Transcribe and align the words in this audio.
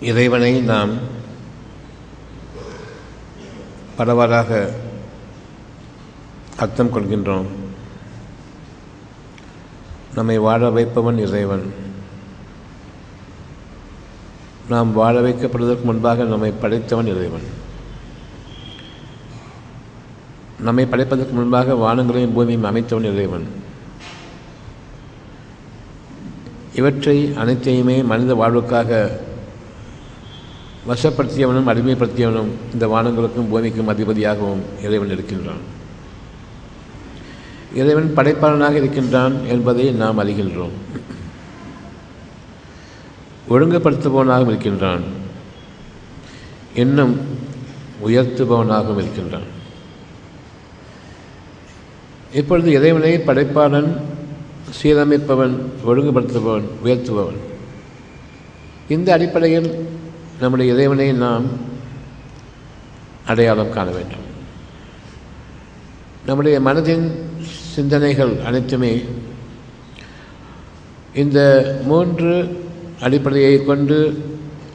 இறைவனை 0.00 0.60
நாம் 0.60 0.90
பரவலாக 3.96 4.70
அர்த்தம் 6.56 6.94
கொள்கின்றோம். 6.94 7.46
நம்மை 10.14 10.38
வாழ 10.38 10.70
வைப்பவன் 10.70 11.18
இறைவன். 11.18 11.72
நாம் 14.68 14.92
வாழ 14.92 15.20
வைக்கப்படுவதற்கு 15.20 15.82
முன்பாக 15.82 16.24
நம்மை 16.24 16.50
படைத்தவன் 16.50 17.06
இறைவன். 17.06 17.42
நம்மை 20.60 20.86
படைப்பதற்கு 20.86 21.32
முன்பாக 21.32 21.74
வானங்களையும் 21.74 22.32
பூமியும் 22.32 22.64
அமைத்தவன் 22.64 23.12
இறைவன். 23.12 23.46
இவற்றை 26.74 27.34
அனைத்தையுமே 27.36 28.02
மனித 28.02 28.34
வாழ்வுக்காக 28.34 29.26
வசப்படுத்தியவனும் 30.86 31.68
அடிமைப்படுத்தியவனும் 31.68 32.48
இந்த 32.72 32.86
வானங்களுக்கும் 32.86 33.48
பூமிக்கும் 33.48 33.88
அதிபதியாகவும் 33.88 34.84
இறைவன் 34.84 35.10
இருக்கின்றான். 35.10 35.76
இறைவன் 37.74 38.12
படைப்பாளனாக 38.16 38.72
இருக்கின்றான் 38.72 39.46
என்பதை 39.46 39.90
நாம் 39.90 40.18
அறிகின்றோம். 40.18 40.70
ஒழுங்குபடுத்துபவனாகவும் 43.50 44.46
இருக்கின்றான். 44.46 45.00
இன்னும் 46.74 47.20
உயர்த்துபவனாகவும் 48.06 48.96
இருக்கின்றான். 48.96 49.56
இப்பொழுது 52.32 52.72
இறைவனை 52.72 53.18
படைப்பாளன் 53.18 53.96
சீரமைப்பவன் 54.82 55.58
ஒழுங்குபடுத்துபவன் 55.86 56.62
உயர்த்துபவன். 56.84 57.36
இந்த 58.88 59.12
அடிப்படையில் 59.12 59.97
நம்முடைய 60.40 60.72
இறைவனை 60.72 61.12
நாம் 61.12 61.46
அடையாளம் 63.26 63.72
காண 63.72 63.90
வேண்டும். 63.90 64.26
நம்முடைய 66.26 66.60
மனதின் 66.60 67.06
சிந்தனைகள் 67.74 68.40
அனைத்துமே 68.44 69.04
இந்த 71.14 71.38
மூன்று 71.84 72.32
அடிப்படையை 73.00 73.64
கொண்டு 73.64 74.24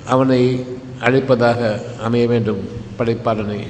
அவனை 0.05 0.65
அழைப்பதாக 0.99 1.79
அமைய 1.97 2.27
வேண்டும் 2.27 2.61
படைப்பாளனை. 2.97 3.67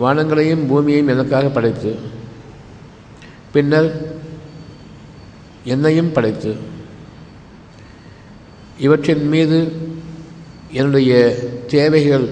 வானங்களையும் 0.00 0.66
பூமியையும் 0.66 1.08
எனக்காக 1.08 1.48
படைத்து 1.48 1.98
பின்னர் 3.52 3.90
என்னையும் 5.64 6.12
படைத்து 6.12 6.56
இவற்றின் 8.78 9.28
மீது 9.28 9.88
என்னுடைய 10.72 11.36
தேவைகள் 11.66 12.26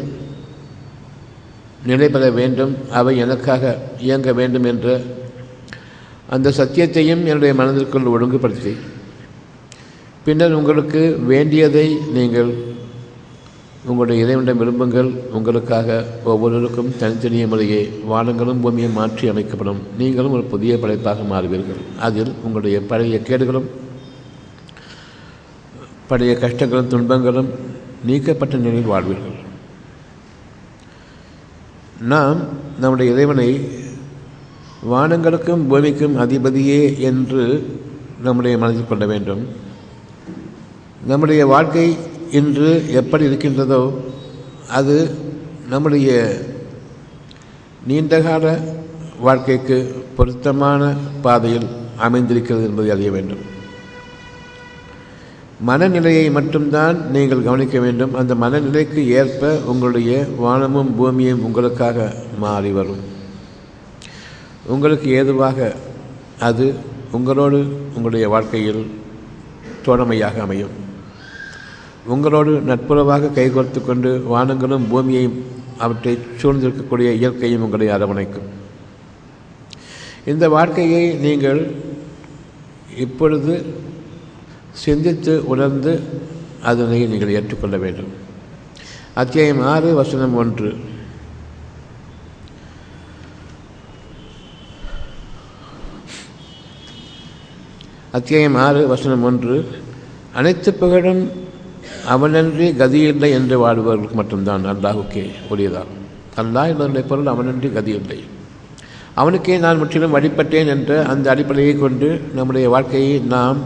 நிலைபெற 1.86 2.30
வேண்டும் 2.30 2.76
அவை 2.90 3.16
எனக்காக 3.16 3.78
இயங்க 4.00 4.32
வேண்டும் 4.32 4.64
என்ற 4.64 5.00
அந்த 6.28 6.52
சத்தியத்தையும் 6.56 7.22
என்னுடைய 7.30 7.54
மனதிற்குள் 7.54 8.10
ஒழுங்குபடுத்தி. 8.14 8.76
பின்னர் 10.24 10.52
உங்களுக்கு 10.52 11.16
வேண்டியதை 11.26 11.96
நீங்கள் 12.12 12.50
உங்களுடைய 13.84 14.24
இறைவனிடம் 14.24 14.60
விரும்புங்கள். 14.60 15.10
உங்களுக்காக 15.32 16.04
ஒவ்வொருவருக்கும் 16.24 16.96
தனித்தனிய 16.98 17.46
முறையே 17.46 17.80
வானங்களும் 18.10 18.60
பூமியும் 18.60 18.92
மாற்றி 18.92 19.28
அமைக்கப்படும். 19.28 19.80
நீங்களும் 19.98 20.32
ஒரு 20.32 20.42
புதிய 20.42 20.78
படைப்பாக 20.78 21.22
மாறுவீர்கள். 21.22 21.80
அதில் 22.00 22.32
உங்களுடைய 22.44 22.80
பழைய 22.80 23.18
கேடுகளும் 23.18 23.68
பழைய 26.06 26.32
கஷ்டங்களும் 26.40 26.86
துன்பங்களும் 26.86 27.50
நீக்கப்பட்ட 28.04 28.56
நிலையில் 28.56 28.90
வாழ்வீர்கள். 28.90 29.46
நாம் 32.00 32.38
நம்முடைய 32.80 33.12
இறைவனை 33.12 33.68
வானங்களுக்கும் 34.90 35.68
பூமிக்கும் 35.68 36.16
அதிபதியே 36.16 36.98
என்று 36.98 37.76
நம்முடைய 38.22 38.58
மனதில் 38.58 38.86
கொள்ள 38.88 39.06
வேண்டும். 39.06 39.46
நம்முடைய 41.06 41.46
வாழ்க்கை 41.46 41.96
இன்று 42.30 42.92
எப்படி 42.92 43.24
இருக்கின்றதோ 43.24 44.04
அது 44.70 45.18
நம்முடைய 45.68 46.38
நீண்டகால 47.86 48.58
வாழ்க்கைக்கு 49.20 50.04
பொருத்தமான 50.16 50.94
பாதையில் 51.22 51.66
அமைந்திருக்கிறது 51.96 52.66
என்பதை 52.66 52.90
அறிய 52.90 53.10
வேண்டும். 53.10 53.56
மனநிலையை 55.60 56.30
மட்டும்தான் 56.30 57.10
நீங்கள் 57.10 57.42
கவனிக்க 57.42 57.80
வேண்டும். 57.80 58.14
அந்த 58.14 58.34
மனநிலைக்கு 58.34 59.06
ஏற்ப 59.06 59.56
உங்களுடைய 59.66 60.26
வானமும் 60.36 60.96
பூமியும் 60.96 61.44
உங்களுக்காக 61.44 62.14
மாறி 62.38 62.70
வரும். 62.70 63.00
உங்களுக்கு 64.66 65.08
ஏதுவாக 65.10 65.74
அது 66.38 66.74
உங்களோடு 67.12 67.58
உங்களுடைய 67.94 68.28
வாழ்க்கையில் 68.28 68.90
தோழமையாக 69.84 70.40
அமையும். 70.40 70.70
உங்களோடு 72.06 72.62
நட்புறவாக 72.66 73.32
கைகோர்த்து 73.34 73.84
கொண்டு 73.84 74.24
வானங்களும் 74.34 74.88
பூமியையும் 74.90 75.44
அவற்றை 75.78 76.18
சூழ்ந்திருக்கக்கூடிய 76.42 77.12
இயற்கையும் 77.12 77.62
உங்களை 77.62 77.88
அரவணைக்கும். 77.88 78.48
இந்த 80.24 80.48
வாழ்க்கையை 80.48 81.14
நீங்கள் 81.14 81.74
இப்பொழுது 82.96 83.64
சிந்தித்து 84.72 85.46
உணர்ந்து 85.46 86.00
அதனை 86.62 87.06
நீங்கள் 87.06 87.34
ஏற்றுக்கொள்ள 87.34 87.76
வேண்டும். 87.76 88.12
அத்தியாயம் 89.14 89.60
ஆறு 89.60 89.94
வசனம் 89.94 90.34
ஒன்று. 90.34 90.76
அத்தியாயம் 98.10 98.54
ஆறு 98.54 98.86
வசனம் 98.86 99.22
ஒன்று. 99.22 99.68
அனைத்து 100.34 100.74
புகழும் 100.74 101.30
அவனன்றி 102.08 102.66
கதியில்லை 102.82 103.30
என்று 103.30 103.58
வாழ்பவர்களுக்கு 103.58 104.14
மட்டும்தான் 104.14 104.66
அல்லாஹுக்கே 104.66 105.30
உரியதான் 105.50 105.92
அல்லாஹ் 106.36 106.68
என்னுடைய 106.68 107.06
பொருள் 107.08 107.26
அவனன்றி 107.26 107.68
கதியில்லை. 107.78 108.18
அவனுக்கே 109.14 109.58
நான் 109.58 109.78
முற்றிலும் 109.78 110.14
வழிபட்டேன் 110.16 110.66
என்ற 110.66 111.04
அந்த 111.04 111.30
அடிப்படையை 111.30 111.74
கொண்டு 111.76 112.20
நம்முடைய 112.34 112.68
வாழ்க்கையை 112.68 113.18
நாம் 113.18 113.58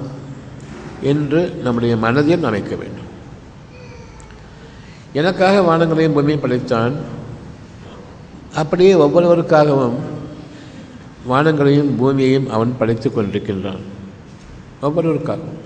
என்று 1.03 1.49
நம்முடைய 1.63 1.97
மனதில் 1.97 2.45
அமைக்க 2.45 2.77
வேண்டும். 2.77 3.11
எனக்காக 5.13 5.61
வானங்களையும் 5.61 6.13
பூமியும் 6.13 6.41
படைத்தான். 6.41 6.93
அப்படியே 8.55 8.95
ஒவ்வொருவருக்காகவும் 8.95 9.95
வானங்களையும் 11.29 11.97
பூமியையும் 11.97 12.51
அவன் 12.51 12.75
படைத்து 12.79 13.11
கொண்டிருக்கின்றான். 13.11 13.79
ஒவ்வொருவருக்காகவும். 14.83 15.61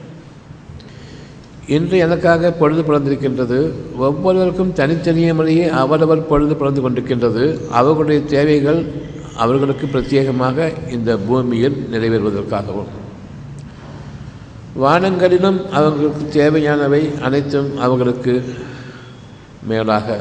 இன்று 1.66 1.98
எனக்காக 1.98 2.52
பொழுது 2.52 2.82
பிறந்திருக்கின்றது. 2.82 3.70
ஒவ்வொருவருக்கும் 3.96 4.72
தனித்தனிய 4.72 5.34
முறையே 5.34 5.68
அவரவர் 5.68 6.26
பொழுது 6.26 6.56
பிறந்து 6.56 6.90
கொண்டிருக்கின்றது. 6.90 7.68
அவர்களுடைய 7.68 8.20
தேவைகள் 8.20 8.86
அவர்களுக்கு 9.36 9.86
பிரத்யேகமாக 9.86 10.72
இந்த 10.90 11.16
பூமியில் 11.16 11.88
நிறைவேறுவதற்காகவும். 11.92 13.04
வானங்களிலும் 14.82 15.58
அவர்களுக்கு 15.70 16.24
தேவையானவை 16.28 17.02
அனைத்தும் 17.22 17.78
அவர்களுக்கு 17.78 18.44
மேலாக 19.68 20.18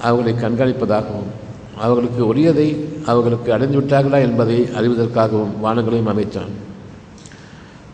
அவர்களை 0.00 0.32
கண்காணிப்பதாகவும் 0.42 1.30
அவர்களுக்கு 1.78 2.22
உரியதை 2.34 2.68
அவர்களுக்கு 3.06 3.48
அடைந்துவிட்டார்களா 3.56 4.18
என்பதை 4.28 4.58
அறிவதற்காகவும் 4.78 5.54
வானங்களையும் 5.62 6.06
அமைத்தான். 6.06 6.52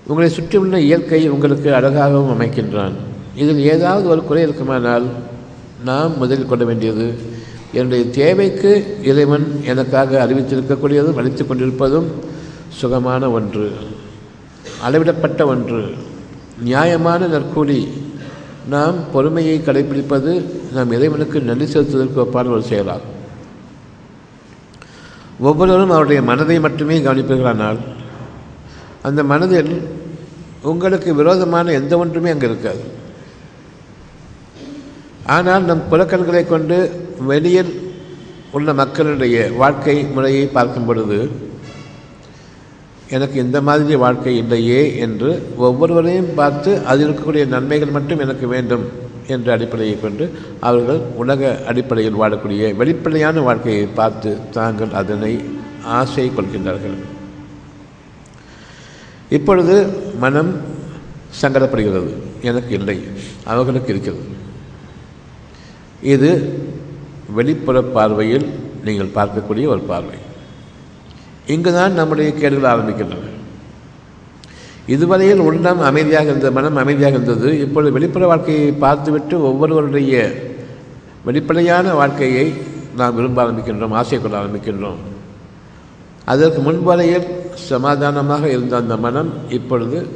உங்களை 0.06 0.30
சுற்றியுள்ள 0.30 0.80
இயற்கை 0.80 1.28
உங்களுக்கு 1.28 1.74
அழகாகவும் 1.74 2.32
அமைக்கின்றான். 2.34 2.96
இதில் 3.36 3.62
ஏதாவது 3.74 4.08
ஒரு 4.08 4.24
குறை 4.24 4.42
இருக்குமானால் 4.42 5.06
நாம் 5.84 6.18
முதலில் 6.18 6.46
கொள்ள 6.46 6.64
வேண்டியது 6.64 7.06
என்னுடைய 7.72 8.04
தேவைக்கு 8.10 8.72
இறைவன் 9.02 9.46
எனக்காக 9.64 10.26
அறிவித்திருக்கக்கூடியதும் 10.26 11.16
அளித்து 11.16 11.46
கொண்டிருப்பதும் 11.46 12.08
சுகமான 12.68 13.30
ஒன்று. 13.30 13.72
அளவிடப்பட்ட 14.84 15.46
ஒன்று. 15.46 15.94
நியாயமான 16.60 17.26
நற்கூலி. 17.26 17.88
நாம் 18.68 19.10
பொறுமையை 19.12 19.58
கடைபிடிப்பது 19.58 20.44
நாம் 20.72 20.92
இறைவனுக்கு 20.92 21.40
நன்றி 21.40 21.64
செலுத்துவதற்கு 21.64 22.20
ஒப்பான 22.24 22.50
ஒரு 22.50 22.62
செயலாகும். 22.62 23.18
ஒவ்வொருவரும் 25.40 25.90
அவருடைய 25.90 26.22
மனதை 26.22 26.60
மட்டுமே 26.60 26.98
கவனிப்பீர்களானால் 26.98 27.78
அந்த 29.02 29.24
மனதில் 29.24 29.88
உங்களுக்கு 30.62 31.14
விரோதமான 31.14 31.72
எந்த 31.72 31.98
ஒன்றுமே 31.98 32.30
அங்கே 32.30 32.46
இருக்காது. 32.46 32.82
ஆனால் 35.26 35.62
நம் 35.62 35.82
புலக்கண்களை 35.90 36.46
கொண்டு 36.46 36.76
வெளியில் 37.18 37.92
உள்ள 38.50 38.74
மக்களுடைய 38.74 39.50
வாழ்க்கை 39.56 40.04
முறையை 40.04 40.46
பார்க்கும் 40.46 40.86
பொழுது 40.86 41.30
எனக்கு 43.10 43.40
இந்த 43.40 43.60
மாதிரி 43.60 43.96
வாழ்க்கை 43.96 44.36
இல்லையே 44.36 44.96
என்று 44.96 45.30
ஒவ்வொருவரையும் 45.56 46.34
பார்த்து 46.34 46.78
அதில் 46.78 47.10
இருக்கக்கூடிய 47.10 47.46
நன்மைகள் 47.46 47.88
மட்டும் 47.88 48.18
எனக்கு 48.18 48.46
வேண்டும் 48.46 48.84
என்ற 49.26 49.52
அடிப்படையை 49.52 50.00
கொண்டு 50.00 50.30
அவர்கள் 50.60 50.96
உலக 50.96 51.58
அடிப்படையில் 51.66 52.20
வாழக்கூடிய 52.20 52.76
வெளிப்படையான 52.76 53.40
வாழ்க்கையை 53.40 53.86
பார்த்து 53.86 54.36
தாங்கள் 54.50 54.90
அதனை 54.90 55.44
ஆசை 55.82 56.30
கொள்கின்றார்கள். 56.30 56.98
இப்பொழுது 59.30 59.86
மனம் 60.18 60.54
சங்கடப்படுகிறது. 61.42 62.12
எனக்கு 62.42 62.74
இல்லை. 62.74 62.98
அவர்களுக்கு 63.44 63.92
இருக்கிறது. 63.92 64.24
இது 66.02 66.30
வெளிப்புற 67.34 67.82
பார்வையில் 67.82 68.46
நீங்கள் 68.84 69.14
பார்க்கக்கூடிய 69.14 69.66
ஒரு 69.66 69.80
பார்வை. 69.80 70.28
இங்குதான் 71.46 71.92
நம்முடைய 71.92 72.32
கேடுகள் 72.32 72.72
ஆரம்பிக்கின்றன. 72.72 73.28
இதுவரையில் 74.86 75.38
உள்ளம் 75.38 75.80
அமைதியாக 75.80 76.24
இருந்த 76.24 76.50
மனம் 76.50 76.76
அமைதியாக 76.76 77.14
இருந்தது. 77.14 77.60
இப்பொழுது 77.60 77.92
வெளிப்புற 77.92 78.26
வாழ்க்கையை 78.26 78.72
பார்த்துவிட்டு 78.72 79.42
ஒவ்வொருவருடைய 79.42 80.34
வெளிப்படையான 81.24 81.94
வாழ்க்கையை 81.94 82.52
நாம் 82.96 83.14
விரும்ப 83.14 83.44
ஆரம்பிக்கின்றோம் 83.44 83.88
ஆசை 83.88 84.20
கொள்ள 84.20 84.42
ஆரம்பிக்கின்றோம். 84.42 85.00
அதற்கு 86.24 86.60
முன்வரையில் 86.60 87.26
சமாதானமாக 87.54 88.48
இருந்த 88.48 88.76
அந்த 88.76 88.96
மனம் 88.96 89.32
இப்பொழுது 89.48 90.08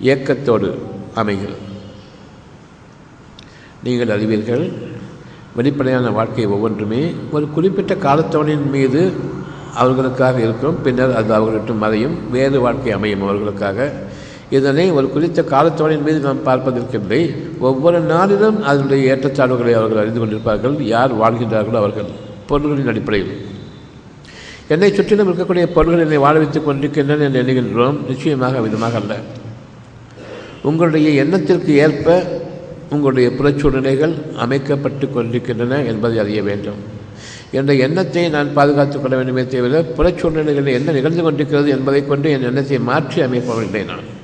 இயக்கத்தோடு 0.00 0.78
அமைகிறது. 1.14 1.66
நீங்கள் 3.82 4.08
அறிவீர்கள் 4.08 4.72
வெளிப்படையான 5.56 6.10
வாழ்க்கை 6.10 6.46
ஒவ்வொன்றுமே 6.46 7.14
ஒரு 7.30 7.48
குறிப்பிட்ட 7.50 7.94
காலத்தவனின் 7.94 8.70
மீது 8.70 9.12
அவர்களுக்காக 9.74 10.40
இருக்கும் 10.40 10.82
பின்னர் 10.82 11.16
அது 11.16 11.34
அவர்களிட்டு 11.34 11.72
மறையும். 11.72 12.30
வேறு 12.30 12.60
வாழ்க்கை 12.60 12.92
அமையும் 12.92 13.22
அவர்களுக்காக. 13.22 13.92
இதனை 14.50 14.90
ஒரு 14.90 15.10
குறித்த 15.10 15.42
காலத்தோடின் 15.42 16.02
மீது 16.02 16.18
நாம் 16.18 16.46
பார்ப்பதற்கில்லை. 16.46 17.34
ஒவ்வொரு 17.58 18.00
நாளிலும் 18.00 18.62
அதனுடைய 18.62 19.16
ஏற்றத்தாழ்வுகளை 19.16 19.72
அவர்கள் 19.72 19.98
அறிந்து 19.98 20.26
கொண்டிருப்பார்கள். 20.26 20.80
யார் 20.80 21.14
வாழ்கின்றார்களோ 21.14 21.76
அவர்கள். 21.76 22.04
பொருள்களின் 22.46 22.86
அடிப்படையில். 22.86 23.46
என்னை 24.68 24.94
சுற்றிலும் 24.94 25.32
இருக்கக்கூடிய 25.32 25.66
பொருள்கள் 25.66 26.00
என்னை 26.00 26.16
வாழ 26.16 26.38
வைத்துக் 26.38 26.64
கொண்டிருக்கின்றன 26.64 27.24
என்று 27.24 27.42
எண்ணுகின்றோம். 27.42 28.06
நிச்சயமாக 28.08 28.60
விதமாக 28.60 28.98
அல்ல. 28.98 29.14
உங்களுடைய 30.62 31.10
எண்ணத்திற்கு 31.10 31.76
ஏற்ப 31.76 32.24
உங்களுடைய 32.90 33.28
புறச்சூழ்நிலைகள் 33.28 34.36
அமைக்கப்பட்டு 34.36 35.10
கொண்டிருக்கின்றன 35.10 35.82
என்பதை 35.82 36.18
அறிய 36.18 36.42
வேண்டும். 36.42 36.96
என்ற 37.52 37.74
எண்ணத்தை 37.74 38.28
நான் 38.28 38.52
பாதுகாத்துக் 38.52 39.00
கொள்ள 39.00 39.16
வேண்டுமே 39.16 39.46
தவிர 39.46 39.84
புறச்சூழ்நிலைகளில் 39.96 40.72
என்ன 40.72 40.92
நிகழ்ந்து 40.92 41.22
கொண்டிருக்கிறது 41.22 41.70
என்பதை 41.70 42.06
கொண்டு 42.06 42.30
என் 42.30 42.42
எண்ணத்தை 42.42 42.78
மாற்றி 42.78 43.22
அமைப்பவர்களே 43.22 43.84
நான். 43.84 44.16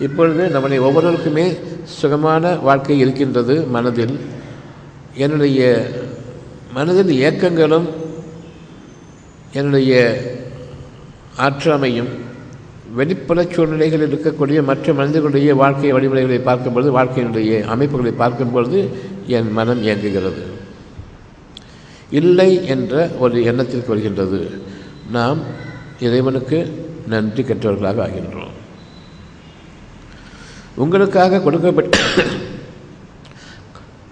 இப்பொழுது 0.00 0.48
நம்முடைய 0.48 0.82
ஒவ்வொருவருக்குமே 0.82 1.56
சுகமான 1.84 2.54
வாழ்க்கை 2.54 2.98
இருக்கின்றது 2.98 3.62
மனதில். 3.62 4.20
என்னுடைய 5.14 5.90
மனதில் 6.74 7.10
இயக்கங்களும் 7.10 7.88
என்னுடைய 9.52 10.20
ஆற்றாமையும் 11.38 12.08
வெளிப்புற 12.94 13.42
சூழ்நிலைகளில் 13.42 14.14
இருக்கக்கூடிய 14.14 14.62
மற்ற 14.62 14.92
மனிதர்களுடைய 14.92 15.54
வாழ்க்கை 15.54 15.92
வழிமுறைகளை 15.92 16.38
பார்க்கும்பொழுது 16.38 17.00
வாழ்க்கையினுடைய 17.00 17.64
அமைப்புகளை 17.64 18.12
பார்க்கும்பொழுது 18.12 18.90
என் 19.26 19.52
மனம் 19.52 19.82
இயங்குகிறது. 19.82 20.64
இல்லை 22.10 22.66
என்ற 22.66 23.10
ஒரு 23.18 23.44
எண்ணத்திற்கு 23.44 23.88
வருகின்றது 23.88 24.62
நாம் 25.10 25.38
இறைவனுக்கு 26.00 26.86
நன்றி 27.06 27.42
கற்றவர்களாக 27.42 27.98
ஆகின்றோம். 28.06 28.54
உங்களுக்காக 30.76 31.40
கொடுக்கப்பட்ட 31.40 31.98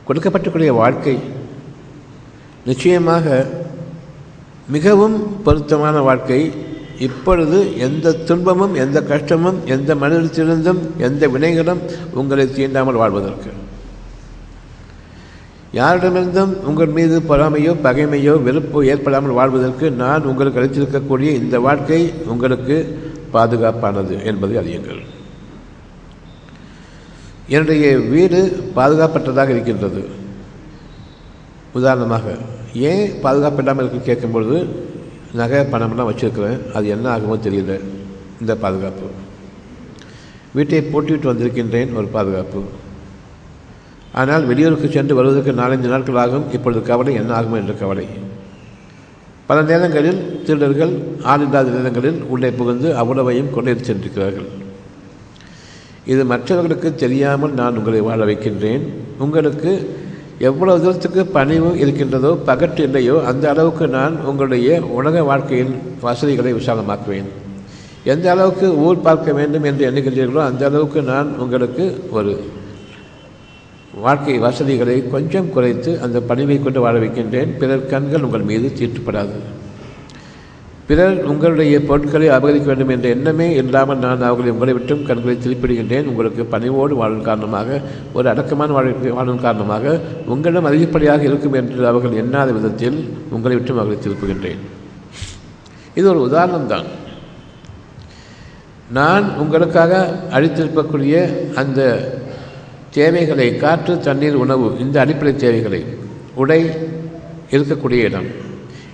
கொடுக்கப்பட்டக்கூடிய 0.08 0.72
வாழ்க்கை 0.72 1.18
நிச்சயமாக 2.64 3.46
மிகவும் 4.68 5.42
பொருத்தமான 5.42 6.00
வாழ்க்கை. 6.00 6.52
இப்பொழுது 6.98 7.78
எந்த 7.78 8.12
துன்பமும் 8.12 8.74
எந்த 8.74 9.02
கஷ்டமும் 9.02 9.66
எந்த 9.66 9.94
மனிதத்திலிருந்தும் 9.94 10.80
எந்த 10.98 11.28
வினைகளும் 11.28 11.80
உங்களை 12.14 12.46
தீண்டாமல் 12.46 13.00
வாழ்வதற்கு. 13.02 13.63
யாரிடமிருந்தும் 15.74 16.52
உங்கள் 16.68 16.86
மீது 16.86 17.20
பொறாமையோ 17.20 17.72
பகைமையோ 17.82 18.34
வெறுப்போ 18.46 18.84
ஏற்படாமல் 18.84 19.38
வாழ்வதற்கு 19.38 19.90
நான் 19.90 20.24
உங்களுக்கு 20.24 20.60
அளித்திருக்கக்கூடிய 20.60 21.30
இந்த 21.42 21.60
வாழ்க்கை 21.60 22.12
உங்களுக்கு 22.26 22.76
பாதுகாப்பானது 23.32 24.24
என்பதை 24.24 24.56
அறியுங்கள். 24.56 25.00
என்னுடைய 27.48 27.98
வீடு 27.98 28.40
பாதுகாப்பற்றதாக 28.76 29.48
இருக்கின்றது. 29.48 30.02
உதாரணமாக 31.72 32.36
ஏன் 32.74 33.10
பாதுகாப்பில்லாமல் 33.22 33.90
இருக்கு 33.90 34.00
கேட்கும்பொழுது 34.06 34.66
நகை 35.32 35.60
பணமெல்லாம் 35.60 36.10
வச்சுருக்கிறேன். 36.10 36.72
அது 36.72 36.88
என்ன 36.88 37.16
ஆகுமோ 37.16 37.36
தெரியல. 37.46 37.80
இந்த 38.40 38.56
பாதுகாப்பு. 38.56 39.06
வீட்டை 40.52 40.80
போட்டிவிட்டு 40.80 41.30
வந்திருக்கின்றேன் 41.32 41.94
ஒரு 41.94 42.06
பாதுகாப்பு. 42.06 42.62
ஆனால் 44.20 44.44
வெளியூருக்கு 44.50 44.88
சென்று 44.96 45.14
வருவதற்கு 45.18 45.52
நாலஞ்சு 45.60 45.88
நாட்கள் 45.92 46.20
ஆகும் 46.24 46.46
இப்பொழுது 46.56 46.80
கவலை 46.90 47.14
என்ன 47.20 47.32
ஆகும் 47.38 47.58
என்ற 47.60 47.72
கவலை. 47.80 48.06
பல 49.48 49.58
நேரங்களில் 49.70 50.20
திருடர்கள் 50.46 50.92
ஆளில்லாத 51.32 51.72
நேரங்களில் 51.76 52.20
உள்ளே 52.34 52.50
புகுந்து 52.58 52.88
அவ்வளவையும் 53.00 53.50
கொண்டு 53.56 53.74
சென்றிருக்கிறார்கள். 53.88 54.48
இது 56.12 56.22
மற்றவர்களுக்கு 56.32 56.88
தெரியாமல் 57.02 57.58
நான் 57.60 57.76
உங்களை 57.80 58.00
வாழ 58.08 58.20
வைக்கின்றேன். 58.30 58.84
உங்களுக்கு 59.24 59.72
எவ்வளவு 60.48 60.82
தூரத்துக்கு 60.84 61.22
பணிவு 61.36 61.68
இருக்கின்றதோ 61.82 62.30
பகட்டு 62.48 62.82
இல்லையோ 62.88 63.16
அந்த 63.30 63.44
அளவுக்கு 63.52 63.84
நான் 63.98 64.14
உங்களுடைய 64.30 64.68
உலக 64.98 65.22
வாழ்க்கையின் 65.30 65.74
வசதிகளை 66.06 66.52
விசாலமாக்குவேன். 66.60 67.28
எந்த 68.12 68.26
அளவுக்கு 68.32 68.66
ஊர் 68.86 69.06
பார்க்க 69.06 69.32
வேண்டும் 69.38 69.66
என்று 69.70 69.86
எண்ணுகின்றீர்களோ 69.90 70.42
அந்த 70.50 70.62
அளவுக்கு 70.70 71.02
நான் 71.12 71.28
உங்களுக்கு 71.44 71.86
ஒரு 72.18 72.32
வாழ்க்கை 74.02 74.38
வசதிகளை 74.38 75.08
கொஞ்சம் 75.08 75.50
குறைத்து 75.52 75.90
அந்த 76.00 76.20
பணிவை 76.28 76.62
கொண்டு 76.62 76.80
வாழ 76.80 76.98
வைக்கின்றேன். 76.98 77.50
பிறர் 77.58 77.86
கண்கள் 77.86 78.22
உங்கள் 78.22 78.48
மீது 78.50 78.72
தீட்டுப்படாது. 78.78 79.36
பிறர் 80.86 81.24
உங்களுடைய 81.24 81.80
பொருட்களை 81.80 82.28
அபகரிக்க 82.28 82.64
வேண்டும் 82.64 82.88
என்ற 82.88 83.08
எண்ணமே 83.08 83.54
இல்லாமல் 83.54 83.98
நான் 83.98 84.26
அவர்களை 84.28 84.50
உங்களை 84.50 84.72
விட்டும் 84.72 85.06
கண்களை 85.06 85.36
திருப்பிடுகின்றேன். 85.44 86.04
உங்களுக்கு 86.04 86.44
பணிவோடு 86.44 86.94
வாழும் 86.94 87.22
காரணமாக 87.22 87.80
ஒரு 88.12 88.28
அடக்கமான 88.28 88.72
வாழ்க்கை 88.72 89.10
வாழும் 89.10 89.40
காரணமாக 89.40 90.00
உங்களிடம் 90.26 90.68
அதிகப்படியாக 90.70 91.22
இருக்கும் 91.22 91.52
என்று 91.52 91.86
அவர்கள் 91.86 92.18
எண்ணாத 92.24 92.52
விதத்தில் 92.52 92.98
உங்களை 93.30 93.56
விட்டும் 93.56 93.78
அவர்களை 93.78 93.98
திருப்புகின்றேன். 94.04 94.60
இது 95.94 96.08
ஒரு 96.08 96.20
உதாரணம் 96.20 96.66
தான். 96.66 96.84
நான் 98.90 99.38
உங்களுக்காக 99.38 100.14
அழித்திருக்கக்கூடிய 100.30 101.14
அந்த 101.54 101.80
தேவைகளை 102.98 103.46
காற்று 103.62 103.94
தண்ணீர் 104.06 104.40
உணவு 104.44 104.66
இந்த 104.84 104.96
அடிப்படை 105.04 105.32
தேவைகளை 105.44 105.80
உடை 106.42 106.60
இருக்கக்கூடிய 107.54 108.00
இடம். 108.08 108.28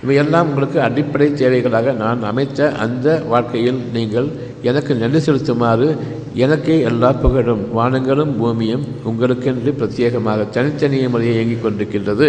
இவையெல்லாம் 0.03 0.47
உங்களுக்கு 0.49 0.79
அடிப்படை 0.87 1.27
தேவைகளாக 1.41 1.93
நான் 2.03 2.23
அமைத்த 2.29 2.69
அந்த 2.85 3.07
வாழ்க்கையில் 3.31 3.79
நீங்கள் 3.93 4.27
எனக்கு 4.69 4.91
நன்றி 4.95 5.19
செலுத்துமாறு 5.25 5.87
எனக்கே 6.43 6.75
எல்லா 6.89 7.09
புகழும் 7.23 7.63
வானங்களும் 7.77 8.33
பூமியும் 8.39 8.85
உங்களுக்கென்று 9.09 9.71
பிரத்யேகமாக 9.79 10.49
தனித்தனிய 10.49 11.09
முறையை 11.09 11.33
இயங்கிக் 11.35 11.63
கொண்டிருக்கின்றது. 11.63 12.27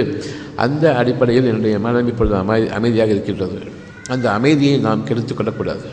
அந்த 0.65 0.85
அடிப்படையில் 1.01 1.51
என்னுடைய 1.51 1.79
மனம் 1.79 2.09
இப்பொழுது 2.13 2.37
அமை 2.37 2.61
அமைதியாக 2.79 3.11
இருக்கின்றது. 3.11 3.59
அந்த 4.09 4.27
அமைதியை 4.39 4.79
நாம் 4.87 5.05
கெடுத்து 5.05 5.35
கொள்ளக்கூடாது. 5.35 5.87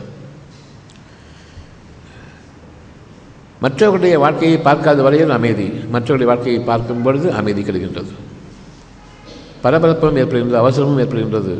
மற்றவர்களுடைய 3.64 4.20
வாழ்க்கையை 4.20 4.58
பார்க்காத 4.58 5.02
வரையில் 5.02 5.30
அமைதி. 5.30 5.68
மற்றவர்களுடைய 5.94 6.30
வாழ்க்கையை 6.32 6.62
பார்க்கும் 6.62 7.02
பொழுது 7.02 7.34
அமைதி 7.34 7.62
கிடைக்கின்றது. 7.62 8.12
பரபரப்பும் 9.64 10.20
ஏற்படுகின்றது 10.22 10.62
அவசரமும் 10.64 11.02
ஏற்படுகின்றது. 11.04 11.56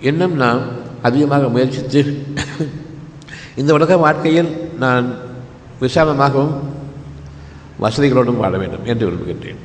இன்னும் 0.00 0.34
நாம் 0.36 0.62
அதிகமாக 1.02 1.48
முயற்சித்து 1.48 2.00
இந்த 3.60 3.70
உலக 3.74 3.96
வாழ்க்கையில் 3.96 4.50
நான் 4.78 5.06
விசாலமாகவும் 5.80 6.54
வசதிகளோடும் 7.82 8.40
வாழ 8.42 8.56
வேண்டும் 8.58 8.84
என்று 8.84 9.06
விரும்புகின்றேன். 9.08 9.60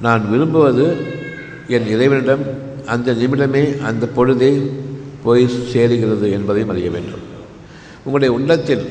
நான் 0.00 0.22
விரும்புவது 0.30 0.86
என் 1.68 1.90
இறைவனிடம் 1.94 2.44
அந்த 2.86 3.12
நிமிடமே 3.12 3.64
அந்த 3.88 4.06
பொழுதே 4.06 4.52
போய் 5.24 5.44
சேருகிறது 5.72 6.26
என்பதையும் 6.38 6.72
அறிய 6.74 6.90
வேண்டும். 6.90 7.26
உங்களுடைய 8.04 8.34
உள்ளத்தில் 8.36 8.84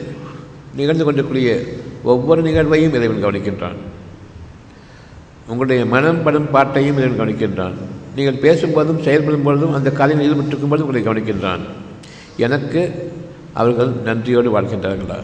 நிகழ்ந்து 0.75 1.03
கொண்டிருக்கூடிய 1.03 1.61
ஒவ்வொரு 2.03 2.41
நிகழ்வையும் 2.41 2.93
இறைவன் 2.93 3.23
கவனிக்கின்றான். 3.25 3.79
உங்களுடைய 5.47 5.85
மனம் 5.85 6.23
படும் 6.23 6.51
பாட்டையும் 6.51 6.97
இறைவன் 6.97 7.19
கவனிக்கின்றான். 7.21 7.75
நீங்கள் 8.15 8.41
பேசும்போதும் 8.45 9.01
செயல்படும் 9.01 9.43
பொழுதும் 9.43 9.73
அந்த 9.73 9.91
காலையில் 9.91 10.25
ஈடுபட்டிருக்கும் 10.27 10.71
போது 10.73 10.85
உங்களை 10.85 11.01
கவனிக்கின்றான். 11.03 11.63
எனக்கு 12.37 12.81
அவர்கள் 13.53 13.91
நன்றியோடு 14.05 14.49
வாழ்கின்றார்களா? 14.55 15.19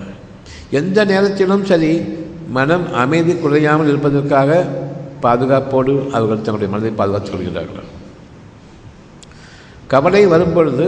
எந்த 0.80 1.06
நேரத்திலும் 1.06 1.66
சரி 1.66 1.92
மனம் 2.50 2.94
அமைதி 2.94 3.34
குறையாமல் 3.36 3.88
இருப்பதற்காக 3.88 4.50
பாதுகாப்போடு 5.22 5.94
அவர்கள் 6.16 6.46
தங்களுடைய 6.46 6.70
மனதை 6.74 6.92
பாதுகாத்துக் 6.92 7.34
கொள்கிறார்களா 7.34 7.84
கவலை 9.88 10.22
வரும்பொழுது 10.26 10.86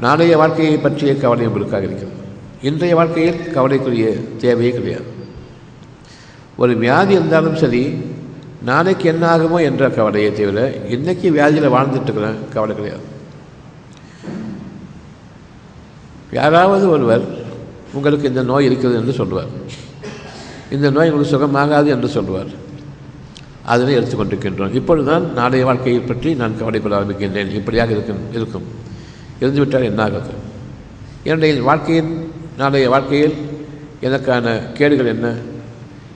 நாளைய 0.00 0.36
வாழ்க்கையை 0.36 0.76
பற்றிய 0.76 1.16
கவலை 1.16 1.46
உங்களுக்காக 1.46 1.84
இருக்கிறது. 1.84 2.22
இன்றைய 2.62 2.94
வாழ்க்கையில் 2.94 3.52
கவலைக்குரிய 3.52 4.10
தேவையே 4.38 4.72
கிடையாது. 4.72 5.04
ஒரு 6.56 6.76
வியாதி 6.76 7.12
இருந்தாலும் 7.12 7.56
சரி 7.56 8.04
நாளைக்கு 8.62 9.08
என்ன 9.08 9.36
ஆகுமோ 9.36 9.60
என்ற 9.60 9.90
கவலையை 9.90 10.32
தவிர 10.32 10.74
இன்றைக்கி 10.88 11.26
வியாதியில் 11.36 11.74
வாழ்ந்துட்டு 11.76 12.08
இருக்கிறேன் 12.08 12.38
கவலை 12.54 12.76
கிடையாது. 12.76 13.02
யாராவது 16.32 16.90
ஒருவர் 16.90 17.24
உங்களுக்கு 17.92 18.28
இந்த 18.28 18.42
நோய் 18.42 18.64
இருக்கிறது 18.64 18.98
என்று 19.00 19.12
சொல்லுவார். 19.12 19.48
இந்த 20.70 20.90
நோய் 20.90 21.10
உங்களுக்கு 21.10 21.34
சுகமாகாது 21.34 21.86
என்று 21.86 22.08
சொல்லுவார். 22.08 22.50
அதனை 23.62 23.98
எடுத்துக்கொண்டிருக்கின்றோம் 23.98 24.72
இப்பொழுதுதான் 24.72 25.32
நாளைய 25.32 25.64
வாழ்க்கையை 25.64 26.00
பற்றி 26.00 26.34
நான் 26.34 26.58
கவலைப்பட 26.58 27.00
ஆரம்பிக்கின்றேன். 27.00 27.52
இப்படியாக 27.60 27.90
இருக்கும் 27.90 28.24
இருக்கும். 28.32 28.66
இருந்துவிட்டால் 29.40 29.88
என்னாகிறது 29.90 30.34
என்னுடைய 31.24 31.62
வாழ்க்கையின் 31.62 32.32
நாளைய 32.58 32.88
வாழ்க்கையில் 32.88 33.34
எனக்கான 34.02 34.72
கேடுகள் 34.72 35.06
என்ன? 35.06 35.34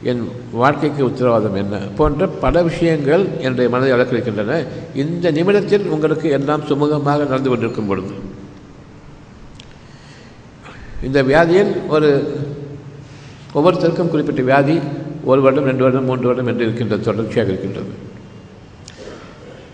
என் 0.03 0.29
வாழ்க்கைக்கு 0.53 1.05
உத்தரவாதம் 1.05 1.55
என்ன? 1.55 1.77
போன்ற 1.97 2.27
பல 2.27 2.63
விஷயங்கள் 2.63 3.27
என்னுடைய 3.39 3.71
மனதை 3.71 3.93
வளர்க்கின்றன 3.93 4.65
இந்த 4.95 5.31
நிமிடத்தில் 5.31 5.87
உங்களுக்கு 5.87 6.31
எல்லாம் 6.31 6.63
சுமூகமாக 6.63 7.19
நடந்து 7.19 7.49
கொண்டிருக்கும் 7.49 7.87
பொழுது 7.87 8.15
இந்த 11.03 11.23
வியாதியில் 11.23 11.87
ஒரு 11.87 12.09
ஒவ்வொருத்தருக்கும் 13.55 14.09
குறிப்பிட்ட 14.09 14.43
வியாதி 14.43 14.81
ஒரு 15.25 15.41
வருடம் 15.41 15.65
ரெண்டு 15.65 15.83
வருடம் 15.83 16.05
மூன்று 16.05 16.27
வருடம் 16.27 16.47
என்று 16.47 16.65
இருக்கின்றது 16.65 17.05
தொடர்ச்சியாக 17.05 17.51
இருக்கின்றது. 17.51 18.08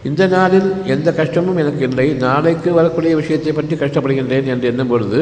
இந்த 0.09 0.23
நாளில் 0.35 0.69
எந்த 0.95 1.09
கஷ்டமும் 1.19 1.61
எனக்கு 1.63 1.83
இல்லை. 1.89 2.07
நாளைக்கு 2.25 2.71
வரக்கூடிய 2.79 3.13
விஷயத்தை 3.21 3.53
பற்றி 3.59 3.75
கஷ்டப்படுகின்றேன் 3.83 4.49
என்று 4.55 4.69
எண்ணும் 4.71 4.91
பொழுது 4.93 5.21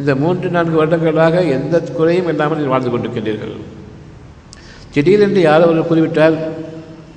இந்த 0.00 0.10
மூன்று 0.22 0.48
நான்கு 0.56 0.76
வருடங்களாக 0.80 1.42
எந்த 1.56 1.80
குறையும் 1.98 2.30
இல்லாமல் 2.32 2.70
வாழ்ந்து 2.72 2.90
கொண்டிருக்கின்றீர்கள். 2.92 3.54
திடீரென்று 4.94 5.40
யாரோ 5.50 5.64
ஒரு 5.72 5.82
கூறிவிட்டால் 5.88 6.36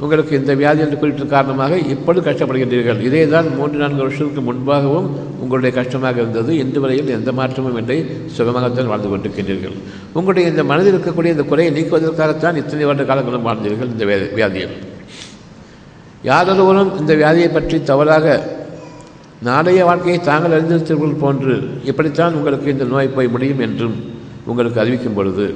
உங்களுக்கு 0.03 0.34
இந்த 0.39 0.51
வியாதி 0.60 0.82
என்று 0.86 0.98
குறிப்பிட்ட 1.01 1.25
காரணமாக 1.34 1.77
இப்பொழுது 1.93 2.24
கஷ்டப்படுகின்றீர்கள். 2.27 3.00
இதே 3.08 3.22
தான் 3.34 3.48
மூன்று 3.60 3.77
நான்கு 3.82 4.01
வருஷத்துக்கு 4.03 4.43
முன்பாகவும் 4.48 5.08
உங்களுடைய 5.43 5.72
கஷ்டமாக 5.77 6.20
இருந்தது. 6.24 6.51
இன்று 6.63 6.82
வரையில் 6.84 7.13
எந்த 7.17 7.32
மாற்றமும் 7.39 7.77
இல்லை. 7.82 7.98
சுகமாகத்தான் 8.38 8.91
வாழ்ந்து 8.93 9.12
கொண்டிருக்கின்றீர்கள். 9.12 9.77
உங்களுடைய 10.17 10.48
இந்த 10.53 10.65
மனதில் 10.72 10.93
இருக்கக்கூடிய 10.93 11.36
இந்த 11.36 11.46
குறையை 11.51 11.72
நீக்குவதற்காகத்தான் 11.77 12.60
இத்தனை 12.63 12.88
வருட 12.89 13.05
காலங்களும் 13.12 13.48
வாழ்ந்தீர்கள் 13.50 13.93
இந்த 13.96 14.05
வியாதியில். 14.39 14.75
யாரொருவரும் 16.24 16.98
இந்த 17.00 17.15
வியாதியை 17.15 17.53
பற்றி 17.53 17.84
தவறாக 17.84 18.27
நாளைய 19.42 19.86
வாழ்க்கையை 19.86 20.24
தாங்கள் 20.24 20.56
அறிந்திருத்தீர்கள் 20.58 21.20
போன்று 21.20 21.82
இப்படித்தான் 21.84 22.34
உங்களுக்கு 22.34 22.72
இந்த 22.72 22.84
நோய் 22.84 23.08
போய் 23.08 23.27
முடியும் 23.27 23.60
என்றும் 23.60 23.96
உங்களுக்கு 24.46 24.80
அறிவிக்கும் 24.80 25.13
பொழுது 25.13 25.56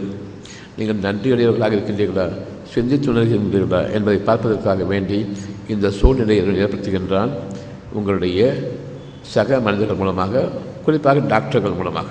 நீங்கள் 0.78 0.98
நன்றியுடையவர்களாக 0.98 1.76
இருக்கின்றீர்களா? 1.78 2.26
சிந்தித்து 2.74 3.14
உணர்கின்றீர்களா? 3.14 3.94
என்பதை 3.94 4.20
பார்ப்பதற்காக 4.20 4.84
வேண்டி 4.84 5.26
இந்த 5.68 5.90
சூழ்நிலையை 5.90 6.48
ஏற்படுத்துகின்றான் 6.48 7.30
உங்களுடைய 7.94 8.42
சக 9.22 9.60
மனிதர்கள் 9.60 9.96
மூலமாக 9.96 10.50
குறிப்பாக 10.86 11.20
டாக்டர்கள் 11.20 11.72
மூலமாக 11.72 12.08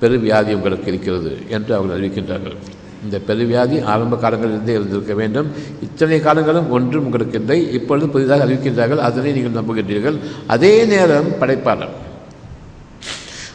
பெருவியாதி 0.00 0.54
உங்களுக்கு 0.54 0.86
இருக்கிறது 0.86 1.38
என்று 1.48 1.74
அவர்கள் 1.74 1.96
அறிவிக்கின்றார்கள். 1.98 2.56
இந்த 3.02 3.20
பெருவியாதி 3.28 3.84
ஆரம்ப 3.84 4.16
காலங்களிலிருந்தே 4.16 4.68
இருந்திருக்க 4.68 5.14
வேண்டும். 5.14 5.52
இத்தனை 5.80 6.20
காலங்களும் 6.20 6.70
ஒன்றும் 6.70 7.04
உங்களுக்கு 7.04 7.38
இல்லை. 7.38 7.72
இப்பொழுது 7.72 8.08
புதிதாக 8.08 8.46
அறிவிக்கின்றார்கள். 8.46 8.96
அதனை 8.96 9.32
நீங்கள் 9.32 9.62
நம்புகின்றீர்கள். 9.62 10.18
அதே 10.46 10.84
நேரம் 10.84 11.38
படைப்பாளர். 11.38 11.90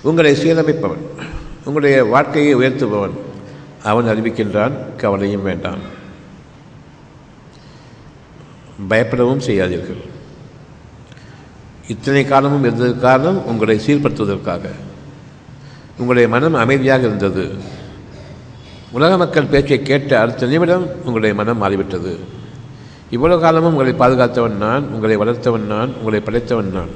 உங்களை 0.01 0.35
சீரமைப்பவன். 0.35 1.05
உங்களுடைய 1.57 2.03
வாழ்க்கையை 2.03 2.55
உயர்த்துபவன். 2.55 3.11
அவன் 3.83 4.05
அறிவிக்கின்றான் 4.05 4.71
கவலையும் 4.97 5.43
வேண்டாம். 5.43 5.95
பயப்படவும் 8.89 9.41
செய்யாதீர்கள். 9.47 10.01
இத்தனை 11.87 12.25
காலமும் 12.25 12.61
இருந்தது 12.61 12.99
காரணம் 12.99 13.45
உங்களை 13.45 13.79
சீர்படுத்துவதற்காக. 13.79 14.69
உங்களுடைய 15.91 16.27
மனம் 16.27 16.53
அமைதியாக 16.53 17.05
இருந்தது. 17.05 17.75
உலக 18.91 19.17
மக்கள் 19.17 19.45
பேச்சை 19.45 19.81
கேட்ட 19.81 20.19
அடுத்த 20.19 20.45
நிமிடம் 20.45 20.85
உங்களுடைய 20.97 21.35
மனம் 21.35 21.57
மாறிவிட்டது. 21.57 22.19
இவ்வளவு 23.09 23.41
காலமும் 23.41 23.75
உங்களை 23.75 23.93
பாதுகாத்தவன் 23.93 24.55
நான் 24.55 24.87
உங்களை 24.87 25.17
வளர்த்தவன் 25.17 25.65
நான் 25.73 25.93
உங்களை 25.93 26.19
படைத்தவன் 26.19 26.71
நான். 26.71 26.93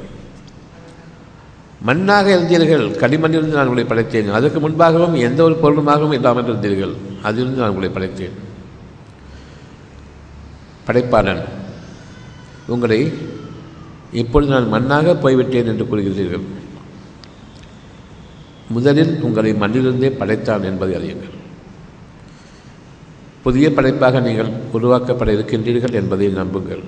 மண்ணாக 1.87 2.27
இருந்தீர்கள் 2.35 2.85
களிமண்ணிலிருந்து 3.01 3.57
நான் 3.57 3.67
உங்களை 3.67 3.85
படைத்தேன். 3.89 4.31
அதற்கு 4.31 4.69
முன்பாகவும் 4.69 5.17
எந்த 5.17 5.43
ஒரு 5.43 5.55
பொருளுமாகவும் 5.63 6.11
இல்லாமல் 6.11 6.45
இருந்தீர்கள். 6.45 6.93
அதிலிருந்து 7.23 7.61
நான் 7.61 7.69
உங்களை 7.69 7.91
படைத்தேன். 7.93 8.37
படைப்பாளன் 10.87 11.43
உங்களை 12.67 13.13
இப்பொழுது 14.11 14.51
நான் 14.51 14.73
மண்ணாக 14.73 15.15
போய்விட்டேன் 15.19 15.65
என்று 15.65 15.85
கூறுகிறீர்கள். 15.85 16.45
முதலில் 18.69 19.21
உங்களை 19.21 19.53
மண்ணிலிருந்தே 19.53 20.09
படைத்தான் 20.17 20.63
என்பதை 20.63 20.95
அறியுங்கள். 20.95 21.39
புதிய 23.43 23.73
படைப்பாக 23.73 24.19
நீங்கள் 24.19 24.49
உருவாக்கப்பட 24.73 25.31
இருக்கின்றீர்கள் 25.33 25.93
என்பதை 25.93 26.27
நம்புங்கள். 26.27 26.81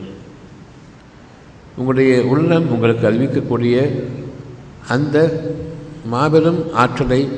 உங்களுடைய 1.76 2.24
உள்ளம் 2.24 2.72
உங்களுக்கு 2.72 3.12
அறிவிக்கக்கூடிய 3.12 4.04
அந்த 4.88 5.18
மாபெரும் 6.06 6.74
ஆற்றலை 6.74 7.30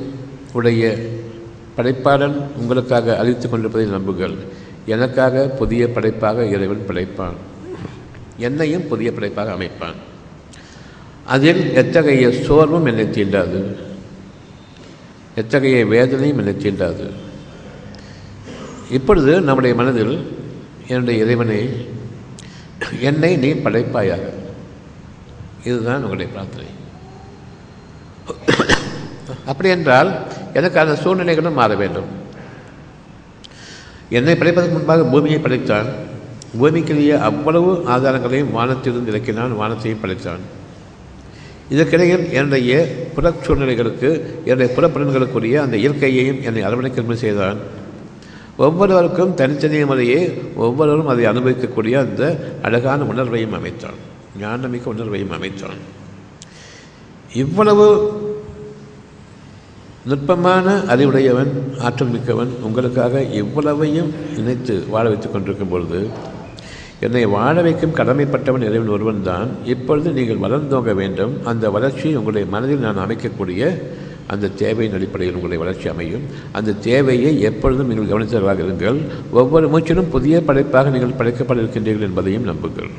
உடைய 0.52 1.08
படைப்பாளன் 1.76 2.36
உங்களுக்காக 2.56 3.18
அறிவித்துக் 3.18 3.50
கொண்டிருப்பதை 3.50 3.88
நம்புங்கள். 3.88 4.34
எனக்காக 4.86 5.46
புதிய 5.46 5.88
படைப்பாக 5.88 6.44
இறைவன் 6.44 6.84
படைப்பான் 6.86 7.36
என்னையும் 8.36 8.88
புதிய 8.88 9.12
படைப்பாக 9.12 9.52
அமைப்பான். 9.52 9.98
அதில் 11.24 11.74
எத்தகைய 11.74 12.32
சோர்வும் 12.32 12.84
என்னை 12.84 13.04
தீண்டாது. 13.04 13.76
எத்தகைய 15.34 15.86
வேதனையும் 15.86 16.38
என்னை 16.38 16.52
தீண்டாது. 16.52 17.10
இப்பொழுது 18.90 19.40
நம்முடைய 19.40 19.76
மனதில் 19.76 20.38
என்னுடைய 20.88 21.24
இறைவனை 21.24 21.88
என்னை 23.00 23.36
நீ 23.36 23.52
படைப்பாயாக. 23.52 24.32
இதுதான் 25.64 25.96
உங்களுடைய 25.96 26.32
பிரார்த்தனை. 26.32 26.68
அப்படி 29.46 29.68
என்றால் 29.68 30.26
எனக்கு 30.54 30.80
அந்த 30.80 31.02
சூழ்நிலைகளும் 31.02 31.52
மாற 31.52 31.74
வேண்டும். 31.74 32.04
என்னை 34.10 34.34
படைப்பதற்கு 34.34 34.76
முன்பாக 34.76 35.04
பூமியை 35.04 35.38
படைத்தான். 35.38 35.86
பூமிக்குரிய 36.60 37.18
அவ்வளவு 37.18 37.84
ஆதாரங்களையும் 37.86 38.50
வானத்திலிருந்து 38.50 39.12
இறக்கினான் 39.12 39.56
வானத்தையும் 39.56 40.00
படைத்தான். 40.00 40.40
இதற்கிடையில் 41.68 42.32
என்னுடைய 42.32 42.94
புற 43.14 43.32
சூழ்நிலைகளுக்கு 43.46 44.22
என்னுடைய 44.44 44.74
புறப்பலன்களுக்குரிய 44.76 45.54
அந்த 45.54 45.76
இயற்கையையும் 45.76 46.42
என்னை 46.42 46.62
அரவணைக்கல் 46.62 47.12
செய்தான். 47.12 47.84
ஒவ்வொருவருக்கும் 48.64 49.34
தனித்தனி 49.34 49.84
முறையே 49.84 50.20
ஒவ்வொருவரும் 50.56 51.10
அதை 51.12 51.24
அனுபவிக்கக்கூடிய 51.24 51.94
அந்த 51.98 52.22
அழகான 52.62 53.04
உணர்வையும் 53.04 53.56
அமைத்தான். 53.58 53.98
ஞானமிக்க 54.40 54.86
உணர்வையும் 54.94 55.34
அமைத்தான். 55.38 55.80
இவ்வளவு 57.32 57.86
நுட்பமான 60.04 60.66
அறிவுடையவன் 60.92 61.52
ஆற்றல் 61.80 62.08
மிக்கவன் 62.08 62.52
உங்களுக்காக 62.62 63.22
இவ்வளவையும் 63.22 64.10
இணைத்து 64.36 64.84
வாழ 64.88 65.08
வைத்துக் 65.08 65.32
கொண்டிருக்கும் 65.32 65.68
பொழுது 65.68 66.08
என்னை 67.00 67.26
வாழ 67.26 67.62
வைக்கும் 67.62 67.94
கடமைப்பட்டவன் 67.94 68.66
இறைவன் 68.68 68.94
ஒருவன் 68.96 69.22
தான் 69.22 69.48
இப்பொழுது 69.64 70.10
நீங்கள் 70.10 70.42
வளர்ந்தோங்க 70.44 70.94
வேண்டும். 70.94 71.44
அந்த 71.44 71.70
வளர்ச்சியை 71.70 72.16
உங்களுடைய 72.16 72.48
மனதில் 72.50 72.84
நான் 72.86 73.02
அமைக்கக்கூடிய 73.06 73.62
அந்த 74.28 74.48
தேவையின் 74.48 74.94
அடிப்படையில் 74.94 75.36
உங்களுடைய 75.36 75.64
வளர்ச்சி 75.64 75.88
அமையும். 75.88 76.24
அந்த 76.52 76.72
தேவையை 76.72 77.40
எப்பொழுதும் 77.40 77.88
நீங்கள் 77.88 78.10
கவனித்தவராக 78.12 78.62
இருங்கள். 78.62 78.98
ஒவ்வொரு 79.30 79.68
மூச்சிலும் 79.68 80.10
புதிய 80.10 80.40
படைப்பாக 80.40 80.90
நீங்கள் 80.90 81.18
படைக்கப்பட 81.18 81.60
இருக்கின்றீர்கள் 81.64 82.08
என்பதையும் 82.10 82.42
நம்புங்கள். 82.42 82.90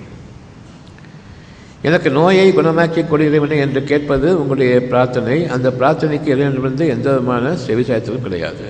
எனக்கு 1.82 2.10
நோயை 2.10 2.52
குணமாக்கி 2.52 3.02
கொள்கிறவனே 3.02 3.58
என்று 3.60 3.84
கேட்பது 3.84 4.40
உங்களுடைய 4.40 4.82
பிரார்த்தனை. 4.82 5.48
அந்த 5.48 5.70
பிரார்த்தனைக்கு 5.80 6.30
இறைவனிலிருந்து 6.36 6.88
எந்த 6.88 7.10
விதமான 7.10 7.56
செவிசாயத்திலும் 7.68 8.22
கிடையாது. 8.22 8.66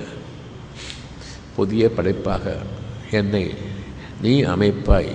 புதிய 1.56 1.90
படைப்பாக 1.90 2.56
என்னை 3.10 3.54
நீ 4.22 4.42
அமைப்பாய் 4.42 5.12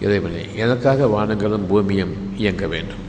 இறைவனை. 0.00 0.46
எனக்காக 0.56 1.06
வானங்களும் 1.06 1.66
பூமியும் 1.68 2.14
இயங்க 2.36 2.66
வேண்டும். 2.66 3.05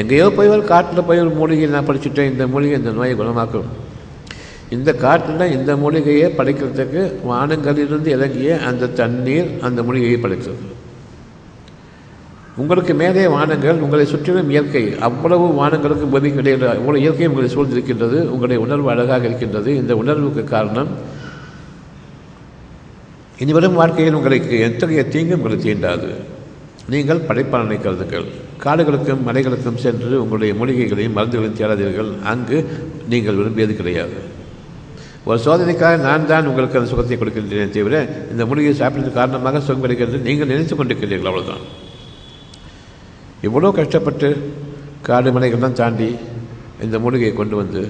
எங்கேயோ 0.00 0.26
போய் 0.36 0.48
ஒரு 0.48 0.64
காட்டில் 0.64 1.06
போய் 1.08 1.22
ஒரு 1.22 1.32
மூலிகை 1.38 1.66
நான் 1.66 1.88
படிச்சுட்டேன் 1.88 2.30
இந்த 2.32 2.46
மூலிகை 2.46 2.76
இந்த 2.78 2.92
நோயை 2.98 3.14
குணமாக்கும். 3.14 3.70
இந்த 4.76 4.90
காட்டில் 4.94 5.52
இந்த 5.56 5.76
மூலிகையை 5.76 6.28
படைக்கிறதுக்கு 6.38 7.00
வானங்களிலிருந்து 7.30 8.06
இறங்கிய 8.06 8.58
அந்த 8.68 8.86
தண்ணீர் 9.00 9.50
அந்த 9.60 9.82
மூலிகையை 9.82 10.18
படைத்தது. 10.22 10.70
உங்களுக்கு 12.56 12.94
மேலே 12.94 13.26
வானங்கள் 13.26 13.82
உங்களை 13.84 14.06
சுற்றிலும் 14.06 14.50
இயற்கை 14.50 14.98
அவ்வளவு 15.08 15.46
வானங்களுக்கு 15.60 16.06
பூமிக்கு 16.06 16.42
இடையில் 16.42 16.66
அவ்வளோ 16.72 16.98
இயற்கை 17.04 17.26
உங்களை 17.26 17.48
சூழ்ந்திருக்கின்றது 17.54 18.18
உங்களுடைய 18.32 18.58
உணர்வு 18.66 18.90
அழகாக 18.90 19.26
இருக்கின்றது. 19.26 19.76
இந்த 19.76 19.96
உணர்வுக்கு 19.96 20.44
காரணம் 20.44 20.90
இனிவரும் 23.38 23.78
வாழ்க்கையில் 23.80 24.14
உங்களுக்கு 24.14 24.60
எத்தகைய 24.68 25.04
தீங்கும் 25.14 25.40
உங்களை 25.40 25.58
தீண்டாது. 25.66 26.10
நீங்கள் 26.90 27.26
படைப்பாளனை 27.28 27.76
கருதுங்கள் 27.80 28.26
காடுகளுக்கும் 28.62 29.24
மலைகளுக்கும் 29.28 29.80
சென்று 29.84 30.14
உங்களுடைய 30.22 30.52
மூலிகைகளையும் 30.60 31.16
மருந்துகளையும் 31.18 31.58
தேடாதீர்கள். 31.60 32.10
அங்கு 32.32 32.58
நீங்கள் 33.12 33.38
விரும்பியது 33.40 33.74
கிடையாது. 33.80 34.16
ஒரு 35.28 35.38
சோதனைக்காக 35.46 35.96
நான் 36.06 36.28
தான் 36.30 36.48
உங்களுக்கு 36.50 36.78
அந்த 36.78 36.90
சுகத்தை 36.92 37.16
கொடுக்கின்றேன் 37.18 37.74
தவிர 37.76 37.96
இந்த 38.32 38.44
மூலிகையை 38.50 38.74
சாப்பிட்டது 38.80 39.12
காரணமாக 39.18 39.60
சுகம் 39.66 39.84
கிடைக்கிறது 39.84 40.18
நீங்கள் 40.28 40.50
நினைத்து 40.52 40.76
கொண்டிருக்கிறீர்கள் 40.76 41.30
அவ்வளோதான் 41.32 41.64
இவ்வளோ 43.48 43.72
கஷ்டப்பட்டு 43.78 44.30
காடு 45.08 45.30
மலைகள்லாம் 45.36 45.80
தாண்டி 45.82 46.10
இந்த 46.86 46.98
மூலிகையை 47.04 47.32
கொண்டு 47.34 47.56
வந்து 47.62 47.82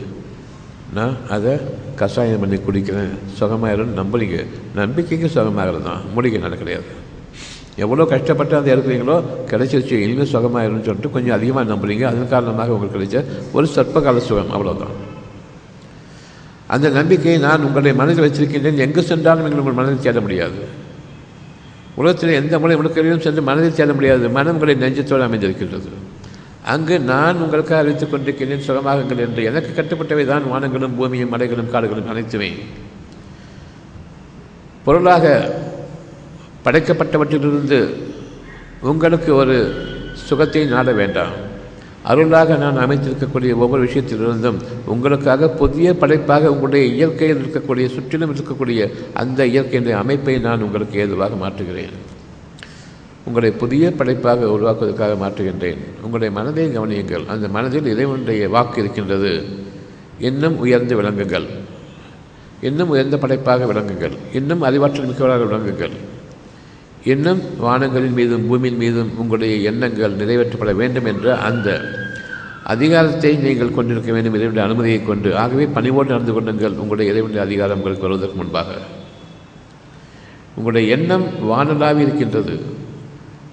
நான் 0.96 1.16
அதை 1.34 1.52
கஷாயம் 2.00 2.42
பண்ணி 2.42 2.56
குடிக்கிறேன். 2.56 3.14
சுகமாயிரும் 3.38 3.94
நம்புறீங்க. 4.00 4.38
நம்பிக்கைக்கு 4.80 5.28
சுகமாகிறது 5.36 5.82
தான் 5.82 6.02
மூலிகை 6.14 6.40
நடக்கிடையாது 6.46 6.84
கிடையாது. 6.84 7.01
எவ்வளோ 7.84 8.04
கஷ்டப்பட்டு 8.12 8.54
அந்த 8.58 8.68
இருக்கிறீங்களோ 8.74 9.16
கிடைச்சிருச்சு 9.50 9.96
இனிமேல் 10.04 10.30
சுகமாயிருன்னு 10.32 10.86
சொல்லிட்டு 10.88 11.14
கொஞ்சம் 11.14 11.36
அதிகமாக 11.36 11.66
நம்புறீங்க. 11.72 12.04
அதன் 12.10 12.32
காரணமாக 12.34 12.74
உங்களுக்கு 12.74 12.96
கிடைச்ச 12.98 13.18
ஒரு 13.56 13.66
சற்பகால 13.76 14.22
சுகம் 14.28 14.52
அவ்வளோதான் 14.56 14.94
அந்த 16.74 16.86
நம்பிக்கையை 16.98 17.38
நான் 17.46 17.64
உங்களுடைய 17.66 17.94
மனதில் 18.00 18.24
வச்சிருக்கின்றேன். 18.24 18.82
எங்கு 18.84 19.02
சென்றாலும் 19.10 19.44
நீங்கள் 19.44 19.62
உங்கள் 19.62 19.78
மனதில் 19.78 20.04
தேட 20.04 20.20
முடியாது. 20.26 20.60
உலகத்தில் 22.00 22.38
எந்த 22.40 22.58
மொழி 22.62 22.76
முழுக்கையிலும் 22.80 23.24
சென்று 23.24 23.42
மனதில் 23.48 23.78
தேட 23.78 23.90
முடியாது. 23.98 24.24
மனம் 24.36 24.54
உங்களை 24.56 24.76
நெஞ்சத்தோடு 24.84 25.26
அமைந்திருக்கின்றது. 25.28 25.90
அங்கு 26.74 26.96
நான் 27.10 27.42
உங்களுக்காக 27.44 27.80
அறிவித்துக் 27.82 28.12
கொண்டிருக்கிறேன் 28.12 28.64
சுகமாகுங்கள் 28.68 29.24
என்று 29.26 29.42
எனக்கு 29.50 29.70
கட்டுப்பட்டவை 29.78 30.24
தான் 30.32 30.48
வானங்களும் 30.52 30.96
பூமியும் 30.98 31.32
மலைகளும் 31.34 31.72
காடுகளும் 31.74 32.10
அனைத்துமே. 32.12 32.50
பொருளாக 34.86 35.26
படைக்கப்பட்டவற்றிலிருந்து 36.64 37.88
உங்களுக்கு 38.80 39.34
ஒரு 39.34 39.74
சுகத்தை 40.12 40.64
நாட 40.64 40.92
வேண்டாம். 40.92 41.50
அருளாக 42.02 42.56
நான் 42.56 42.78
அமைத்திருக்கக்கூடிய 42.78 43.54
ஒவ்வொரு 43.54 43.84
விஷயத்திலிருந்தும் 43.84 44.54
உங்களுக்காக 44.84 45.48
புதிய 45.48 45.94
படைப்பாக 45.94 46.50
உங்களுடைய 46.50 46.86
இயற்கையில் 46.86 47.36
இருக்கக்கூடிய 47.36 47.86
சுற்றிலும் 47.86 48.34
இருக்கக்கூடிய 48.34 48.92
அந்த 49.14 49.46
இயற்கையினுடைய 49.46 49.90
அமைப்பை 49.90 50.38
நான் 50.38 50.62
உங்களுக்கு 50.62 50.98
ஏதுவாக 50.98 51.48
மாற்றுகிறேன். 51.48 51.92
உங்களை 53.24 53.50
புதிய 53.50 53.92
படைப்பாக 53.92 54.44
உருவாக்குவதற்காக 54.44 55.14
மாற்றுகின்றேன். 55.14 55.76
உங்களுடைய 56.02 56.34
மனதை 56.34 56.78
கவனியுங்கள். 56.78 57.26
அந்த 57.26 57.48
மனதில் 57.48 57.86
இறைவனுடைய 57.86 58.48
வாக்கு 58.48 58.80
இருக்கின்றது. 58.82 59.44
இன்னும் 60.18 60.58
உயர்ந்து 60.58 61.02
விளங்குங்கள். 61.02 61.46
இன்னும் 62.60 62.88
உயர்ந்த 62.88 63.18
படைப்பாக 63.18 63.64
விளங்குங்கள். 63.64 64.16
இன்னும் 64.32 64.62
அறிவாற்றல் 64.62 65.06
மிக்கவராக 65.06 65.44
விளங்குங்கள். 65.44 65.90
இன்னும் 67.04 67.40
வானங்களின் 67.62 68.12
மீதும் 68.12 68.46
பூமியின் 68.46 68.76
மீதும் 68.76 69.18
உங்களுடைய 69.18 69.70
எண்ணங்கள் 69.70 70.16
நிறைவேற்றப்பட 70.16 70.74
வேண்டும் 70.74 71.04
என்ற 71.04 71.38
அந்த 71.38 71.68
அதிகாரத்தை 72.64 73.36
நீங்கள் 73.36 73.74
கொண்டிருக்க 73.74 74.12
வேண்டும் 74.12 74.34
இறைவனுடைய 74.34 74.68
அனுமதியை 74.68 75.04
கொண்டு. 75.04 75.36
ஆகவே 75.36 75.66
பணிவோடு 75.66 76.08
நடந்து 76.08 76.32
கொள்ளுங்கள். 76.32 76.72
உங்களுடைய 76.72 77.12
இறைவனுடைய 77.12 77.46
அதிகாரம் 77.46 77.76
உங்களுக்கு 77.76 78.06
வருவதற்கு 78.06 78.36
முன்பாக. 78.36 78.70
உங்களுடைய 80.54 80.96
எண்ணம் 80.96 81.22
வானலாவி 81.22 81.98
இருக்கின்றது. 81.98 82.60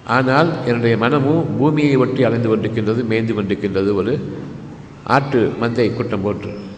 ஆனால் 0.06 0.66
என்னுடைய 0.66 0.96
மனமும் 0.96 1.56
பூமியை 1.58 1.96
ஒட்டி 1.96 2.24
அலைந்து 2.24 2.56
கொண்டிருக்கின்றது 2.56 3.04
மேய்ந்து 3.04 3.34
கொண்டிருக்கின்றது 3.34 3.94
ஒரு 3.94 4.32
ஆட்டு 5.04 5.52
மந்தை 5.60 5.94
கூட்டம் 5.94 6.22
போட்டு 6.22 6.68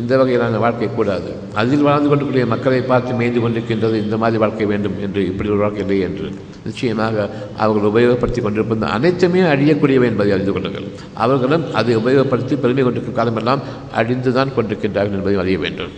இந்த 0.00 0.12
வகையிலான 0.20 0.58
வாழ்க்கை 0.64 0.88
கூடாது. 0.96 1.30
அதில் 1.60 1.84
வாழ்ந்து 1.88 2.08
கொண்டிருக்கிற 2.10 2.46
மக்களை 2.54 2.80
பார்த்து 2.90 3.12
மேய்ந்து 3.18 3.40
கொண்டிருக்கின்றது 3.42 3.96
இந்த 4.04 4.16
மாதிரி 4.22 4.40
வாழ்க்கை 4.42 4.66
வேண்டும் 4.72 4.96
என்று 5.04 5.20
இப்படி 5.30 5.48
ஒரு 5.54 5.62
வாழ்க்கை 5.64 5.82
இல்லை 5.84 5.98
என்று 6.08 6.26
நிச்சயமாக 6.66 7.28
அவர்கள் 7.64 7.90
உபயோகப்படுத்தி 7.90 8.42
கொண்டிருப்பது 8.46 8.86
அனைத்துமே 8.96 9.42
அழியக்கூடியவை 9.52 10.08
என்பதை 10.12 10.32
அறிந்து 10.36 10.54
கொள்ளுங்கள். 10.56 10.88
அவர்களும் 11.24 11.64
அதை 11.80 11.94
உபயோகப்படுத்தி 12.00 12.56
பெருமை 12.64 12.84
கொண்டிருக்கும் 12.88 13.18
காலமெல்லாம் 13.20 13.62
அழிந்து 14.00 14.32
தான் 14.38 14.54
கொண்டிருக்கின்றார்கள் 14.58 15.18
என்பதை 15.20 15.38
அறிய 15.44 15.58
வேண்டும். 15.64 15.94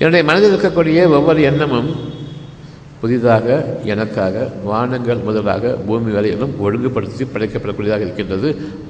என்னுடைய 0.00 0.24
மனதில் 0.30 0.50
இருக்கக்கூடிய 0.52 0.98
ஒவ்வொரு 1.18 1.40
எண்ணமும் 1.50 1.90
புதிதாக 3.02 3.46
எனக்காக 3.92 4.36
வானங்கள் 4.70 5.20
முதலாக 5.28 5.70
பூமி 5.86 6.10
வரையிலும் 6.16 6.56
ஒழுங்குபடுத்தி 6.64 7.24
படைக்கப்படக்கூடியதாக 7.34 8.04
இருக்கின்றது. 8.06 8.48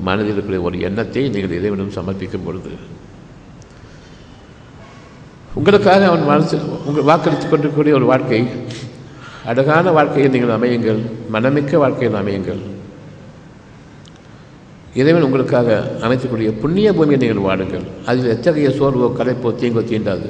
மனதில் 0.08 0.32
இருக்கக்கூடிய 0.34 0.62
ஒரு 0.70 0.78
எண்ணத்தை 0.88 1.22
நீங்கள் 1.34 1.58
இறைவனும் 1.60 1.94
சமர்ப்பிக்கும் 1.98 2.46
பொழுது. 2.48 2.72
உங்களுக்காக 5.58 6.02
அவன் 6.08 6.28
மனசு 6.32 6.56
உங்கள் 6.88 7.06
வாக்களித்து 7.10 7.46
கொண்டிருக்கக்கூடிய 7.46 7.94
ஒரு 7.98 8.06
வாழ்க்கை. 8.10 8.40
அழகான 9.50 9.90
வாழ்க்கையில் 9.96 10.32
நீங்கள் 10.34 10.54
அமையுங்கள். 10.56 11.00
மனமிக்க 11.34 11.72
வாழ்க்கையில் 11.84 12.18
அமையுங்கள். 12.20 12.60
இறைவன் 15.00 15.26
உங்களுக்காக 15.28 15.68
அமைக்கக்கூடிய 16.06 16.50
புண்ணிய 16.62 16.88
பூமியை 16.98 17.18
நீங்கள் 17.22 17.46
வாடுங்கள். 17.48 17.84
அதில் 18.06 18.32
எத்தகைய 18.34 18.70
சோர்வோ 18.78 19.08
கலைப்போ 19.18 19.50
தீங்கோ 19.60 19.82
தீண்டாது. 19.90 20.28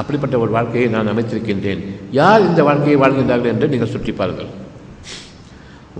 அப்படிப்பட்ட 0.00 0.38
ஒரு 0.38 0.50
வாழ்க்கையை 0.50 0.86
நான் 0.94 1.10
அமைத்திருக்கின்றேன். 1.12 1.82
யார் 2.20 2.46
இந்த 2.48 2.62
வாழ்க்கையை 2.68 2.96
வாழ்கின்றார்கள் 3.02 3.52
என்று 3.54 3.68
நீங்கள் 3.68 3.94
சுற்றிப்பார்கள் 3.94 4.50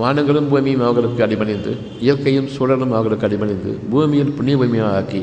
வானங்களும் 0.03 0.49
பூமியும் 0.53 0.85
அவர்களுக்கு 0.87 1.23
அடிபணிந்து 1.25 1.73
இயற்கையும் 2.05 2.49
சூழலும் 2.55 2.93
அவர்களுக்கு 2.93 3.27
அடிபணிந்து 3.29 3.73
பூமியில் 3.91 4.33
புண்ணிய 4.37 4.57
பூமியாக 4.61 4.97
ஆக்கி 5.01 5.21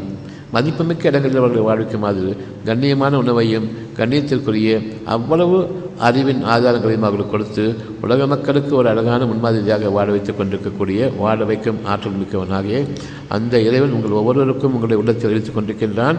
மதிப்புமிக்க 0.53 1.07
இடங்களில் 1.07 1.37
அவர்கள் 1.37 1.67
வாழ்விக்குமாறு 1.67 2.37
கண்ணியமான 2.65 3.13
உணவையும் 3.15 3.67
கண்ணியத்திற்குரிய 3.97 4.91
அவ்வளவு 5.05 5.59
அறிவின் 5.99 6.43
ஆதாரங்களையும் 6.43 7.07
அவர்களுக்கு 7.07 7.29
கொடுத்து 7.29 7.75
உலக 8.01 8.27
மக்களுக்கு 8.27 8.75
ஒரு 8.75 8.89
அழகான 8.89 9.25
முன்மாதிரியாக 9.25 9.89
வாழ 9.89 10.11
வைத்துக் 10.11 10.37
கொண்டிருக்கக்கூடிய 10.37 11.11
வாழ 11.17 11.43
வைக்கும் 11.43 11.85
ஆற்றல் 11.85 12.19
மிக்கவனாகிய 12.21 12.85
அந்த 13.27 13.59
இறைவன் 13.59 13.91
உங்கள் 13.91 14.11
ஒவ்வொருவருக்கும் 14.11 14.73
உங்களுடைய 14.73 15.01
உள்ளத்தில் 15.01 15.29
அறிவித்துக் 15.29 15.57
கொண்டிருக்கின்றான். 15.57 16.15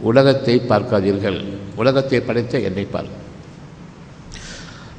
உலகத்தை 0.00 0.60
பார்க்காதீர்கள். 0.68 1.44
உலகத்தை 1.76 2.20
படைத்த 2.20 2.58
என்னை 2.58 2.84
பார். 2.84 3.21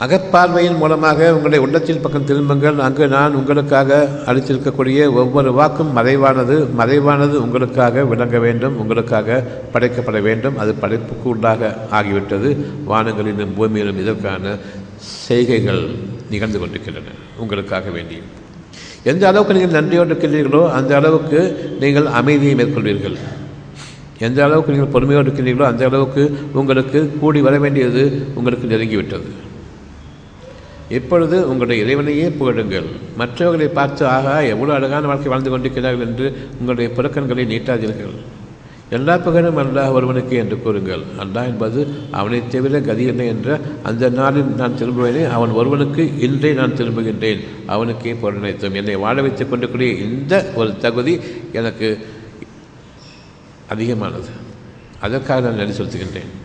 அகப்பார்வையின் 0.01 0.77
மூலமாக 0.81 1.19
உங்களுடைய 1.33 1.59
உள்ளத்தின் 1.65 1.99
பக்கம் 2.03 2.25
திரும்புங்கள். 2.29 2.77
அங்கு 2.85 3.05
நான் 3.07 3.35
உங்களுக்காக 3.39 3.97
அளித்திருக்கக்கூடிய 4.29 4.99
ஒவ்வொரு 5.21 5.49
வாக்கும் 5.59 5.91
மறைவானது 5.97 6.55
மறைவானது 6.79 7.35
உங்களுக்காக 7.45 8.03
விளங்க 8.11 8.39
வேண்டும் 8.45 8.77
உங்களுக்காக 8.83 9.37
படைக்கப்பட 9.73 10.21
வேண்டும். 10.27 10.57
அது 10.63 10.73
படைப்புக்கு 10.83 11.27
உண்டாக 11.33 11.69
ஆகிவிட்டது. 11.99 12.49
வானங்களிலும் 12.89 13.53
பூமியிலும் 13.59 14.01
இதற்கான 14.05 14.55
செய்கைகள் 15.27 15.83
நிகழ்ந்து 16.33 16.59
கொண்டிருக்கின்றன. 16.59 17.15
உங்களுக்காக 17.43 17.85
வேண்டி. 17.97 18.19
எந்த 19.11 19.23
அளவுக்கு 19.29 19.55
நீங்கள் 19.55 19.77
நன்றியோடு 19.79 20.11
இருக்கின்றீர்களோ 20.11 20.65
அந்த 20.79 20.91
அளவுக்கு 21.01 21.39
நீங்கள் 21.85 22.11
அமைதியை 22.19 22.55
மேற்கொள்வீர்கள். 22.55 23.17
எந்த 24.27 24.39
அளவுக்கு 24.43 24.73
நீங்கள் 24.73 24.93
பொறுமையோடு 24.97 25.27
இருக்கிறீர்களோ 25.27 25.65
அந்த 25.71 25.83
அளவுக்கு 25.89 26.23
உங்களுக்கு 26.59 26.99
கூடி 27.21 27.41
வர 27.41 27.57
வேண்டியது 27.59 28.03
உங்களுக்கு 28.39 28.67
நெருங்கிவிட்டது. 28.75 29.29
இப்பொழுது 30.93 31.47
உங்களுடைய 31.47 31.83
இறைவனையே 31.83 32.29
புகழுங்கள். 32.29 32.85
மற்றவர்களை 33.17 33.73
பார்த்து 33.73 34.05
ஆகா 34.07 34.39
எவ்வளோ 34.39 34.73
அழகான 34.73 35.07
வாழ்க்கை 35.07 35.27
வாழ்ந்து 35.27 35.49
கொண்டிருக்கிறார்கள் 35.49 36.07
என்று 36.07 36.49
உங்களுடைய 36.59 36.89
புறக்கண்களை 36.95 37.45
நீட்டாதீர்கள். 37.45 38.15
எல்லா 38.89 39.17
புகழும் 39.17 39.57
அல்லாஹ் 39.57 39.91
ஒருவனுக்கு 39.91 40.35
என்று 40.35 40.61
கூறுங்கள். 40.61 40.99
அல்லாஹ் 41.19 41.45
என்பது 41.45 41.87
அவனைத் 42.11 42.51
தவிர 42.51 42.79
கதி 42.79 43.03
இல்லை 43.03 43.27
என்ற 43.27 43.59
அந்த 43.83 44.09
நாளில் 44.09 44.43
நான் 44.43 44.73
திரும்புவேனே 44.79 45.29
அவன் 45.29 45.49
ஒருவனுக்கு 45.49 46.19
இன்றே 46.19 46.53
நான் 46.53 46.71
திரும்புகின்றேன். 46.71 47.39
அவனுக்கே 47.65 48.13
பொருளைத்தோம் 48.13 48.73
என்னை 48.73 48.95
வாழ 48.95 49.21
வைத்துக் 49.21 49.49
கொண்டிருக்கூடிய 49.49 49.93
இந்த 49.93 50.51
ஒரு 50.55 50.77
தகுதி 50.77 51.19
எனக்கு 51.51 52.05
அதிகமானது. 53.67 54.27
அதற்காக 54.99 55.49
நான் 55.49 55.55
நன்றி 55.55 55.83
செலுத்துகின்றேன். 55.83 56.42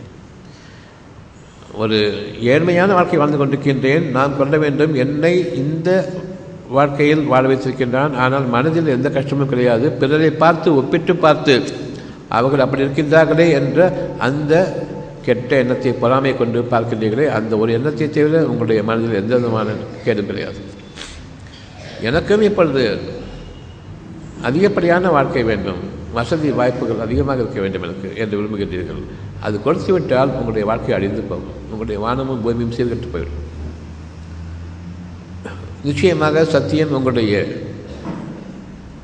ஒரு 1.81 1.97
ஏழ்மையான 2.53 2.93
வாழ்க்கை 2.97 3.17
வாழ்ந்து 3.19 3.39
கொண்டிருக்கின்றேன். 3.39 4.05
நான் 4.17 4.37
கொள்ள 4.39 4.55
வேண்டும். 4.63 4.93
என்னை 5.03 5.33
இந்த 5.63 5.89
வாழ்க்கையில் 6.77 7.23
வாழ 7.31 7.43
வைத்திருக்கின்றான். 7.49 8.13
ஆனால் 8.23 8.45
மனதில் 8.55 8.93
எந்த 8.95 9.09
கஷ்டமும் 9.17 9.51
கிடையாது. 9.51 9.85
பிறரை 10.01 10.31
பார்த்து 10.43 10.69
ஒப்பிட்டு 10.79 11.13
பார்த்து 11.25 11.55
அவர்கள் 12.37 12.63
அப்படி 12.65 12.83
இருக்கின்றார்களே 12.85 13.47
என்ற 13.59 13.79
அந்த 14.27 14.53
கெட்ட 15.27 15.51
எண்ணத்தை 15.61 15.91
பொறாமை 16.01 16.31
கொண்டு 16.41 16.59
பார்க்கின்றீர்களே 16.73 17.25
அந்த 17.37 17.53
ஒரு 17.61 17.69
எண்ணத்தை 17.77 18.07
தவிர 18.09 18.41
உங்களுடைய 18.51 18.81
மனதில் 18.89 19.19
எந்த 19.21 19.33
விதமான 19.37 19.69
கேடும் 20.05 20.29
கிடையாது. 20.31 20.59
எனக்கும் 22.09 22.43
இப்பொழுது 22.49 22.83
அதிகப்படியான 24.47 25.09
வாழ்க்கை 25.15 25.43
வேண்டும். 25.51 25.81
வசதி 26.13 26.49
வாய்ப்புகள் 26.59 27.03
அதிகமாக 27.05 27.41
இருக்க 27.41 27.59
வேண்டும் 27.63 27.85
எனக்கு 27.87 28.07
என்று 28.21 28.35
விரும்புகின்றீர்கள். 28.39 29.01
அது 29.45 29.61
கொடுத்து 29.61 29.91
விட்டால் 29.93 30.31
உங்களுடைய 30.33 30.65
வாழ்க்கை 30.69 30.93
அழிந்து 30.95 31.21
போகும். 31.21 31.57
உங்களுடைய 31.65 32.01
வானமும் 32.05 32.41
பூமியும் 32.41 32.75
சீர்கட்டு 32.77 33.09
போயிடும் 33.13 33.45
நிச்சயமாக 35.83 36.45
சத்தியம் 36.45 36.93
உங்களுடைய 36.97 37.33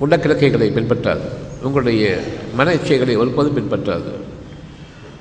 உடக்கிழக்கைகளை 0.05 0.67
பின்பற்றாது. 0.77 1.25
உங்களுடைய 1.63 2.05
மன 2.55 2.73
இச்சைகளை 2.73 3.13
ஒருபோதும் 3.21 3.57
பின்பற்றாது. 3.57 4.09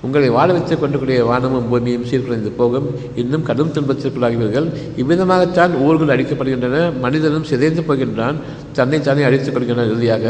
உங்களை 0.04 0.28
வாழ 0.36 0.48
வைத்துக் 0.52 0.82
கொண்டக்கூடிய 0.82 1.18
வானமும் 1.30 1.68
பூமியும் 1.68 2.06
சீர்குலைந்து 2.10 2.50
போகும். 2.60 2.86
இன்னும் 3.22 3.46
கடும் 3.48 3.72
துன்பத்திற்குள்ளாகிவீர்கள் 3.76 4.68
இவ்விதமாகத்தான் 5.02 5.72
ஊர்கள் 5.86 6.12
அழிக்கப்படுகின்றன 6.14 6.78
மனிதனும் 7.04 7.48
சிதைந்து 7.50 7.84
போகின்றான். 7.88 8.38
தன்னைத்தானே 8.72 9.22
அழித்துக் 9.22 9.56
கொள்கின்றான் 9.56 9.90
இறுதியாக. 9.92 10.26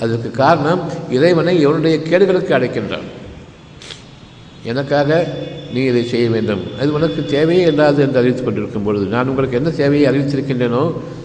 அதற்கு 0.00 0.30
காரணம் 0.30 0.82
இறைவனை 1.10 1.54
இவனுடைய 1.60 1.96
கேடுகளுக்கு 2.10 2.52
அழைக்கின்றான். 2.58 3.06
எனக்காக 4.72 5.18
நீ 5.74 5.80
இதை 5.90 6.02
செய்ய 6.12 6.26
வேண்டும். 6.34 6.62
அது 6.80 6.88
உனக்கு 6.92 7.20
தேவையே 7.24 7.64
இல்லாது 7.70 8.02
என்று 8.02 8.18
அறிவித்துக் 8.18 8.44
கொண்டிருக்கும் 8.44 8.86
பொழுது 8.86 9.06
நான் 9.14 9.28
உங்களுக்கு 9.28 9.56
என்ன 9.56 9.70
தேவையை 9.82 10.06
அறிவித்திருக்கின்றேனோ 10.10 10.82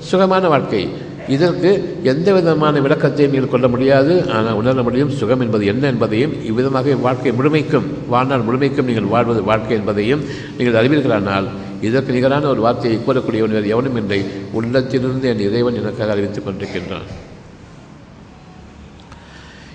சுகமான 0.09 0.47
வாழ்க்கை. 0.53 0.83
இதற்கு 1.27 2.01
எந்த 2.03 2.33
விதமான 2.33 2.79
விளக்கத்தையும் 2.79 3.33
நீங்கள் 3.33 3.49
கொள்ள 3.49 3.67
முடியாது. 3.67 4.29
ஆனால் 4.29 4.53
உணர 4.53 4.83
முடியும் 4.83 5.09
சுகம் 5.09 5.39
என்பது 5.39 5.65
என்ன 5.65 5.87
என்பதையும் 5.87 6.43
இவ்விதமாக 6.43 6.95
வாழ்க்கை 6.95 7.31
முழுமைக்கும் 7.31 8.07
வாழ்நாள் 8.07 8.45
முழுமைக்கும் 8.47 8.85
நீங்கள் 8.85 9.11
வாழ்வது 9.13 9.43
வாழ்க்கை 9.43 9.77
என்பதையும் 9.77 10.23
நீங்கள் 10.57 10.79
அறிவீர்களானால் 10.81 11.47
இதற்கு 11.81 12.13
நிகரான 12.13 12.47
ஒரு 12.47 12.61
வார்த்தையை 12.61 12.99
கூறக்கூடியவன் 12.99 13.55
வேறு 13.57 13.67
எவனும் 13.67 13.95
இல்லை. 13.95 14.25
உள்ளத்திலிருந்து 14.51 15.29
என் 15.29 15.39
இறைவன் 15.39 15.75
எனக்காக 15.75 16.11
அறிவித்துக் 16.11 16.47
கொண்டிருக்கின்றான். 16.47 17.07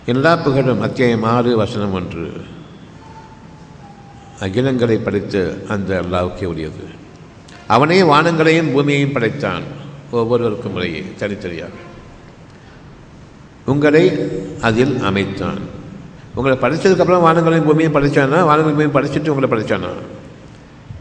எல்லா 0.07 0.37
புகழும் 0.37 0.81
அத்தியாயம் 0.81 1.23
ஆறு 1.23 1.57
வசனம் 1.57 1.93
ஒன்று. 1.93 2.27
அகிலங்களை 4.41 4.99
படைத்து 5.03 5.65
அந்த 5.69 6.03
அல்லாவுக்கே 6.03 6.45
உரியது. 6.45 6.85
அவனே 7.67 8.03
வானங்களையும் 8.03 8.73
பூமியையும் 8.73 9.13
படைத்தான். 9.13 9.63
ஒவ்வொருவருக்கும் 10.17 10.73
முறையே 10.73 11.05
தனித்தனியாக. 11.19 11.73
உங்களை 13.65 14.05
அதில் 14.61 14.99
அமைத்தான். 14.99 15.59
உங்களை 16.35 16.59
படைத்ததுக்கப்புறம் 16.59 17.25
வானங்களையும் 17.27 17.65
பூமியும் 17.65 17.95
படைச்சானா? 17.95 18.39
வானங்களையும் 18.49 18.79
பூமியும் 18.79 18.95
படைச்சிட்டு 18.95 19.29
உங்களை 19.29 19.49
படைச்சானா? 19.51 19.89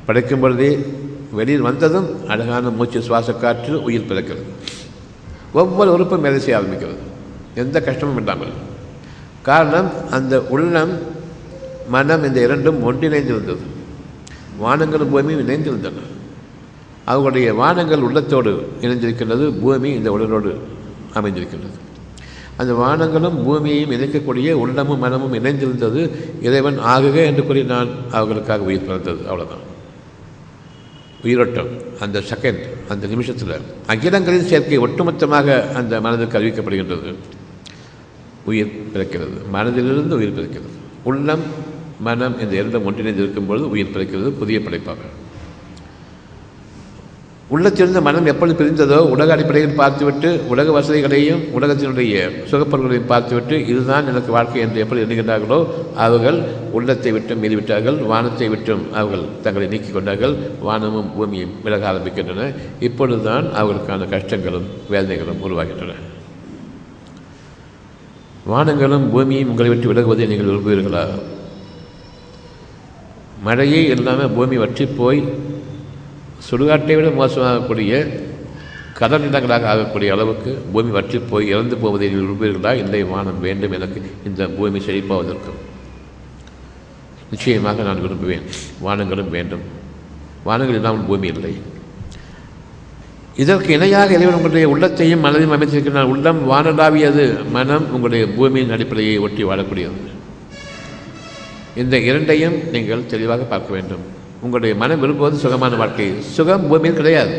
படைக்கும் 0.06 0.40
பொழுதே 0.40 0.86
வெளியில் 1.32 1.62
வந்ததும் 1.62 2.28
அழகான 2.28 2.70
மூச்சு 2.70 3.02
சுவாச 3.02 3.34
காற்று 3.34 3.84
உயிர் 3.84 4.06
பிறக்கிறது. 4.10 4.44
ஒவ்வொரு 5.54 5.92
உறுப்பும் 5.92 6.22
வேலை 6.22 6.40
செய்ய 6.40 6.60
ஆரம்பிக்கிறது. 6.60 6.98
எந்த 7.56 7.82
கஷ்டமும் 7.82 8.18
இல்லாமல். 8.18 8.54
காரணம் 9.42 9.92
அந்த 10.12 10.42
உள்ளம் 10.42 10.94
மனம் 11.88 12.24
இந்த 12.24 12.42
இரண்டும் 12.42 12.92
ஒன்றிணைந்திருந்தது 12.92 13.66
வானங்களும் 14.64 15.10
பூமியும் 15.10 15.48
இணைந்திருந்தன 15.48 16.00
அவர்களுடைய 17.06 17.54
வானங்கள் 17.54 18.06
உள்ளத்தோடு 18.08 18.52
இணைந்திருக்கின்றது 18.82 19.46
பூமி 19.62 19.90
இந்த 19.90 20.12
உடலோடு 20.12 20.52
அமைந்திருக்கின்றது. 21.14 21.78
அந்த 22.58 22.74
வானங்களும் 22.74 23.38
பூமியையும் 23.44 23.92
இணைக்கக்கூடிய 23.92 24.52
உள்ளமும் 24.52 25.00
மனமும் 25.00 25.34
இணைந்திருந்தது 25.34 26.02
இறைவன் 26.42 26.80
ஆகுக 26.80 27.16
என்று 27.30 27.44
கூறி 27.46 27.64
நான் 27.64 27.90
அவர்களுக்காக 28.12 28.64
உயிர் 28.64 28.86
பிறந்தது. 28.86 29.22
அவ்வளோதான் 29.30 29.64
உயிரோட்டம் 31.24 31.70
அந்த 32.00 32.18
செகண்ட் 32.32 32.64
அந்த 32.88 33.08
நிமிஷத்தில் 33.08 33.54
அகிலங்களின் 33.88 34.50
சேர்க்கை 34.52 34.80
ஒட்டுமொத்தமாக 34.80 35.74
அந்த 35.74 36.02
மனதுக்கு 36.02 36.40
அறிவிக்கப்படுகின்றது. 36.40 37.12
உயிர் 38.46 38.74
பிறக்கிறது 38.94 39.38
மனதிலிருந்து 39.54 40.18
உயிர் 40.22 40.38
பிறக்கிறது. 40.40 40.72
உள்ளம் 41.04 41.46
மனம் 42.00 42.40
இந்த 42.40 42.54
இரண்டும் 42.56 42.88
ஒன்றிணைந்திருக்கும் 42.90 43.48
பொழுது 43.48 43.70
உயிர் 43.70 43.94
பிறக்கிறது 43.94 44.30
புதிய 44.42 44.60
படைப்பாக 44.60 44.98
உள்ளத்திலிருந்து 47.50 48.02
மனம் 48.02 48.26
எப்பொழுது 48.26 48.54
பிரிந்ததோ 48.60 48.98
உலக 49.14 49.34
அடிப்படையில் 49.34 49.76
பார்த்துவிட்டு 49.80 50.30
உலக 50.54 50.72
வசதிகளையும் 50.72 51.42
உலகத்தினுடைய 51.58 52.14
சுகப்பொருள்களையும் 52.52 53.12
பார்த்துவிட்டு 53.12 53.56
இதுதான் 53.68 54.08
எனக்கு 54.08 54.32
வாழ்க்கை 54.32 54.62
என்று 54.62 54.82
எப்படி 54.84 55.02
எண்ணுகின்றார்களோ 55.02 55.60
அவர்கள் 55.96 56.40
உள்ளத்தை 56.72 57.12
விட்டும் 57.12 57.42
மீறிவிட்டார்கள் 57.44 57.98
வானத்தை 58.12 58.48
விட்டும் 58.50 58.84
அவர்கள் 58.94 59.26
தங்களை 59.44 59.68
நீக்கிக் 59.68 59.94
கொண்டார்கள் 59.94 60.34
வானமும் 60.62 61.14
பூமியும் 61.18 61.54
விலக 61.64 61.92
ஆரம்பிக்கின்றன. 61.92 62.50
இப்பொழுதுதான் 62.80 63.46
அவர்களுக்கான 63.60 64.10
கஷ்டங்களும் 64.16 64.68
வேதனைகளும் 64.92 65.44
உருவாகின்றன. 65.46 65.94
வானங்களும் 68.50 69.08
பூமியும் 69.14 69.50
உங்களை 69.50 69.70
விட்டு 69.70 69.94
விலகுவதை 69.94 70.28
நீங்கள் 70.28 70.50
விரும்புவீர்களா? 70.50 71.06
மழையே 73.44 73.84
இல்லாமல் 73.86 74.34
பூமி 74.36 74.58
வற்றி 74.58 74.86
போய் 75.00 75.20
சுடுகாட்டை 76.48 76.96
விட 76.96 77.10
மோசமாகக்கூடிய 77.20 77.92
கடல் 79.00 79.24
நிலங்களாக 79.24 79.68
ஆகக்கூடிய 79.72 80.10
அளவுக்கு 80.16 80.52
பூமி 80.74 80.92
வற்றி 80.98 81.18
போய் 81.20 81.48
இறந்து 81.54 81.76
போவதை 81.78 82.08
விரும்புகிறதா 82.16 82.72
இந்த 82.74 82.84
இல்லை 82.84 83.04
வானம் 83.04 83.40
வேண்டும் 83.46 83.74
எனக்கு 83.78 84.02
இந்த 84.30 84.48
பூமி 84.58 84.80
செழிப்பாவதற்கும் 84.80 85.62
நிச்சயமாக 87.32 87.84
நான் 87.84 88.02
விரும்புவேன். 88.04 88.46
வானங்களும் 88.86 89.32
வேண்டும். 89.36 89.64
வானங்கள் 90.48 90.76
இல்லாமல் 90.76 91.08
பூமி 91.10 91.28
இல்லை. 91.28 91.54
இதற்கு 93.44 93.74
இணையாக 93.74 94.14
இறைவன் 94.14 94.38
உங்களுடைய 94.40 94.70
உள்ளத்தையும் 94.70 95.24
மனதையும் 95.26 95.56
அமைத்திருக்கிறார் 95.56 96.12
உள்ளம் 96.14 96.42
வானலாவியது 96.52 97.24
மனம் 97.52 97.88
உங்களுடைய 97.92 98.26
பூமியின் 98.38 98.74
அடிப்படையை 98.76 99.18
ஒட்டி 99.18 99.44
வாழக்கூடியது. 99.44 100.12
இந்த 101.76 101.98
இரண்டையும் 102.00 102.58
நீங்கள் 102.72 103.08
தெளிவாக 103.14 103.44
பார்க்க 103.44 103.74
வேண்டும். 103.78 104.15
உங்களுடைய 104.46 104.74
மனம் 104.82 105.02
விரும்புவது 105.04 105.38
சுகமான 105.44 105.76
வாழ்க்கை. 105.82 106.08
சுகம் 106.36 106.68
பூமியில் 106.70 107.00
கிடையாது. 107.00 107.36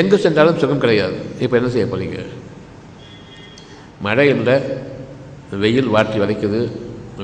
எங்கு 0.00 0.16
சென்றாலும் 0.24 0.58
சுகம் 0.62 0.82
கிடையாது. 0.82 1.16
இப்போ 1.44 1.56
என்ன 1.56 1.68
செய்ய 1.74 1.86
போகிறீங்க 1.86 2.18
மழை 4.06 4.26
இல்லை 4.34 4.56
வெயில் 5.62 5.88
வாட்டி 5.94 6.18
வதைக்குது. 6.18 6.60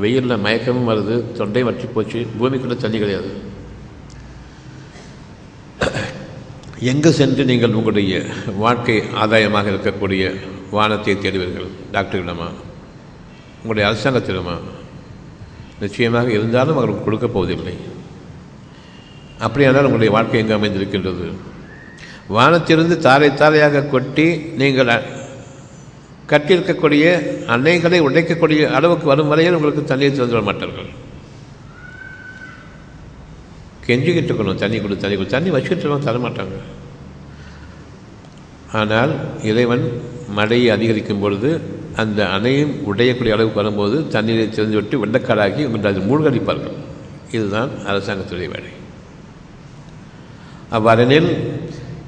வெயிலில் 0.05 0.43
மயக்கமும் 0.47 0.89
வருது. 0.91 1.17
தொண்டை 1.39 1.62
வற்றி 1.69 1.87
போச்சு. 1.87 2.21
பூமிக்குள்ளே 2.39 2.77
தண்ணி 2.77 2.99
கிடையாது. 3.03 3.31
எங்கு 6.93 7.12
சென்று 7.19 7.45
நீங்கள் 7.51 7.77
உங்களுடைய 7.79 8.23
வாழ்க்கை 8.65 8.97
ஆதாயமாக 9.25 9.71
இருக்கக்கூடிய 9.75 10.25
வானத்தை 10.71 11.15
தேடுவீர்கள்? 11.15 11.71
டாக்டர்களிடமா 11.93 12.49
உங்களுடைய 13.62 13.85
அரசாங்கத்திடமா 13.91 14.57
நிச்சயமாக 15.81 16.29
இருந்தாலும் 16.37 16.79
அவர்கள் 16.79 17.05
கொடுக்கப் 17.05 17.35
போவதில்லை. 17.35 17.77
அப்படியானால் 19.45 19.87
உங்களுடைய 19.89 20.12
வாழ்க்கை 20.17 20.41
எங்கு 20.43 20.59
அமைந்திருக்கின்றது? 20.59 21.27
வானத்திலிருந்து 22.35 22.97
தாரை 23.07 23.29
தாரையாக 23.41 23.85
கொட்டி 23.93 24.27
நீங்கள் 24.61 24.93
கட்டியிருக்கக்கூடிய 26.31 27.05
அன்னைகளை 27.55 27.99
உடைக்கக்கூடிய 28.07 28.62
அளவுக்கு 28.77 29.07
வரும் 29.11 29.31
வரையில் 29.33 29.57
உங்களுக்கு 29.59 29.83
தண்ணீர் 29.91 30.17
தந்துவிட 30.21 30.43
மாட்டார்கள். 30.49 30.89
கெஞ்சிக்கிட்டு 33.87 34.31
இருக்கணும் 34.31 34.62
தண்ணி 34.62 34.79
கொடு 34.81 34.97
தண்ணி 35.03 35.17
கொடு. 35.17 35.35
தண்ணி 35.35 35.51
வச்சுக்கிட்டு 35.57 36.05
தர 36.07 36.19
மாட்டாங்க 36.25 36.57
ஆனால் 38.79 39.12
இறைவன் 39.51 39.85
மழையை 40.35 40.71
அதிகரிக்கும் 40.71 41.21
பொழுது 41.21 41.61
அந்த 41.97 42.29
அணையும் 42.29 42.73
உடையக்கூடிய 42.93 43.33
அளவுக்கு 43.33 43.55
வரும்போது 43.55 44.09
தண்ணீரை 44.09 44.49
திறந்து 44.49 44.75
விட்டு 44.75 45.07
வெள்ளக்காடாக்கி 45.07 45.67
உங்கள் 45.67 45.93
அதில் 45.93 46.09
மூழ்கடிப்பார்கள். 46.11 46.77
இதுதான் 47.31 47.71
அரசாங்கத்துடைய 47.87 48.49
வேலை. 48.55 48.73
அவ்வாறெனில் 50.71 51.31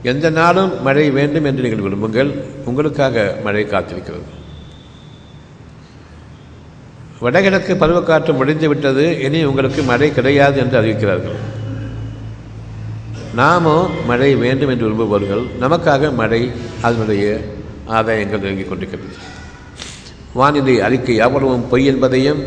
எந்த 0.03 0.31
நாளும் 0.31 0.83
மழை 0.83 1.11
வேண்டும் 1.11 1.45
என்று 1.45 1.63
நீங்கள் 1.63 1.85
விரும்புங்கள் 1.87 2.31
உங்களுக்காக 2.65 3.39
மழை 3.45 3.65
காத்திருக்கிறது. 3.65 4.27
வடகிழக்கு 7.21 7.75
பருவக்காற்று 7.75 8.37
முடிந்து 8.37 8.69
விட்டது 8.69 9.21
இனி 9.21 9.45
உங்களுக்கு 9.45 9.83
மழை 9.83 10.13
கிடையாது 10.13 10.59
என்று 10.59 10.81
அறிவிக்கிறார்கள். 10.81 11.39
நாமும் 13.35 13.91
மழை 14.07 14.35
வேண்டும் 14.35 14.69
என்று 14.69 14.85
விரும்புபவர்கள் 14.87 15.45
நமக்காக 15.61 16.15
மழை 16.15 16.51
அதனுடைய 16.83 17.41
ஆதாயங்கள் 17.97 18.45
நெருங்கிக் 18.45 18.71
கொண்டிருக்கிறது 18.71 19.15
வானிலை 20.39 20.75
அறிக்கை 20.87 21.21
அவ்வளவும் 21.27 21.69
பொய் 21.69 21.89
என்பதையும் 21.93 22.41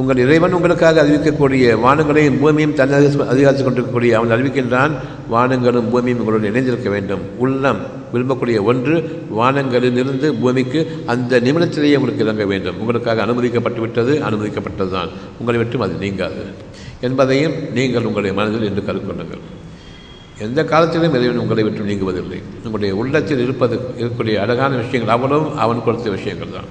உங்கள் 0.00 0.18
இறைவன் 0.24 0.54
உங்களுக்காக 0.56 1.02
அறிவிக்கக்கூடிய 1.02 1.66
வானங்களையும் 1.84 2.38
பூமியும் 2.40 2.74
தன் 2.78 2.92
அதிகாரத்தில் 3.32 3.66
கொண்டிருக்கக்கூடிய 3.66 4.16
அவன் 4.18 4.34
அறிவிக்கின்றான் 4.34 4.94
வானங்களும் 5.34 5.88
பூமியும் 5.92 6.20
உங்களுடன் 6.22 6.48
இணைந்திருக்க 6.50 6.90
வேண்டும். 6.96 7.22
உள்ளம் 7.44 7.80
விரும்பக்கூடிய 8.14 8.58
ஒன்று 8.70 8.96
வானங்களிலிருந்து 9.38 10.30
பூமிக்கு 10.42 10.82
அந்த 11.06 11.40
நிமிடத்திலேயே 11.40 11.96
உங்களுக்கு 12.00 12.24
இறங்க 12.26 12.44
வேண்டும். 12.52 12.78
உங்களுக்காக 12.78 13.24
அனுமதிக்கப்பட்டு 13.26 13.80
விட்டது 13.84 14.14
அனுமதிக்கப்பட்டது 14.30 14.94
தான் 14.96 15.12
உங்களை 15.38 15.60
விட்டும் 15.62 15.86
அது 15.86 15.96
நீங்காது. 16.04 16.44
என்பதையும் 17.00 17.56
நீங்கள் 17.78 18.08
உங்களுடைய 18.10 18.34
மனதில் 18.40 18.68
என்று 18.70 18.84
கருக்கொள்ளுங்கள். 18.90 19.44
எந்த 20.44 20.60
காலத்திலும் 20.70 21.14
இறைவன் 21.16 21.42
உங்களை 21.42 21.62
விட்டு 21.66 21.86
நீங்குவதில்லை. 21.90 22.38
உங்களுடைய 22.64 22.94
உள்ளத்தில் 23.00 23.42
இருப்பது 23.44 23.74
இருக்கக்கூடிய 24.00 24.34
அழகான 24.42 24.76
விஷயங்கள் 24.80 25.14
அவ்வளவும் 25.14 25.54
அவன் 25.64 25.84
கொடுத்த 25.86 26.10
விஷயங்கள் 26.16 26.52
தான். 26.56 26.68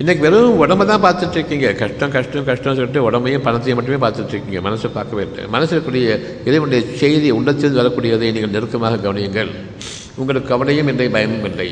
இன்றைக்கி 0.00 0.22
வெறும் 0.26 0.60
உடம்பை 0.62 0.84
தான் 0.86 1.02
பார்த்துட்டு 1.06 1.36
இருக்கீங்க 1.38 1.68
கஷ்டம் 1.82 2.14
கஷ்டம் 2.16 2.46
கஷ்டம் 2.48 2.76
சொல்லிட்டு 2.78 3.04
உடம்பையும் 3.08 3.44
பணத்தையும் 3.46 3.78
மட்டுமே 3.78 3.98
பார்த்துட்டு 4.04 4.34
இருக்கீங்க 4.34 4.60
மனசை 4.68 4.88
பார்க்கவே 4.98 5.22
இல்லை. 5.28 5.44
மனசில் 5.54 5.74
இருக்கக்கூடிய 5.76 6.08
இறைவனுடைய 6.48 6.82
செய்தி 7.02 7.30
உள்ளத்தில் 7.38 7.78
வரக்கூடியதை 7.80 8.32
நீங்கள் 8.36 8.54
நெருக்கமாக 8.56 9.02
கவனியுங்கள். 9.06 9.52
உங்களுக்கு 10.22 10.50
கவலையும் 10.54 10.90
இல்லை 10.92 11.08
பயமும் 11.16 11.48
இல்லை. 11.50 11.68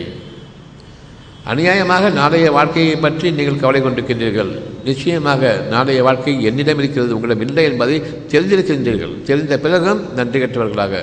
அநியாயமாக 1.53 2.11
நாளைய 2.19 2.47
வாழ்க்கையை 2.57 2.95
பற்றி 2.97 3.27
நீங்கள் 3.39 3.61
கவலை 3.63 3.81
கொண்டிருக்கின்றீர்கள். 3.83 4.53
நிச்சயமாக 4.89 5.51
நாளைய 5.75 6.03
வாழ்க்கை 6.07 6.35
என்னிடம் 6.49 6.81
இருக்கிறது 6.83 7.15
உங்களிடம் 7.17 7.45
இல்லை 7.47 7.65
என்பதை 7.71 7.97
தெரிந்திருக்கின்றீர்கள். 8.33 9.13
தெரிந்த 9.29 9.59
பிறகும் 9.65 10.01
நன்றி 10.19 10.39
கற்றவர்களாக 10.43 11.03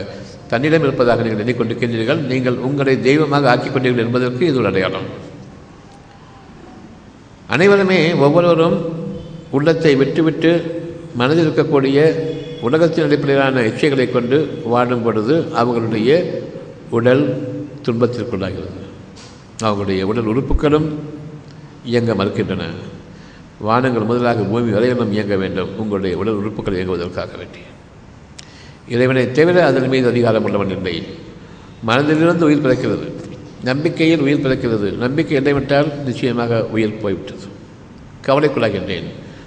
தன்னிடம் 0.51 0.86
இருப்பதாக 0.88 1.21
நீங்கள் 1.25 1.43
எண்ணிக்கொண்டிருக்கின்றீர்கள். 1.43 2.21
நீங்கள் 2.32 2.58
உங்களை 2.69 2.95
தெய்வமாக 3.08 3.49
ஆக்கிக் 3.54 3.75
கொண்டீர்கள் 3.75 4.06
என்பதற்கு 4.08 4.43
இது 4.49 4.60
ஒரு 4.62 4.69
அடையாளம். 4.71 5.08
அனைவருமே 7.54 8.01
ஒவ்வொருவரும் 8.25 8.77
உள்ளத்தை 9.58 9.95
விட்டுவிட்டு 10.01 10.51
மனதில் 11.19 11.45
இருக்கக்கூடிய 11.45 11.97
உலகத்தின் 12.67 13.08
அடிப்படையிலான 13.08 13.62
இச்சைகளை 13.69 14.06
கொண்டு 14.12 14.38
வாடும் 14.73 15.04
பொழுது 15.04 15.36
அவர்களுடைய 15.62 16.12
உடல் 16.97 17.25
துன்பத்திற்குள்ளாகிறது. 17.86 18.80
அவர்களுடைய 19.62 20.08
உடல் 20.08 20.26
உறுப்புகளும் 20.26 20.89
இயங்க 21.86 22.13
மறுக்கின்றன. 22.13 22.63
வானங்கள் 23.60 24.04
முதலாக 24.04 24.41
பூமி 24.41 24.71
வரையிலும் 24.71 25.12
இயங்க 25.12 25.36
வேண்டும். 25.36 25.78
உங்களுடைய 25.78 26.17
உடல் 26.17 26.34
உறுப்புகள் 26.34 26.74
இயங்குவதற்காக 26.74 27.38
வேண்டி. 27.38 27.60
இறைவனை 28.88 29.32
தவிர 29.32 29.65
அதன் 29.65 29.88
மீது 29.88 30.08
அதிகாரம் 30.08 30.43
உள்ளவன் 30.43 30.69
இல்லை. 30.69 31.04
மனதிலிருந்து 31.88 32.41
உயிர் 32.41 32.65
பிறக்கிறது. 32.65 33.12
நம்பிக்கையில் 33.63 34.19
உயிர் 34.19 34.47
பிறக்கிறது. 34.47 34.93
நம்பிக்கை 34.97 35.38
இல்லைவிட்டால் 35.38 36.04
நிச்சயமாக 36.04 36.65
உயிர் 36.65 36.97
போய்விட்டது. 36.97 37.45
கவலைக்குள்ளாகின்றேன். 38.28 39.04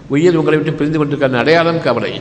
உயிர் 0.09 0.37
உங்களை 0.37 0.59
விட்டு 0.59 0.79
பிரிந்து 0.79 1.05
கொண்டிருக்கான 1.05 1.33
அடையாளம் 1.33 1.83
கவலை. 1.83 2.20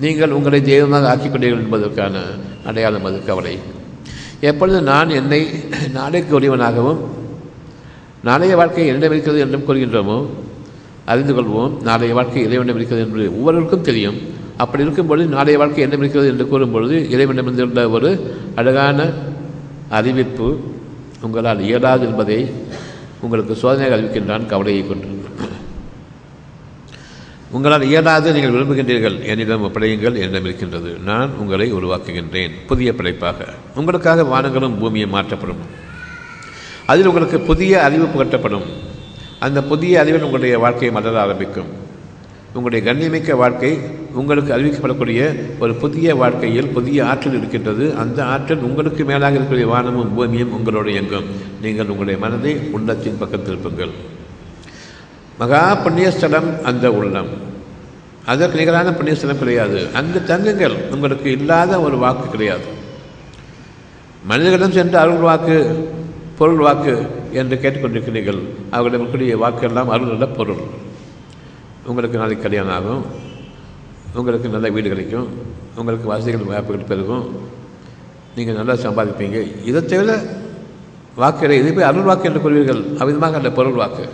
நீங்கள் 0.00 0.30
உங்களை 0.30 0.62
தெய்வமாக 0.62 1.10
ஆக்கிக் 1.10 1.34
கொண்டீர்கள் 1.34 1.62
என்பதற்கான 1.62 2.20
அடையாளம் 2.66 3.04
அது 3.04 3.24
கவலை. 3.24 3.58
எப்பொழுது 4.50 4.78
நான் 4.82 5.10
என்னை 5.18 5.40
நாளைக்கு 5.98 6.32
உரியவனாகவும் 6.38 7.00
நாளைய 8.28 8.54
வாழ்க்கை 8.56 8.86
என்னிடம் 8.86 9.12
இருக்கிறது 9.14 9.42
என்றும் 9.44 9.66
கூறுகின்றோமோ 9.68 10.16
அறிந்து 11.04 11.32
கொள்வோம் 11.34 11.72
நாளைய 11.88 12.14
வாழ்க்கை 12.14 12.42
இறைவனிடம் 12.46 12.76
இருக்கிறது 12.76 13.04
என்று 13.06 13.22
ஒவ்வொருவருக்கும் 13.36 13.86
தெரியும். 13.88 14.18
அப்படி 14.56 14.82
இருக்கும்பொழுது 14.82 15.28
நாளைய 15.36 15.58
வாழ்க்கை 15.62 15.82
என்னிடம் 15.84 16.04
இருக்கிறது 16.04 16.32
என்று 16.32 16.46
கூறும்பொழுது 16.52 16.96
இறைவனிடமிருந்துள்ள 17.14 17.84
ஒரு 17.90 18.10
அழகான 18.54 19.08
அறிவிப்பு 19.98 20.48
உங்களால் 21.24 21.64
இயலாது 21.68 22.06
என்பதை 22.08 22.38
உங்களுக்கு 23.24 23.54
சோதனையாக 23.62 23.96
அறிவிக்கின்றான் 23.96 24.50
கவலையை 24.52 24.82
கொண்டு. 24.86 25.08
உங்களால் 27.52 27.82
இயலாது 27.82 28.32
நீங்கள் 28.32 28.50
விரும்புகின்றீர்கள். 28.50 29.24
என்னிடம் 29.24 29.64
ஒப்படையுங்கள் 29.64 30.14
என்னிடம் 30.14 30.44
இருக்கின்றது. 30.44 30.98
நான் 31.04 31.30
உங்களை 31.38 31.74
உருவாக்குகின்றேன். 31.74 32.50
புதிய 32.66 32.94
படைப்பாக. 32.94 33.44
உங்களுக்காக 33.74 34.22
வானங்களும் 34.22 34.78
பூமியும் 34.78 35.10
மாற்றப்படும். 35.10 35.56
அதில் 36.86 37.06
உங்களுக்கு 37.06 37.40
புதிய 37.40 37.82
அறிவு 37.82 38.06
புகட்டப்படும். 38.06 38.62
அந்த 39.38 39.62
புதிய 39.62 40.00
அறிவில் 40.00 40.20
உங்களுடைய 40.20 40.58
வாழ்க்கையை 40.58 40.90
மலர 40.90 41.20
ஆரம்பிக்கும். 41.20 41.80
உங்களுடைய 42.52 42.92
கண்ணியமிக்க 42.92 43.36
வாழ்க்கை 43.36 43.78
உங்களுக்கு 44.12 44.56
அறிவிக்கப்படக்கூடிய 44.56 45.40
ஒரு 45.58 45.74
புதிய 45.74 46.14
வாழ்க்கையில் 46.14 46.66
புதிய 46.66 47.06
ஆற்றல் 47.06 47.36
இருக்கின்றது. 47.36 47.94
அந்த 47.94 48.24
ஆற்றல் 48.24 48.58
உங்களுக்கு 48.58 49.04
மேலாக 49.04 49.38
இருக்கக்கூடிய 49.38 49.64
வானமும் 49.64 50.14
பூமியும் 50.14 50.52
உங்களோடு 50.52 50.90
இயங்கும். 50.90 51.24
நீங்கள் 51.62 51.86
உங்களுடைய 51.86 52.20
மனதை 52.20 52.56
உள்ளத்தின் 52.70 53.18
பக்கம் 53.18 53.44
திருப்புங்கள். 53.44 53.90
மகா 55.42 55.76
புண்ணியஸ்தலம் 55.84 56.62
அந்த 56.62 56.92
உள்ளம். 56.92 57.30
அதற்கு 58.26 58.56
நிகரான 58.58 58.90
புண்ணியஸ்தலம் 58.90 59.38
கிடையாது. 59.38 59.88
அங்கு 59.94 60.18
தங்குங்கள். 60.26 60.76
உங்களுக்கு 60.90 61.30
இல்லாத 61.30 61.80
ஒரு 61.80 61.96
வாக்கு 61.98 62.30
கிடையாது. 62.30 62.64
மனிதர்களிடம் 64.26 64.70
சென்று 64.70 64.98
அருள் 64.98 65.24
வாக்கு 65.28 65.88
பொருள் 66.38 66.56
வாக்கு 66.56 67.06
என்று 67.32 67.56
கேட்டுக்கொண்டிருக்கிறீர்கள். 67.56 68.40
அவர்களிடம் 68.70 69.10
கூடிய 69.10 69.36
வாக்கு 69.36 69.66
எல்லாம் 69.66 69.88
அருள் 69.88 70.08
நல்ல 70.08 70.26
பொருள். 70.26 70.62
உங்களுக்கு 71.86 72.18
நாளைக்கு 72.18 72.42
கல்யாணம் 72.42 72.74
ஆகும். 72.74 73.04
உங்களுக்கு 74.14 74.48
நல்ல 74.48 74.68
வீடு 74.68 74.88
கிடைக்கும். 74.88 75.28
உங்களுக்கு 75.76 76.06
வசதிகள் 76.06 76.50
வாய்ப்புகள் 76.52 76.88
பெருகும். 76.88 77.26
நீங்கள் 78.36 78.54
நல்லா 78.54 78.74
சம்பாதிப்பீங்க. 78.74 79.64
இதை 79.64 79.84
தவிர 79.84 80.22
வாக்கு 81.16 81.58
இது 81.58 81.72
போய் 81.74 81.84
அருள் 81.84 82.02
வாக்கு 82.02 82.28
என்று 82.30 82.44
கூறுவீர்கள். 82.44 82.96
அவ்விதமாக 82.96 83.36
அந்த 83.36 83.52
பொருள் 83.52 83.72
வாக்கு. 83.72 84.08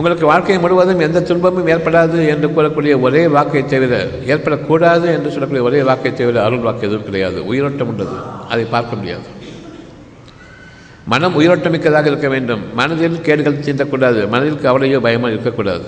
உங்களுக்கு 0.00 0.26
வாழ்க்கை 0.26 0.58
முழுவதும் 0.58 0.98
எந்த 0.98 1.22
துன்பமும் 1.22 1.66
ஏற்படாது 1.66 2.28
என்று 2.28 2.48
கூறக்கூடிய 2.48 3.00
ஒரே 3.00 3.26
வாக்கை 3.26 3.64
தவிர 3.64 4.04
ஏற்படக்கூடாது 4.04 5.04
என்று 5.04 5.30
சொல்லக்கூடிய 5.30 5.62
ஒரே 5.62 5.82
வாக்கை 5.82 6.14
தவிர 6.14 6.44
அருள் 6.44 6.58
வாக்கு 6.58 6.86
எதுவும் 6.86 7.04
கிடையாது. 7.04 7.46
உயிரோட்டம் 7.46 7.88
உள்ளது. 7.88 8.16
அதை 8.48 8.64
பார்க்க 8.64 8.96
முடியாது. 8.96 9.22
மனம் 11.06 11.40
உயிரோட்டமிக்கதாக 11.40 12.06
இருக்க 12.06 12.28
வேண்டும். 12.28 12.74
மனதில் 12.74 13.20
கேடுகள் 13.20 13.58
தீண்டக்கூடாது. 13.58 14.28
மனதில் 14.28 14.54
கவலையோ 14.54 15.00
பயமோ 15.00 15.28
இருக்கக்கூடாது. 15.28 15.84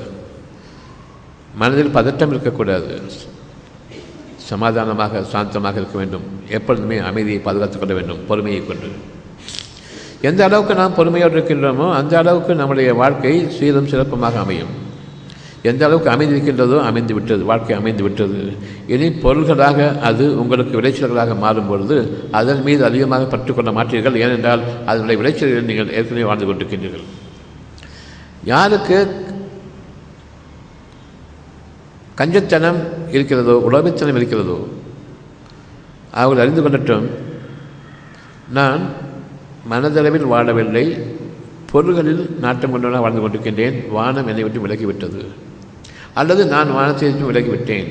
மனதில் 1.55 1.95
பதட்டம் 1.95 2.29
இருக்கக்கூடாது. 2.29 3.01
சமாதானமாக 4.37 5.23
சாந்தமாக 5.33 5.77
இருக்க 5.77 5.99
வேண்டும். 5.99 6.23
எப்பொழுதுமே 6.49 6.99
அமைதியை 6.99 7.39
பாதுகாத்துக் 7.39 7.79
கொள்ள 7.79 7.95
வேண்டும். 7.95 8.19
பொறுமையை 8.27 8.67
கொண்டு. 8.67 9.12
எந்த 10.29 10.41
அளவுக்கு 10.47 10.75
நாம் 10.81 10.97
பொறுமையோடு 10.99 11.35
இருக்கின்றோமோ 11.37 11.87
அந்த 11.99 12.13
அளவுக்கு 12.21 12.53
நம்முடைய 12.61 12.91
வாழ்க்கை 13.03 13.33
சீரும் 13.57 13.91
சிறப்பமாக 13.93 14.39
அமையும். 14.45 14.73
எந்த 15.71 15.83
அளவுக்கு 15.87 16.11
அமைந்திருக்கின்றதோ 16.13 16.77
அமைந்து 16.89 17.13
விட்டது 17.17 17.43
வாழ்க்கை 17.51 17.75
அமைந்து 17.81 18.03
விட்டது. 18.07 18.39
இனி 18.95 19.09
பொருள்களாக 19.25 19.89
அது 20.09 20.25
உங்களுக்கு 20.43 20.79
விளைச்சல்களாக 20.81 21.35
மாறும் 21.43 21.69
பொழுது 21.71 21.97
அதன் 22.41 22.63
மீது 22.69 22.83
அதிகமாக 22.89 23.29
பற்றுக்கொள்ள 23.35 23.73
மாட்டீர்கள். 23.79 24.17
ஏனென்றால் 24.25 24.63
அதனுடைய 24.91 25.17
விளைச்சல்களில் 25.23 25.69
நீங்கள் 25.71 25.93
ஏற்கனவே 25.99 26.29
வாழ்ந்து 26.31 26.49
கொண்டிருக்கின்றீர்கள். 26.49 27.07
யாருக்கு 28.53 28.99
கஞ்சத்தனம் 32.21 32.81
இருக்கிறதோ 33.17 33.55
உலகத்தனம் 33.69 34.19
இருக்கிறதோ 34.21 34.59
அவர்கள் 36.23 36.45
அறிந்து 36.45 36.63
கொள்ளட்டும். 36.63 37.07
நான் 38.59 38.83
மனதளவில் 39.71 40.27
வாழவில்லை. 40.27 41.01
பொருள்களில் 41.71 42.37
நாட்டம் 42.41 42.73
கொண்டவனாக 42.73 43.01
வாழ்ந்து 43.01 43.21
கொண்டிருக்கின்றேன். 43.21 43.91
வானம் 43.91 44.27
என்னை 44.27 44.43
விட்டு 44.43 44.67
விலகிவிட்டது. 44.67 45.27
அல்லது 46.15 46.47
நான் 46.47 46.73
வானத்தை 46.73 47.11
விட்டு 47.11 47.31
விலகிவிட்டேன். 47.31 47.87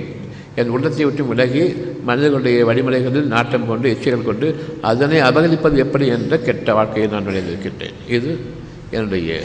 என் 0.56 0.70
உள்ளத்தை 0.70 1.06
விட்டு 1.06 1.26
விலகி 1.26 1.74
மனிதர்களுடைய 2.04 2.66
வழிமுறைகளில் 2.66 3.24
நாட்டம் 3.24 3.68
கொண்டு 3.68 3.98
எச்சைகள் 3.98 4.24
கொண்டு 4.24 4.64
அதனை 4.82 5.22
அபகரிப்பது 5.22 5.76
எப்படி 5.76 6.08
என்ற 6.08 6.38
கெட்ட 6.38 6.74
வாழ்க்கையை 6.74 7.12
நான் 7.12 7.28
விளைந்திருக்கின்றேன் 7.28 8.10
இது 8.10 8.40
என்னுடைய 8.92 9.42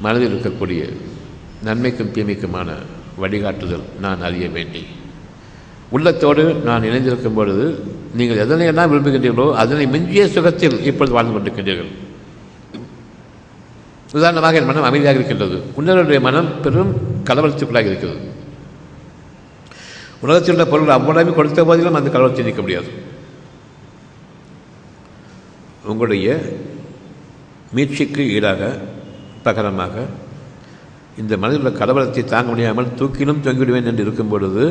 மனதில் 0.00 0.34
இருக்கக்கூடிய 0.34 0.92
நன்மைக்கும் 1.64 2.12
தீமைக்குமான 2.12 2.66
வழிகாட்டுதல். 3.16 3.82
நான் 4.00 4.22
அறிய 4.22 4.48
வேண்டி. 4.48 4.84
உள்ளத்தோடு 5.88 6.54
நான் 6.54 6.82
இணைந்திருக்கும் 6.82 7.34
பொழுது 7.34 7.84
நீங்கள் 8.18 8.40
எதனை 8.42 8.48
எதனையெல்லாம் 8.48 8.90
விரும்புகின்றீர்களோ 8.90 9.46
அதனை 9.62 9.86
மிஞ்சிய 9.94 10.24
சுகத்தில் 10.34 10.76
இப்பொழுது 10.90 11.16
வாழ்ந்து 11.16 11.32
கொண்டிருக்கின்றீர்கள். 11.34 11.92
உதாரணமாக 14.18 14.58
என் 14.60 14.68
மனம் 14.70 14.88
அமைதியாக 14.88 15.18
இருக்கின்றது. 15.18 15.56
உன்னருடைய 15.78 16.18
மனம் 16.26 16.50
பெரும் 16.64 16.92
கலவரத்துக்குள்ளாக 17.28 17.90
இருக்கிறது. 17.90 18.20
உலகத்தில் 20.24 20.54
உள்ள 20.54 20.64
பொருள் 20.72 20.96
அவ்வளவு 20.96 21.32
கொடுத்த 21.38 21.64
போதிலும் 21.68 21.98
அந்த 21.98 22.10
கலவரத்தை 22.10 22.44
நீக்க 22.48 22.62
முடியாது. 22.62 22.90
உங்களுடைய 25.92 26.28
மீட்சிக்கு 27.76 28.22
ஈடாக 28.36 28.62
பகரமாக 29.46 29.94
இந்த 31.22 31.34
மனதில் 31.36 31.62
உள்ள 31.62 31.72
கலவரத்தை 31.80 32.22
தாங்க 32.24 32.48
முடியாமல் 32.50 32.94
தூக்கிலும் 33.00 33.42
தொங்கிவிடுவேன் 33.46 33.88
என்று 33.90 34.04
இருக்கும் 34.06 34.32
பொழுது 34.32 34.64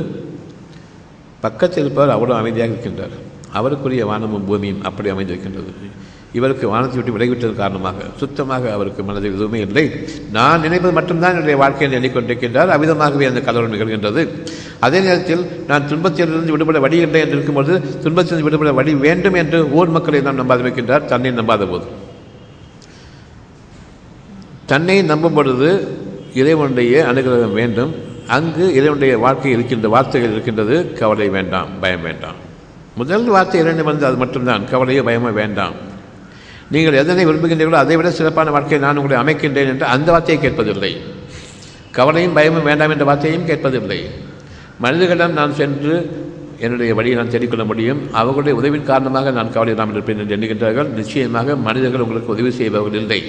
பக்கத்தில் 1.46 1.84
இருப்பவர் 1.84 2.16
அவ்வளோ 2.16 2.34
அமைதியாக 2.42 2.72
இருக்கின்றார். 2.74 3.16
அவருக்குரிய 3.60 4.04
வானமும் 4.12 4.46
பூமியும் 4.50 4.82
அப்படி 4.90 5.10
அமைந்திருக்கின்றது 5.14 5.72
இவருக்கு 6.38 6.66
வானத்தை 6.72 6.96
விட்டு 6.98 7.16
விலகிவிட்டது 7.16 7.56
காரணமாக 7.60 8.06
சுத்தமாக 8.22 8.70
அவருக்கு 8.76 9.02
மனதில் 9.08 9.36
எதுவுமே 9.38 9.60
இல்லை. 9.66 9.84
நான் 10.38 10.64
நினைப்பது 10.66 10.94
மட்டும்தான் 10.98 11.36
என்னுடைய 11.36 11.58
வாழ்க்கையை 11.64 11.90
எண்ணிக்கொண்டிருக்கின்றார். 11.98 12.72
அவ்விதமாகவே 12.76 13.28
அந்த 13.32 13.42
கலவரம் 13.48 13.74
நிகழ்கின்றது. 13.76 14.22
அதே 14.86 15.00
நேரத்தில் 15.08 15.44
நான் 15.70 15.88
துன்பத்திலிருந்து 15.92 16.54
விடுபட 16.56 16.80
வழி 16.86 16.98
இல்லை 17.08 17.22
என்று 17.26 17.38
இருக்கும்போது 17.38 17.74
துன்பத்திலிருந்து 18.06 18.48
விடுபட 18.48 18.72
வழி 18.80 18.96
வேண்டும் 19.06 19.38
என்று 19.42 19.60
ஊர் 19.80 19.94
மக்களை 19.98 20.22
நாம் 20.28 20.40
நம்பாத 20.42 20.66
வைக்கின்றார் 20.68 21.06
தன்னை 21.12 21.34
நம்பாத 21.42 21.68
போது. 21.74 21.86
தன்னை 24.72 24.98
நம்பும் 25.12 25.38
பொழுது 25.38 25.70
இறைவனுடைய 26.42 27.06
அனுகிரகம் 27.12 27.58
வேண்டும். 27.62 27.94
அங்கு 28.28 28.74
இறைவனுடைய 28.74 29.18
வாழ்க்கை 29.18 29.52
இருக்கின்ற 29.52 29.90
வார்த்தைகள் 29.90 30.32
இருக்கின்றது. 30.32 30.94
கவலை 31.00 31.30
வேண்டாம் 31.30 31.70
பயம் 31.80 32.02
வேண்டாம். 32.02 32.36
முதல் 32.96 33.24
வார்த்தை 33.24 33.62
இரண்டு 33.62 33.84
வந்து 33.84 34.06
அது 34.06 34.18
மட்டும்தான். 34.18 34.64
கவலையோ 34.72 35.02
பயமோ 35.10 35.34
வேண்டாம். 35.34 35.76
நீங்கள் 36.70 36.94
எதனை 36.94 37.26
விரும்புகின்றீர்களோ 37.26 37.72
அதை 37.72 37.96
விட 37.96 38.12
சிறப்பான 38.12 38.52
வாழ்க்கையை 38.52 38.88
நான் 38.88 38.98
உங்களை 38.98 39.18
அமைக்கின்றேன் 39.24 39.72
என்று 39.74 39.86
அந்த 39.86 40.12
வார்த்தையை 40.12 40.38
கேட்பதில்லை. 40.44 40.98
கவலையும் 41.92 42.34
பயமும் 42.34 42.64
வேண்டாம் 42.64 42.90
என்ற 42.90 43.06
வார்த்தையும் 43.06 43.48
கேட்பதில்லை. 43.48 44.00
மனிதர்களிடம் 44.80 45.34
நான் 45.34 45.54
சென்று 45.54 45.96
என்னுடைய 46.60 46.96
வழியை 46.96 47.18
நான் 47.18 47.30
தேடிக்கொள்ள 47.30 47.66
முடியும். 47.66 48.10
அவர்களுடைய 48.12 48.58
உதவியின் 48.60 48.84
காரணமாக 48.84 49.32
நான் 49.32 49.52
கவலை 49.52 49.72
இல்லாமல் 49.74 49.94
இருப்பேன் 49.94 50.18
என்று 50.18 50.36
எண்ணுகின்றார்கள். 50.38 50.90
நிச்சயமாக 50.94 51.56
மனிதர்கள் 51.56 52.02
உங்களுக்கு 52.02 52.32
உதவி 52.32 52.52
செய்பவர்கள் 52.52 53.02
இல்லை. 53.02 53.22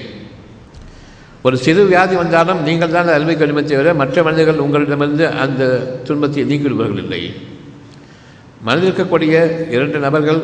ஒரு 1.47 1.57
சிறு 1.57 1.85
வியாதி 1.85 2.15
வந்தாலும் 2.17 2.63
நீங்கள் 2.63 2.91
தான் 2.91 3.09
அல்வை 3.15 3.35
கடுமை 3.37 3.65
தவிர 3.65 3.95
மற்ற 3.95 4.23
மனிதர்கள் 4.23 4.59
உங்களிடமிருந்து 4.59 5.29
அந்த 5.29 5.63
துன்பத்தை 6.07 6.45
நீக்கிவிடுவார்கள் 6.45 7.03
இல்லை. 7.05 7.35
மனதில் 8.67 8.89
இருக்கக்கூடிய 8.91 9.35
இரண்டு 9.71 9.99
நபர்கள் 9.99 10.41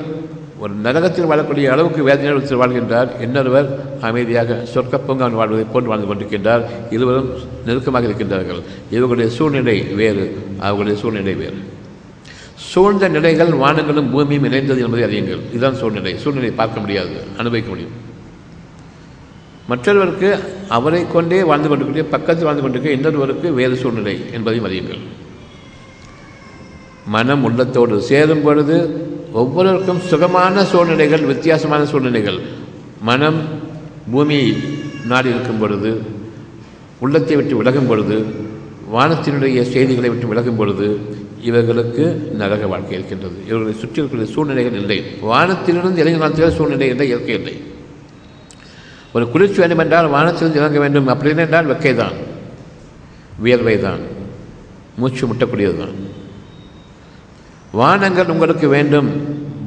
ஒரு 0.59 0.73
நரகத்தில் 0.87 1.29
வாழக்கூடிய 1.31 1.67
அளவுக்கு 1.75 2.09
வேதனையோடு 2.09 2.59
வாழ்கின்றார். 2.63 3.09
இன்னொருவர் 3.21 3.69
அமைதியாக 4.01 4.59
சொர்க்கப்பொங்கான் 4.75 5.39
வாழ்வதை 5.41 5.65
போன்று 5.73 5.91
வாழ்ந்து 5.93 6.11
கொண்டிருக்கின்றார். 6.11 6.65
இருவரும் 6.91 7.31
நெருக்கமாக 7.67 8.07
இருக்கின்றார்கள். 8.07 8.61
இவர்களுடைய 8.91 9.31
சூழ்நிலை 9.31 9.83
வேறு 9.83 10.27
அவர்களுடைய 10.59 11.01
சூழ்நிலை 11.01 11.35
வேறு. 11.35 11.59
சூழ்ந்த 12.57 13.09
நிலைகள் 13.09 13.49
வானங்களும் 13.49 14.11
பூமியும் 14.11 14.45
இணைந்தது 14.45 14.79
என்பதை 14.79 15.05
அறியுங்கள். 15.09 15.43
இதுதான் 15.51 15.75
சூழ்நிலை. 15.75 16.19
சூழ்நிலை 16.19 16.51
பார்க்க 16.51 16.81
முடியாது 16.81 17.17
அனுபவிக்க 17.39 17.69
முடியும். 17.69 18.09
மற்றொருவருக்கு 19.71 20.31
அவரை 20.77 21.01
கொண்டே 21.13 21.39
வாழ்ந்து 21.51 21.69
கொண்டிருக்கிற 21.69 22.07
பக்கத்தில் 22.15 22.47
வாழ்ந்து 22.49 22.63
கொண்டிருக்கிற 22.65 22.95
இன்னொருவருக்கு 22.97 23.49
வேறு 23.59 23.77
சூழ்நிலை 23.83 24.15
என்பதையும் 24.37 24.69
அறியுங்கள். 24.69 25.03
மனம் 27.15 27.45
உள்ளத்தோடு 27.45 27.97
சேரும் 28.11 28.43
பொழுது 28.43 28.77
ஒவ்வொருவருக்கும் 29.33 30.01
சுகமான 30.11 30.65
சூழ்நிலைகள் 30.73 31.25
வித்தியாசமான 31.33 31.83
சூழ்நிலைகள். 31.93 32.39
மனம் 33.09 33.41
பூமியை 34.13 34.49
நாடி 35.11 35.29
இருக்கும் 35.35 35.59
பொழுது 35.59 35.91
உள்ளத்தை 37.05 37.37
விட்டு 37.37 37.57
விலகும் 37.57 37.87
பொழுது 37.87 38.17
வானத்தினுடைய 38.95 39.59
செய்திகளை 39.73 40.09
விட்டு 40.11 40.27
விலகும் 40.27 40.57
பொழுது 40.57 40.87
இவர்களுக்கு 41.49 42.05
நரக 42.41 42.67
வாழ்க்கை 42.73 42.95
இருக்கின்றது. 42.99 43.39
இவர்களை 43.49 43.75
சுற்றி 43.83 44.01
இருக்கிற 44.03 44.25
சூழ்நிலைகள் 44.35 44.79
இல்லை. 44.81 44.99
வானத்திலிருந்து 45.21 46.03
இளைஞர் 46.03 46.57
சூழ்நிலை 46.59 46.89
இல்லை 46.89 47.07
இயற்கை 47.09 47.35
இல்லை. 47.41 47.55
ஒரு 49.15 49.25
குளிர்ச்சி 49.33 49.59
வேண்டும் 49.63 49.83
என்றால் 49.85 50.13
வானத்திலிருந்து 50.15 50.61
இறங்க 50.61 50.79
வேண்டும். 50.85 51.09
அப்படின்னு 51.13 51.45
என்றால் 51.47 51.71
வெக்கை 51.71 51.93
தான் 52.03 52.17
வியர்வை 53.45 53.77
தான் 53.87 54.03
மூச்சு 55.01 55.25
முட்டக்கூடியது 55.29 55.77
தான் 55.83 55.97
வானங்கள் 57.81 58.33
உங்களுக்கு 58.35 58.67
வேண்டும். 58.77 59.09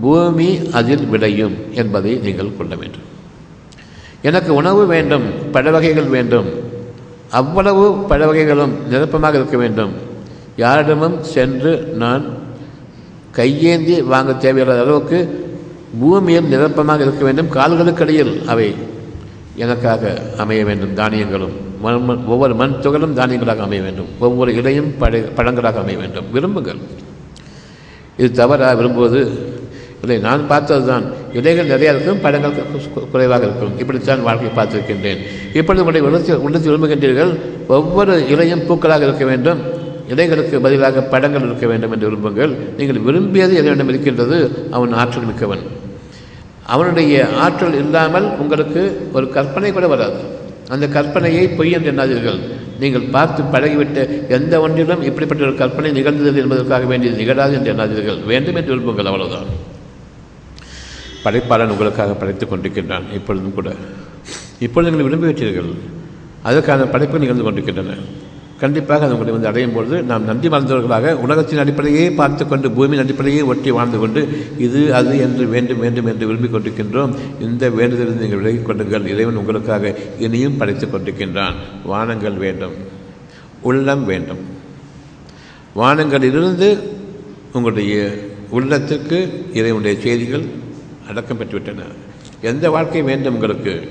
பூமி 0.04 0.48
அதில் 0.78 1.06
விளையும் 1.12 1.56
என்பதை 1.82 2.14
நீங்கள் 2.26 2.56
கொள்ள 2.58 2.74
வேண்டும். 2.82 3.06
எனக்கு 4.30 4.52
உணவு 4.60 4.82
வேண்டும். 4.94 5.26
பழ 5.56 5.66
வகைகள் 5.76 6.10
வேண்டும். 6.16 6.50
அவ்வளவு 7.40 7.86
பழ 8.10 8.22
வகைகளும் 8.30 8.74
நிரப்பமாக 8.92 9.38
இருக்க 9.40 9.58
வேண்டும். 9.64 9.94
யாரிடமும் 10.64 11.18
சென்று 11.34 11.72
நான் 12.02 12.26
கையேந்தி 13.38 13.96
வாங்க 14.14 14.32
தேவையில்லாத 14.44 14.82
அளவுக்கு 14.86 15.20
பூமியில் 16.02 16.52
நிரப்பமாக 16.54 17.02
இருக்க 17.06 17.24
வேண்டும். 17.28 17.50
கால்களுக்கடியில் 17.58 18.34
அவை 18.54 18.68
எனக்காக 19.56 20.22
அமைய 20.38 20.66
வேண்டும் 20.66 20.96
தானியங்களும்? 20.96 21.56
மண் 21.82 22.04
மண் 22.04 22.24
ஒவ்வொரு 22.28 22.56
மண் 22.56 22.80
துகளும் 22.82 23.18
தானியங்களாக 23.18 23.58
அமைய 23.58 23.82
வேண்டும். 23.82 24.06
ஒவ்வொரு 24.20 24.56
இலையும் 24.56 24.98
பழ 24.98 25.20
பழங்களாக 25.20 25.80
அமைய 25.80 25.98
வேண்டும். 25.98 26.26
விரும்புங்கள். 26.34 26.78
இது 28.18 28.32
தவறா 28.32 28.74
விரும்புவது 28.74 29.52
இல்லை. 30.02 30.18
நான் 30.18 30.48
பார்த்தது 30.48 30.86
தான் 30.86 31.04
இலைகள் 31.34 31.68
நிறையா 31.68 31.82
இருக்கும் 31.82 32.22
பழங்கள் 32.22 32.52
குறைவாக 33.12 33.46
இருக்கும். 33.46 33.80
இப்படித்தான் 33.80 34.24
வாழ்க்கை 34.24 34.64
பார்த்திருக்கின்றேன். 34.64 35.18
இப்பொழுது 35.54 35.86
உங்களை 35.86 36.08
உணர்ச்சி 36.08 36.34
உணர்ச்சி 36.34 36.70
விரும்புகின்றீர்கள் 36.70 37.40
ஒவ்வொரு 37.68 38.28
இலையும் 38.28 38.62
பூக்களாக 38.62 39.02
இருக்க 39.02 39.26
வேண்டும். 39.26 39.60
இலைகளுக்கு 40.10 40.60
பதிலாக 40.60 41.02
படங்கள் 41.02 41.42
இருக்க 41.42 41.68
வேண்டும் 41.68 41.92
என்று 41.92 42.12
விரும்புங்கள். 42.12 42.58
நீங்கள் 42.78 43.00
விரும்பியது 43.00 43.62
எதனிடம் 43.62 43.88
இருக்கின்றது? 43.88 44.68
அவன் 44.72 44.94
ஆற்றல் 44.94 45.26
மிக்கவன். 45.26 45.82
அவனுடைய 46.68 47.28
ஆற்றல் 47.38 47.74
இல்லாமல் 47.74 48.28
உங்களுக்கு 48.38 49.10
ஒரு 49.14 49.30
கற்பனை 49.30 49.72
கூட 49.72 49.88
வராது. 49.88 50.20
அந்த 50.70 50.88
கற்பனையை 50.88 51.56
பொய் 51.56 51.72
என்று 51.72 51.92
எண்ணாதீர்கள். 51.92 52.40
நீங்கள் 52.80 53.02
பார்த்து 53.02 53.44
பழகிவிட்ட 53.44 54.28
எந்த 54.30 54.60
ஒன்றிலும் 54.60 55.02
இப்படிப்பட்ட 55.02 55.44
ஒரு 55.44 55.56
கற்பனை 55.56 55.92
நிகழ்ந்தது 55.92 56.42
என்பதற்காக 56.42 56.86
வேண்டியது 56.86 57.18
நிகழாது 57.18 57.54
என்று 57.54 57.74
எண்ணாதீர்கள். 57.74 58.26
வேண்டும் 58.26 58.56
என்று 58.56 58.76
விரும்புங்கள் 58.76 59.06
அவ்வளவுதான். 59.06 59.46
படைப்பாளன் 61.24 61.70
உங்களுக்காக 61.70 62.14
படைத்துக் 62.14 62.54
கொண்டிருக்கின்றான் 62.54 63.14
இப்பொழுதும் 63.14 63.54
கூட. 63.54 63.76
இப்பொழுது 64.60 64.92
நீங்கள் 64.92 65.10
விரும்பி 65.10 65.28
விரும்பிவிட்டீர்கள் 65.28 65.74
அதற்கான 66.44 66.86
படைப்பு 66.86 67.20
நிகழ்ந்து 67.20 67.44
கொண்டிருக்கின்றன. 67.44 67.98
கண்டிப்பாக 68.64 69.04
அது 69.04 69.12
உங்களை 69.12 69.34
வந்து 69.34 69.48
அடையும் 69.48 69.74
பொழுது 69.74 70.04
நாம் 70.04 70.24
நன்றி 70.24 70.48
மறந்தவர்களாக 70.48 71.14
உலகத்தின் 71.14 71.58
அடிப்படையே 71.58 72.12
பார்த்து 72.12 72.48
கொண்டு 72.48 72.72
பூமியின் 72.72 73.04
அடிப்படையே 73.04 73.42
ஒட்டி 73.42 73.72
வாழ்ந்து 73.72 74.00
கொண்டு 74.00 74.46
இது 74.58 74.96
அது 74.96 75.18
என்று 75.18 75.46
வேண்டும் 75.46 75.80
வேண்டும் 75.80 76.06
என்று 76.06 76.28
விரும்பிக் 76.28 76.56
கொண்டிருக்கின்றோம். 76.56 77.16
இந்த 77.40 77.70
வேண்டுதலில் 77.70 78.20
நீங்கள் 78.20 78.38
விலகிக் 78.38 78.66
கொள்ளுங்கள். 78.66 79.08
இறைவன் 79.08 79.36
உங்களுக்காக 79.36 79.96
இனியும் 80.20 80.58
படைத்துக் 80.58 80.96
கொண்டிருக்கின்றான். 80.96 81.54
வானங்கள் 81.86 82.34
வேண்டும். 82.34 82.72
உள்ளம் 83.62 84.06
வேண்டும். 84.06 84.40
வானங்களிலிருந்து 85.76 86.80
உங்களுடைய 87.54 88.18
உள்ளத்திற்கு 88.50 89.46
இறைவனுடைய 89.54 90.02
செய்திகள் 90.02 90.44
அடக்கம் 91.10 91.40
பெற்றுவிட்டன. 91.40 91.84
எந்த 92.42 92.70
வாழ்க்கை 92.70 93.02
வேண்டும் 93.02 93.34
உங்களுக்கு? 93.34 93.90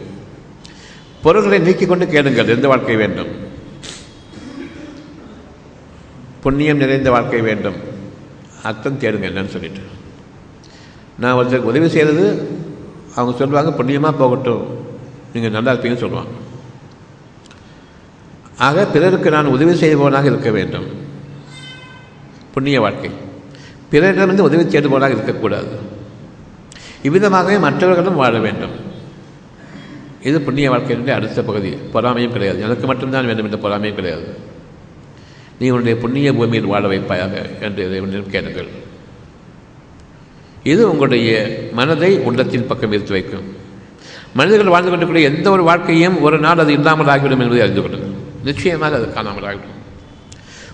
பொருள்களை 1.23 1.59
நீக்கிக் 1.59 1.89
கொண்டு 1.89 2.07
கேளுங்கள். 2.07 2.49
எந்த 2.49 2.69
வாழ்க்கை 2.69 2.97
வேண்டும்? 2.97 3.42
புண்ணியம் 6.43 6.77
நிறைந்த 6.77 7.11
வாழ்க்கை 7.11 7.41
வேண்டும். 7.41 7.75
அர்த்தம் 8.63 8.99
தேடுங்க 8.99 9.27
என்னன்னு 9.27 9.47
சொல்லிட்டு. 9.47 9.81
நான் 11.19 11.35
ஒருத்தருக்கு 11.35 11.69
உதவி 11.71 11.89
செய்கிறது 11.89 12.49
அவங்க 13.17 13.39
சொல்லுவாங்க 13.39 13.73
புண்ணியமாக 13.73 14.17
போகட்டும். 14.17 14.87
நீங்கள் 15.33 15.51
நல்லா 15.51 15.73
இருப்பீங்கன்னு 15.73 15.97
சொல்லுவாங்க. 15.97 16.31
ஆக 18.59 18.87
பிறருக்கு 18.87 19.31
நான் 19.31 19.47
உதவி 19.47 19.75
செய்பவனாக 19.75 20.27
இருக்க 20.27 20.51
வேண்டும். 20.51 20.85
புண்ணிய 22.55 22.81
வாழ்க்கை. 22.81 23.11
பிறரிடமிருந்து 23.91 24.39
உதவி 24.39 24.65
தேடுபவனாக 24.65 25.11
இருக்கக்கூடாது. 25.11 25.79
இவ்விதமாகவே 27.03 27.61
மற்றவர்களும் 27.61 28.15
வாழ 28.15 28.39
வேண்டும். 28.39 28.71
இது 30.23 30.41
புண்ணிய 30.41 30.71
வாழ்க்கையினுடைய 30.71 31.11
அடுத்த 31.11 31.43
பகுதி. 31.43 31.71
பொறாமையும் 31.71 32.33
கிடையாது. 32.33 32.61
எனக்கு 32.61 32.87
மட்டும்தான் 32.87 33.27
வேண்டும் 33.27 33.51
என்ற 33.51 33.69
பொறாமையும் 33.69 33.95
கிடையாது. 33.95 34.51
நீ 35.63 35.69
உன்னுடைய 35.75 35.97
புண்ணிய 36.05 36.29
பூமியில் 36.39 36.71
வாழ 36.73 36.85
வைப்பாயாக 36.93 37.35
என்று 37.67 37.81
இறைவனிடம் 37.89 38.33
கேளுங்கள். 38.35 38.71
இது 40.73 40.83
உங்களுடைய 40.93 41.31
மனதை 41.79 42.11
உள்ளத்தின் 42.29 42.67
பக்கம் 42.71 42.95
எடுத்து 42.97 43.13
வைக்கும். 43.17 43.47
மனிதர்கள் 44.39 44.73
வாழ்ந்து 44.75 44.91
கொண்டிருக்கிற 44.91 45.23
எந்த 45.31 45.47
ஒரு 45.55 45.63
வாழ்க்கையும் 45.69 46.17
ஒரு 46.27 46.37
நாள் 46.45 46.63
அது 46.65 46.73
இல்லாமல் 46.79 47.11
ஆகிவிடும் 47.15 47.43
என்பதை 47.45 47.63
அறிந்து 47.65 47.83
கொள்ளுங்கள். 47.85 48.17
நிச்சயமாக 48.49 48.97
அது 49.01 49.07
காணாமல் 49.17 49.47
ஆகிவிடும். 49.51 49.79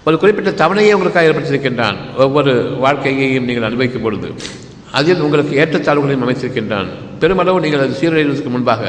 ஒரு 0.07 0.17
குறிப்பிட்ட 0.23 0.51
தவணையை 0.63 0.93
உங்களுக்காக 0.97 1.29
ஏற்படுத்தியிருக்கின்றான். 1.31 1.99
ஒவ்வொரு 2.25 2.53
வாழ்க்கையையும் 2.85 3.49
நீங்கள் 3.49 3.69
அனுபவிக்கும் 3.69 4.07
பொழுது 4.07 4.29
அதில் 4.99 5.25
உங்களுக்கு 5.27 5.55
ஏற்றத்தாழ்வுகளையும் 5.63 6.25
அமைத்திருக்கின்றான். 6.27 6.91
பெருமளவு 7.23 7.65
நீங்கள் 7.65 7.85
அது 7.85 7.99
சீரழிவதற்கு 8.01 8.53
முன்பாக 8.57 8.83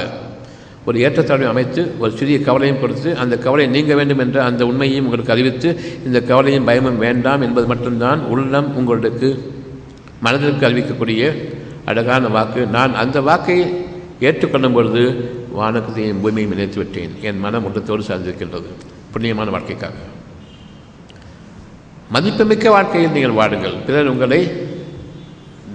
ஒரு 0.85 0.99
ஏற்றத்தாழ்வை 0.99 1.47
அமைத்து 1.47 1.99
ஒரு 1.99 2.17
சிறிய 2.17 2.41
கவலையும் 2.41 2.79
கொடுத்து 2.79 3.17
அந்த 3.17 3.37
கவலை 3.37 3.67
நீங்க 3.67 3.95
வேண்டும் 3.95 4.19
என்ற 4.19 4.43
அந்த 4.43 4.65
உண்மையையும் 4.65 5.05
உங்களுக்கு 5.05 5.31
அறிவித்து 5.31 5.79
இந்த 6.05 6.21
கவலையும் 6.21 6.63
பயமும் 6.63 6.97
வேண்டாம் 6.97 7.41
என்பது 7.41 7.67
மட்டும்தான் 7.67 8.19
உள்ளம் 8.19 8.75
உங்களுக்கு 8.75 9.43
மனதிற்கு 10.21 10.69
அறிவிக்கக்கூடிய 10.69 11.53
அழகான 11.85 12.27
வாக்கு. 12.27 12.65
நான் 12.65 12.95
அந்த 12.95 13.21
வாக்கை 13.21 13.85
ஏற்றுக்கொள்ளும் 14.19 14.73
பொழுது 14.73 15.31
வானத்தையும் 15.51 16.21
பூமியையும் 16.21 16.57
இணைத்து 16.57 16.77
விட்டேன். 16.77 17.11
என் 17.21 17.39
மனம் 17.39 17.65
உள்ளத்தோடு 17.65 18.03
சார்ந்திருக்கின்றது. 18.03 18.65
புண்ணியமான 19.13 19.49
வாழ்க்கைக்காக. 19.49 19.93
மதிப்புமிக்க 22.11 22.69
வாழ்க்கையில் 22.69 23.11
நீங்கள் 23.11 23.31
வாடுங்கள். 23.31 23.77
பிறர் 23.85 24.07
உங்களை 24.07 24.67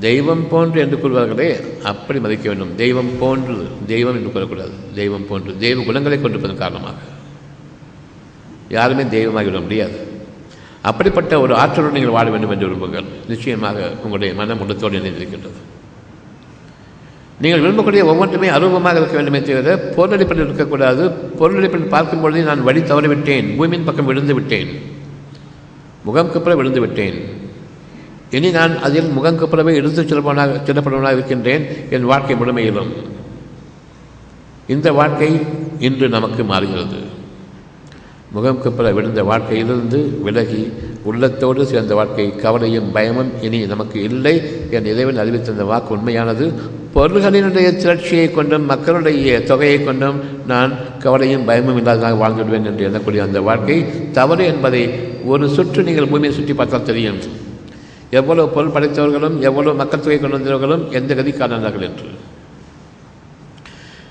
தெய்வம் 0.01 0.49
போன்று 0.49 0.81
என்று 0.81 0.97
கூறுவார்களே 0.97 1.83
அப்படி 1.83 2.19
மதிக்க 2.19 2.49
வேண்டும். 2.49 2.75
தெய்வம் 2.75 3.19
போன்று 3.19 3.71
தெய்வம் 3.87 4.15
என்று 4.15 4.33
கூறக்கூடாது. 4.35 4.71
தெய்வம் 4.95 5.27
போன்று 5.29 5.59
தெய்வ 5.59 5.83
குணங்களை 5.83 6.19
கொண்டிருப்பதன் 6.19 6.63
காரணமாக. 6.65 6.95
யாருமே 8.69 9.03
தெய்வமாகிவிட 9.03 9.61
முடியாது. 9.61 10.13
அப்படிப்பட்ட 10.83 11.41
ஒரு 11.41 11.55
ஆற்றலுடன் 11.55 11.91
நீங்கள் 11.91 12.17
வாழ 12.17 12.31
வேண்டும் 12.31 12.51
என்று 12.51 12.69
விரும்புங்கள். 12.69 13.05
நிச்சயமாக 13.29 13.91
உங்களுடைய 14.03 14.35
மனம் 14.35 14.61
உள்ளத்தோடு 14.61 14.99
இணைந்திருக்கின்றது. 14.99 15.61
நீங்கள் 17.41 17.61
விரும்பக்கூடிய 17.61 18.05
ஒவ்வொன்றுமே 18.05 18.49
அரூபமாக 18.49 18.97
இருக்க 18.97 19.15
வேண்டுமே 19.15 19.43
தவிர 19.43 19.93
பொருளடிப்பில் 19.97 20.45
இருக்கக்கூடாது. 20.45 21.11
பொருளடிப்பில் 21.39 21.89
பார்க்கும் 21.89 22.21
பொழுதே 22.21 22.41
நான் 22.41 22.63
வழி 22.63 22.81
தவறிவிட்டேன். 22.81 23.57
பூமியின் 23.57 23.85
பக்கம் 23.85 24.05
விழுந்து 24.05 24.35
விட்டேன் 24.35 24.93
முகம் 26.05 26.31
குப்புற 26.31 26.57
விழுந்து 26.57 26.81
விட்டேன் 26.81 27.34
இனி 28.37 28.51
நான் 28.59 28.75
அதில் 28.87 29.11
முகம் 29.17 29.39
குப்புறவே 29.41 29.73
செல்பவனாக 30.11 30.61
செல்லப்படுவனாக 30.69 31.17
இருக்கின்றேன் 31.17 31.65
என் 31.97 32.09
வாழ்க்கை 32.13 32.37
முழுமையிலும். 32.41 32.93
இந்த 34.75 34.89
வாழ்க்கை 35.01 35.31
இன்று 35.87 36.09
நமக்கு 36.17 36.43
மாறுகிறது. 36.53 37.01
முகம் 38.37 38.63
குப்புற 38.63 38.87
விழுந்த 38.97 39.23
வாழ்க்கையிலிருந்து 39.31 39.99
விலகி 40.27 40.63
உள்ளத்தோடு 41.09 41.67
சேர்ந்த 41.73 41.93
வாழ்க்கை 41.99 42.25
கவலையும் 42.45 42.89
பயமும் 42.97 43.31
இனி 43.47 43.59
நமக்கு 43.73 43.99
இல்லை. 44.09 44.35
என் 44.77 44.89
இறைவன் 44.93 45.21
அறிவித்திருந்த 45.23 45.67
வாக்கு 45.73 45.95
உண்மையானது. 45.97 46.47
பொருள்களினுடைய 46.95 47.69
திரட்சியை 47.83 48.27
கொண்டும் 48.33 48.67
மக்களுடைய 48.73 49.39
தொகையை 49.51 49.79
கொண்டும் 49.85 50.19
நான் 50.53 50.75
கவலையும் 51.05 51.47
பயமும் 51.51 51.79
இல்லாததாக 51.81 52.21
வாழ்ந்துவிடுவேன் 52.25 52.69
என்று 52.71 52.89
எண்ணக்கூடிய 52.89 53.27
அந்த 53.29 53.41
வாழ்க்கை 53.49 53.79
தவறு 54.19 54.45
என்பதை 54.53 54.85
ஒரு 55.33 55.49
சுற்று 55.57 55.83
நீங்கள் 55.89 56.13
பூமியை 56.15 56.35
சுற்றி 56.35 56.55
பார்த்தால் 56.55 56.89
தெரியும். 56.93 57.21
எவ்வளவு 58.15 58.49
பொருள் 58.49 58.75
படைத்தவர்களும் 58.75 59.39
எவ்வளவு 59.39 59.75
மக்கள் 59.75 60.01
தொகை 60.01 60.19
கொண்டு 60.19 60.39
வந்தவர்களும் 60.39 60.85
எந்த 60.93 61.15
கதிக்கானார்கள் 61.15 61.87
என்று. 61.89 62.09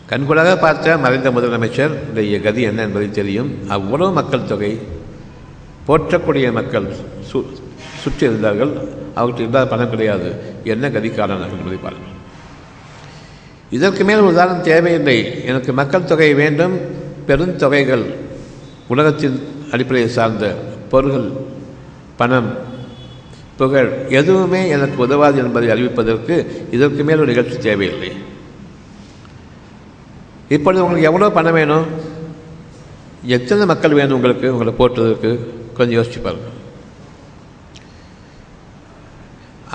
கண்கூடாக 0.09 0.57
பார்த்த 0.57 0.97
மறைந்த 0.97 1.31
முதலமைச்சர் 1.31 1.93
உடைய 2.09 2.39
கதி 2.41 2.61
என்ன 2.61 2.81
என்பதை 2.81 3.11
தெரியும். 3.11 3.49
அவ்வளவு 3.67 4.11
மக்கள் 4.11 4.49
தொகை 4.49 4.71
போற்றக்கூடிய 5.87 6.51
மக்கள் 6.51 6.87
சு 7.31 7.43
சுற்றி 8.01 8.25
இருந்தார்கள் 8.25 8.73
அவர்கிட்ட 9.15 9.39
இல்லாத 9.39 9.67
பணம் 9.67 9.89
கிடையாது. 9.89 10.29
என்ன 10.63 10.89
கதிக்காரனார்கள் 10.89 11.57
என்பதை 11.59 11.79
பாருங்கள். 11.81 12.11
இதற்கு 13.69 14.03
மேல் 14.03 14.27
உதாரணம் 14.31 14.67
தேவையில்லை. 14.71 15.45
எனக்கு 15.45 15.73
மக்கள் 15.73 16.09
தொகை 16.11 16.33
வேண்டும். 16.33 16.75
பெருந்தொகைகள் 17.27 18.05
உலகத்தின் 18.87 19.37
அடிப்படையை 19.71 20.09
சார்ந்த 20.09 20.45
பொருள்கள் 20.89 21.29
பணம் 22.17 22.49
புகழ் 23.63 23.91
எதுவுமே 24.19 24.61
எனக்கு 24.75 24.97
உதவாது 25.05 25.37
என்பதை 25.45 25.67
அறிவிப்பதற்கு 25.75 26.35
இதற்கு 26.77 27.03
மேல் 27.09 27.21
ஒரு 27.23 27.31
நிகழ்ச்சி 27.33 27.59
தேவையில்லை. 27.67 28.11
இப்பொழுது 30.55 30.83
உங்களுக்கு 30.85 31.09
எவ்வளோ 31.09 31.29
பணம் 31.37 31.57
வேணும்? 31.59 31.85
எத்தனை 33.35 33.65
மக்கள் 33.69 33.99
வேணும் 33.99 34.15
உங்களுக்கு 34.17 34.47
உங்களை 34.53 34.73
போட்டுறதுக்கு 34.79 35.31
கொஞ்சம் 35.77 35.97
யோசிச்சு 35.97 36.19
பாருங்கள் 36.25 36.59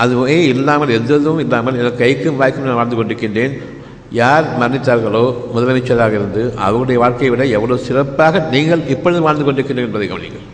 அதுவே 0.02 0.36
இல்லாமல் 0.52 0.94
எதுவும் 0.96 1.40
இல்லாமல் 1.44 1.78
எனக்கு 1.80 2.02
கைக்கும் 2.02 2.38
வாய்க்கும் 2.40 2.66
நான் 2.68 2.80
வாழ்ந்து 2.80 2.98
கொண்டிருக்கின்றேன். 2.98 3.54
யார் 4.18 4.46
மரணித்தார்களோ 4.60 5.24
முதலமைச்சராக 5.54 6.14
இருந்து 6.18 6.42
அவருடைய 6.66 6.98
வாழ்க்கையை 7.02 7.30
விட 7.32 7.46
எவ்வளோ 7.56 7.78
சிறப்பாக 7.88 8.44
நீங்கள் 8.54 8.86
இப்பொழுது 8.94 9.26
வாழ்ந்து 9.26 9.46
கொண்டிருக்கின்றீர்கள் 9.46 9.90
என்பதை 9.90 10.08
கவனிங்கள் 10.12 10.46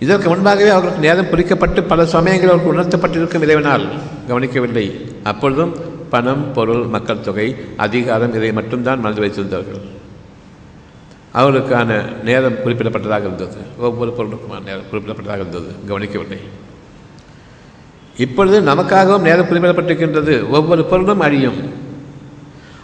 இதற்கு 0.00 0.28
முன்பாகவே 0.28 0.68
அவர்களுக்கு 0.68 1.06
நேரம் 1.08 1.26
பிரிக்கப்பட்டு 1.26 1.82
பல 1.82 2.06
சமயங்கள் 2.06 2.50
அவருக்கு 2.50 2.72
உணர்த்தப்பட்டிருக்கும் 2.72 3.42
இறைவனால் 3.42 3.88
கவனிக்கவில்லை. 4.26 5.04
அப்பொழுதும் 5.22 5.74
பணம் 6.10 6.52
பொருள் 6.52 6.82
மக்கள் 6.82 7.20
தொகை 7.20 7.56
அதிகாரம் 7.76 8.34
இதை 8.34 8.52
மட்டும்தான் 8.52 9.00
மனது 9.00 9.20
வைத்திருந்தார்கள். 9.22 9.80
அவர்களுக்கான 11.34 12.22
நேரம் 12.24 12.54
குறிப்பிடப்பட்டதாக 12.54 13.20
இருந்தது. 13.20 13.56
ஒவ்வொரு 13.78 14.12
பொருளுக்குமான 14.16 14.62
நேரம் 14.64 14.88
குறிப்பிடப்பட்டதாக 14.92 15.34
இருந்தது. 15.34 15.66
கவனிக்கவில்லை. 15.86 16.38
இப்பொழுது 18.16 18.60
நமக்காகவும் 18.60 19.20
நேரம் 19.20 19.46
குறிப்பிடப்பட்டிருக்கின்றது. 19.46 20.48
ஒவ்வொரு 20.48 20.84
பொருளும் 20.84 21.20
அழியும். 21.20 21.72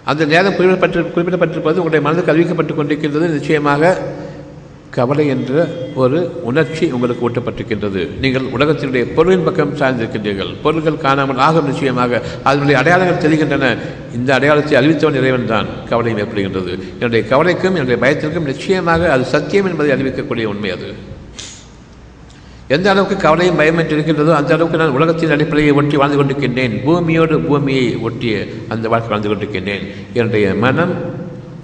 அந்த 0.04 0.24
நேரம் 0.24 0.52
குறிப்பிடப்பட்டு 0.52 1.10
குறிப்பிடப்பட்டிருப்பது 1.16 1.80
உங்களுடைய 1.80 2.00
மனதுக்கு 2.00 2.32
அறிவிக்கப்பட்டு 2.32 2.66
கொண்டிருக்கின்றது. 2.66 3.28
நிச்சயமாக 3.28 4.02
கவலை 4.96 5.24
என்ற 5.34 5.52
ஒரு 6.02 6.18
உணர்ச்சி 6.48 6.84
உங்களுக்கு 6.96 7.24
ஊட்டப்பட்டிருக்கின்றது. 7.26 8.02
நீங்கள் 8.22 8.46
உலகத்தினுடைய 8.56 9.04
பொருளின் 9.16 9.46
பக்கம் 9.46 9.74
சார்ந்திருக்கின்றீர்கள் 9.80 10.52
பொருள்கள் 10.64 11.02
காணாமல் 11.06 11.42
ஆகும் 11.46 11.68
நிச்சயமாக. 11.70 12.22
அதனுடைய 12.48 12.76
அடையாளங்கள் 12.80 13.24
தெரிகின்றன. 13.24 13.72
இந்த 14.18 14.30
அடையாளத்தை 14.36 14.76
அறிவித்தவன் 14.80 15.18
இறைவன் 15.20 15.50
தான் 15.52 15.68
கவலையும் 15.90 16.22
ஏற்படுகின்றது. 16.22 16.72
என்னுடைய 17.00 17.22
கவலைக்கும் 17.32 17.76
என்னுடைய 17.78 17.98
பயத்திற்கும் 18.04 18.48
நிச்சயமாக 18.52 19.10
அது 19.16 19.26
சத்தியம் 19.34 19.68
என்பதை 19.72 19.92
அறிவிக்கக்கூடிய 19.96 20.46
உண்மை 20.54 20.72
அது. 20.76 20.88
எந்த 22.74 22.86
அளவுக்கு 22.92 23.16
கவலையும் 23.26 23.58
பயம் 23.58 23.78
என்று 23.80 23.94
இருக்கின்றதோ 23.96 24.32
அந்த 24.38 24.50
அளவுக்கு 24.54 24.80
நான் 24.82 24.96
உலகத்தின் 24.98 25.34
அடிப்படையை 25.34 25.72
ஒட்டி 25.80 25.96
வாழ்ந்து 26.00 26.18
கொண்டிருக்கின்றேன். 26.18 26.74
பூமியோடு 26.86 27.36
பூமியை 27.48 27.86
ஒட்டிய 28.08 28.34
அந்த 28.74 28.88
வாழ்க்கை 28.92 29.10
வாழ்ந்து 29.12 29.30
கொண்டிருக்கின்றேன். 29.30 29.84
என்னுடைய 30.18 30.54
மனம் 30.66 30.94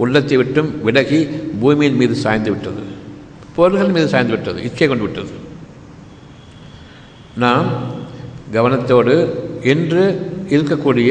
உள்ளத்தை 0.05 0.37
விட்டும் 0.43 0.71
விலகி 0.87 1.21
பூமியின் 1.63 2.01
மீது 2.03 2.15
சாய்ந்து 2.25 2.51
விட்டது. 2.53 2.83
பொருள்கள் 3.57 3.95
மீது 3.97 4.09
சாய்ந்து 4.13 4.35
விட்டது 4.35 4.59
இச்சை 4.69 4.89
கொண்டு 4.89 5.07
விட்டது. 5.07 5.33
நாம் 7.45 7.69
கவனத்தோடு 8.55 9.15
இன்று 9.73 10.05
இருக்கக்கூடிய 10.55 11.11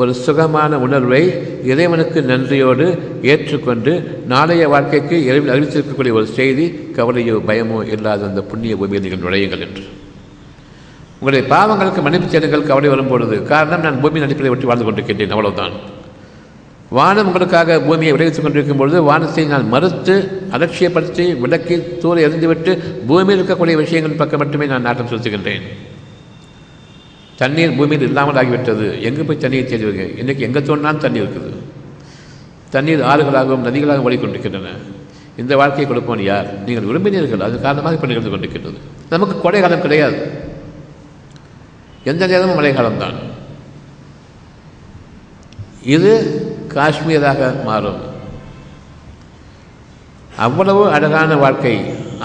ஒரு 0.00 0.12
சுகமான 0.24 0.78
உணர்வை 0.86 1.22
இறைவனுக்கு 1.70 2.18
நன்றியோடு 2.30 2.86
ஏற்றுக்கொண்டு 3.32 3.92
நாளைய 4.32 4.64
வாழ்க்கைக்கு 4.74 5.16
இறைவன் 5.28 5.52
அறிவித்திருக்கக்கூடிய 5.54 6.12
ஒரு 6.18 6.26
செய்தி 6.38 6.66
கவலையோ 6.96 7.36
பயமோ 7.48 7.78
இல்லாத 7.94 8.26
அந்த 8.30 8.42
புண்ணிய 8.50 8.76
பூமியில் 8.76 9.04
நீங்கள் 9.06 9.24
நுழையுங்கள் 9.24 9.64
என்று. 9.66 9.84
உங்களுடைய 11.20 11.44
பாவங்களுக்கு 11.54 12.02
மன்னிப்பு 12.06 12.28
தேடுங்கள் 12.32 12.68
கவலை 12.70 12.90
வரும்பொழுது 12.94 13.36
காரணம் 13.52 13.84
நான் 13.86 14.00
பூமியின் 14.02 14.26
அடிப்படையை 14.26 14.54
ஒட்டி 14.54 14.68
வாழ்ந்து 14.70 14.86
கொண்டிருக்கின்றேன் 14.88 15.34
அவ்வளவுதான். 15.36 15.76
வானம் 16.96 17.26
உங்களுக்காக 17.28 17.78
பூமியை 17.86 18.12
விளைவித்துக் 18.14 18.44
கொண்டிருக்கும் 18.44 18.80
பொழுது 18.80 18.98
வானத்தை 19.08 19.42
நான் 19.46 19.66
மறுத்து 19.72 20.14
அலட்சியப்படுத்தி 20.56 21.24
விளக்கி 21.42 21.76
தூர 22.02 22.20
எறிந்துவிட்டு 22.26 22.72
பூமியில் 23.08 23.40
இருக்கக்கூடிய 23.40 23.74
விஷயங்கள் 23.82 24.20
பக்கம் 24.20 24.40
மட்டுமே 24.42 24.66
நான் 24.72 24.86
நாட்டம் 24.88 25.10
செலுத்துகின்றேன். 25.10 25.66
தண்ணீர் 27.40 27.76
பூமியில் 27.78 28.06
இல்லாமல் 28.08 28.38
ஆகிவிட்டது. 28.42 28.86
எங்கே 29.08 29.22
போய் 29.28 29.42
தண்ணீர் 29.44 29.70
தேடுவீங்க? 29.72 30.06
இன்றைக்கி 30.22 30.42
எங்கே 30.48 30.62
தோன்றாலும் 30.68 31.04
தண்ணீர் 31.04 31.24
இருக்குது. 31.24 31.52
தண்ணீர் 32.74 33.04
ஆறுகளாகவும் 33.10 33.66
நதிகளாகவும் 33.68 34.08
ஓடிக்கொண்டிருக்கின்றன. 34.08 34.74
இந்த 35.42 35.52
வாழ்க்கையை 35.60 35.86
கொடுப்போம் 35.88 36.26
யார்? 36.30 36.48
நீங்கள் 36.64 36.88
விரும்பினீர்கள். 36.88 37.46
அது 37.48 37.56
காரணமாக 37.66 37.96
இப்போ 37.96 38.08
நிகழ்ந்து 38.10 38.32
கொண்டிருக்கின்றது. 38.32 38.78
நமக்கு 39.14 39.34
கோடை 39.40 39.60
காலம் 39.60 39.84
கிடையாது. 39.86 40.18
எந்த 42.10 42.26
நேரமும் 42.32 42.58
மழைக்காலம்தான். 42.58 43.18
இது 45.96 46.12
காஷ்மீராக 46.74 47.64
மாறும். 47.64 48.00
அவ்வளவு 50.46 50.82
அழகான 50.96 51.36
வாழ்க்கை 51.36 51.76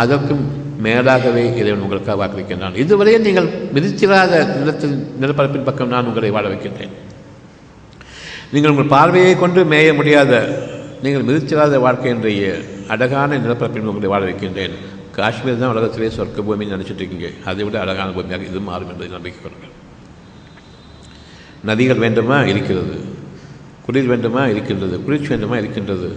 அதற்கும் 0.02 0.44
மேலாகவே 0.86 1.44
இறைவன் 1.60 1.84
உங்களுக்காக 1.86 2.18
வாக்களிக்கின்றான் 2.22 2.80
இதுவரையே 2.84 3.20
நீங்கள் 3.28 3.50
மிதிச்சிராத 3.76 4.58
நிலத்தில் 4.60 4.96
நிலப்பரப்பின் 5.22 5.64
பக்கம் 5.64 5.88
நான் 5.88 6.06
உங்களை 6.06 6.32
வாழ 6.32 6.48
வைக்கின்றேன். 6.48 6.94
நீங்கள் 8.52 8.72
உங்கள் 8.72 8.94
பார்வையை 8.96 9.36
கொண்டு 9.36 9.64
மேய 9.64 9.94
முடியாத 9.94 10.34
நீங்கள் 11.02 11.28
மிதிச்சிராத 11.30 11.78
வாழ்க்கையினுடைய 11.86 12.42
அழகான 12.88 13.38
நிலப்பரப்பின் 13.38 13.92
உங்களை 13.92 14.10
வாழ 14.14 14.24
வைக்கின்றேன். 14.30 14.76
காஷ்மீர் 15.18 15.60
தான் 15.60 15.74
உலகத்திலே 15.76 16.08
சொர்க்க 16.18 16.46
பூமின்னு 16.48 16.76
நினச்சிட்டு 16.76 17.02
இருக்கீங்க. 17.04 17.30
அதை 17.46 17.64
விட 17.64 17.80
அழகான 17.80 18.12
பூமியாக 18.12 18.46
இது 18.50 18.60
மாறும் 18.60 18.90
என்பதை 18.90 19.12
நம்பிக்கை 19.12 19.42
கொள்ளுங்கள். 19.42 19.76
நதிகள் 21.70 22.04
வேண்டுமா? 22.06 22.38
இருக்கிறது. 22.44 22.96
குளிர் 23.86 24.06
வேண்டுமா 24.06 24.48
இருக்கின்றது? 24.48 25.04
குளிர்ச்சி 25.04 25.28
வேண்டுமா 25.28 25.58
இருக்கின்றது? 25.58 26.10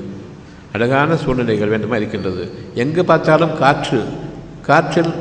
அழகான 0.73 1.17
சூழ்நிலைகள் 1.17 1.69
வேண்டுமா 1.69 1.97
இருக்கின்றது? 1.97 2.51
எங்கு 2.75 3.05
பார்த்தாலும் 3.05 3.59
காற்று 3.59 4.05
காற்றில் 4.62 5.12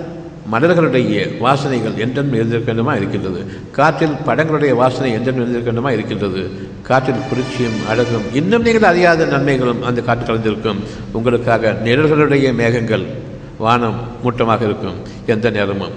மலர்களுடைய 0.51 1.31
வாசனைகள் 1.41 1.95
என்றென்றும் 1.95 2.33
இருந்திருக்க 2.33 2.71
வேண்டுமா 2.71 2.95
இருக்கின்றது? 2.95 3.45
காற்றில் 3.71 4.15
படங்களுடைய 4.27 4.73
வாசனை 4.73 5.11
என்றென்றும் 5.11 5.43
இருந்திருக்க 5.45 5.71
வேண்டுமா 5.71 5.91
இருக்கின்றது? 5.91 6.41
காற்றில் 6.81 7.25
குளிர்ச்சியும் 7.29 7.87
அழகும் 7.89 8.33
இன்னும் 8.33 8.61
நீங்கள் 8.61 8.89
அறியாத 8.89 9.25
நன்மைகளும் 9.25 9.83
அந்த 9.83 10.01
காற்று 10.01 10.25
கலந்திருக்கும். 10.27 10.81
உங்களுக்காக 11.11 11.75
நிழல்களுடைய 11.85 12.53
மேகங்கள் 12.53 13.05
வானம் 13.57 13.99
மூட்டமாக 14.23 14.61
இருக்கும். 14.61 14.95
எந்த 15.25 15.49
நேரமும். 15.49 15.95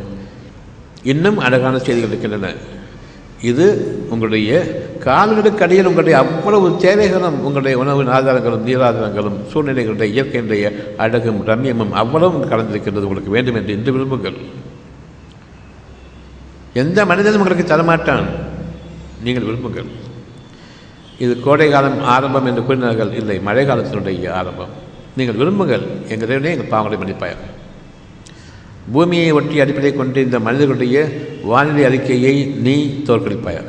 இன்னும் 1.02 1.38
அழகான 1.38 1.78
செய்திகள் 1.78 2.08
இருக்கின்றன. 2.08 2.54
இது 3.42 3.66
உங்களுடைய 4.10 4.50
கால்களுக்கு 5.04 5.64
அடியில் 5.64 5.86
உங்களுடைய 5.86 6.18
அவ்வளவு 6.18 6.76
தேவைகளும் 6.76 7.44
உங்களுடைய 7.44 7.78
உணவின் 7.78 8.08
ஆதாரங்களும் 8.08 8.66
நீராதாரங்களும் 8.66 9.38
சூழ்நிலைகளுடைய 9.52 10.08
இயற்கையினுடைய 10.14 10.96
அழகும் 10.96 11.46
ரம்யமும் 11.46 11.90
அவ்வளவும் 11.90 12.50
கலந்திருக்கின்றது 12.50 13.06
உங்களுக்கு 13.08 13.30
வேண்டும் 13.30 13.54
என்று 13.54 13.72
இன்று 13.72 13.92
விரும்புங்கள். 13.92 14.38
எந்த 16.72 17.06
மனிதனும் 17.06 17.40
உங்களுக்கு 17.40 17.76
தரமாட்டான். 17.76 18.26
நீங்கள் 19.22 19.44
விரும்புங்கள். 19.44 19.88
இது 21.18 21.40
கோடை 21.40 21.70
காலம் 21.70 22.04
ஆரம்பம் 22.04 22.46
என்று 22.46 22.64
கூறினார்கள். 22.64 23.14
இல்லை 23.14 23.40
மழை 23.40 23.66
காலத்தினுடைய 23.66 24.30
ஆரம்பம். 24.30 24.68
நீங்கள் 25.16 25.36
விரும்புங்கள். 25.36 25.86
எங்கள் 26.08 26.28
தேவனே 26.28 26.50
எங்கள் 26.56 26.70
பாவங்களை 26.70 26.98
மன்னிப்பாயாக. 26.98 27.57
பூமியை 28.92 29.30
ஒட்டி 29.30 29.60
அடிப்படை 29.60 29.92
கொண்டு 29.94 30.22
இந்த 30.22 30.40
மனிதர்களுடைய 30.40 31.08
வானிலை 31.42 31.84
அறிக்கையை 31.84 32.44
நீ 32.44 33.02
தோற்கடிப்பாயாக. 33.06 33.64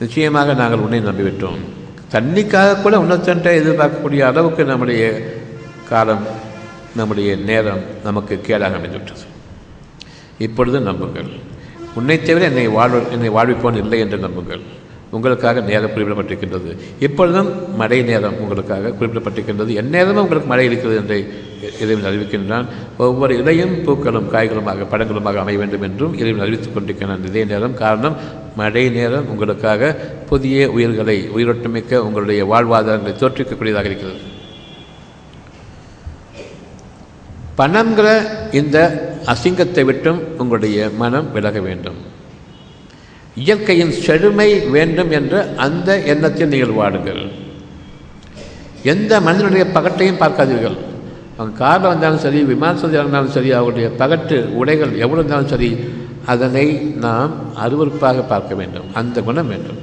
நிச்சயமாக 0.00 0.54
நாங்கள் 0.54 0.78
உன்னை 0.78 1.00
நம்பிவிட்டோம். 1.00 1.60
தண்ணிக்காக 2.12 2.82
கூட 2.82 2.96
உன்னத்தன்ட்ட 2.98 3.50
எதிர்பார்க்கக்கூடிய 3.60 4.18
அளவுக்கு 4.18 4.64
நம்முடைய 4.64 5.32
காலம் 5.88 6.26
நம்முடைய 6.96 7.36
நேரம் 7.36 7.80
நமக்கு 8.04 8.40
கேடாக 8.46 8.76
அமைந்துவிட்டது. 8.78 9.26
இப்பொழுது 10.38 10.80
நம்புங்கள். 10.80 11.30
உன்னை 11.94 12.22
தவிர 12.22 12.44
என்னை 12.44 12.68
வாழ்வு 12.68 13.02
என்னை 13.10 13.30
வாழ்விப்போன் 13.30 13.76
இல்லை 13.76 13.98
என்று 13.98 14.18
நம்புங்கள். 14.18 14.60
உங்களுக்காக 15.10 15.60
நேரம் 15.60 15.92
குறிப்பிடப்பட்டிருக்கின்றது. 15.94 16.72
இப்பொழுதும் 17.00 17.76
மழை 17.76 18.02
நேரம் 18.02 18.40
உங்களுக்காக 18.40 18.88
குறிப்பிடப்பட்டிருக்கின்றது. 18.88 19.72
எந்நேரமும் 19.82 20.22
உங்களுக்கு 20.22 20.48
மழை 20.48 20.64
இருக்கிறது 20.64 20.98
என்று 21.00 21.18
இறைவன் 21.80 22.08
அறிவிக்கின்றான். 22.10 22.66
ஒவ்வொரு 22.96 23.38
இலையும் 23.38 23.84
பூக்களும் 23.84 24.32
காய்களுமாக 24.32 24.86
படங்களுமாக 24.92 25.40
அமைய 25.44 25.58
வேண்டும் 25.58 25.82
என்றும் 25.82 26.14
இறைவன் 26.18 26.44
அறிவித்துக் 26.46 26.76
கொண்டிருக்கின்றான் 26.76 27.26
இதே 27.26 27.44
நேரம் 27.44 27.74
காரணம் 27.74 28.16
மழை 28.56 28.84
நேரம் 28.90 29.28
உங்களுக்காக 29.28 29.92
புதிய 30.28 30.70
உயிர்களை 30.70 31.16
உயிரோட்டமிக்க 31.36 32.02
உங்களுடைய 32.06 32.44
வாழ்வாதாரங்களை 32.44 33.14
தோற்றுவிக்கக்கூடியதாக 33.22 33.90
இருக்கிறது. 33.92 34.20
பணங்கிற 37.58 38.08
இந்த 38.52 38.76
அசிங்கத்தை 39.32 39.84
விட்டும் 39.84 40.20
உங்களுடைய 40.38 40.90
மனம் 41.02 41.32
விலக 41.32 41.60
வேண்டும். 41.60 42.09
இயற்கையின் 43.42 43.94
செழுமை 44.04 44.48
வேண்டும் 44.76 45.10
என்ற 45.18 45.34
அந்த 45.66 45.90
எண்ணத்தில் 46.12 46.52
நீங்கள் 46.52 46.78
வாடுங்கள். 46.80 47.22
எந்த 48.92 49.12
மனிதனுடைய 49.26 49.64
பகட்டையும் 49.76 50.22
பார்க்காதீர்கள். 50.22 50.78
அவங்க 51.36 51.58
காரில் 51.62 51.90
வந்தாலும் 51.92 52.22
சரி 52.24 52.40
விமானத்தில் 52.52 52.98
இருந்தாலும் 53.00 53.34
சரி 53.36 53.50
அவருடைய 53.58 53.88
பகட்டு 54.02 54.38
உடைகள் 54.60 54.92
எவ்வளவு 55.04 55.20
இருந்தாலும் 55.20 55.52
சரி 55.52 55.70
அதனை 56.32 56.66
நாம் 57.04 57.32
அருவறுப்பாக 57.64 58.24
பார்க்க 58.32 58.58
வேண்டும். 58.60 58.88
அந்த 59.00 59.22
குணம் 59.28 59.50
வேண்டும். 59.52 59.78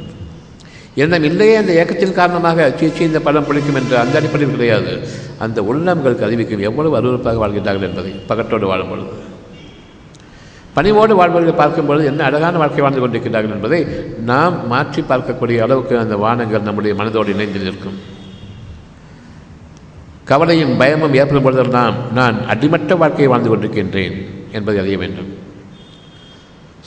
எண்ணம் 1.04 1.26
இல்லையே 1.30 1.56
அந்த 1.62 1.72
இயக்கத்தின் 1.78 2.18
காரணமாக 2.20 2.68
சீச்சி 2.80 3.02
இந்த 3.08 3.20
படம் 3.26 3.48
பிடிக்கும் 3.48 3.80
என்ற 3.80 3.96
அந்த 4.04 4.16
அடிப்படையில் 4.20 4.56
கிடையாது. 4.56 4.94
அந்த 5.46 5.62
உள்ளங்களுக்கு 5.70 6.28
அறிவிக்கும் 6.28 6.66
எவ்வளவு 6.70 6.98
அருவறுப்பாக 7.00 7.42
வாழ்கின்றார்கள் 7.44 7.90
என்பதை 7.90 8.14
பகட்டோடு 8.30 8.70
வாழும் 8.72 8.92
பொழுது. 8.92 9.12
பணிவோடு 10.78 11.14
வாழ்வர்களை 11.20 11.54
பார்க்கும்பொழுது 11.60 12.06
என்ன 12.12 12.24
அழகான 12.24 12.58
வாழ்க்கை 12.58 12.82
வாழ்ந்து 12.82 13.02
கொண்டிருக்கிறார்கள் 13.04 13.56
என்பதை 13.56 13.80
நாம் 14.32 14.56
மாற்றி 14.68 15.02
பார்க்கக்கூடிய 15.02 15.58
அளவுக்கு 15.66 15.96
அந்த 16.04 16.16
வானங்கள் 16.24 16.68
நம்முடைய 16.68 16.94
மனதோடு 17.00 17.34
இணைந்து 17.36 17.60
நிற்கும். 17.60 17.98
கவலையும் 20.32 20.74
பயமும் 20.78 21.14
ஏற்படும் 21.14 21.46
பொழுதெல்லாம் 21.46 21.96
நான் 22.14 22.38
அடிமட்ட 22.54 22.96
வாழ்க்கையை 22.96 23.30
வாழ்ந்து 23.32 23.50
கொண்டிருக்கின்றேன் 23.50 24.16
என்பதை 24.52 24.80
அறிய 24.84 24.98
வேண்டும். 24.98 25.30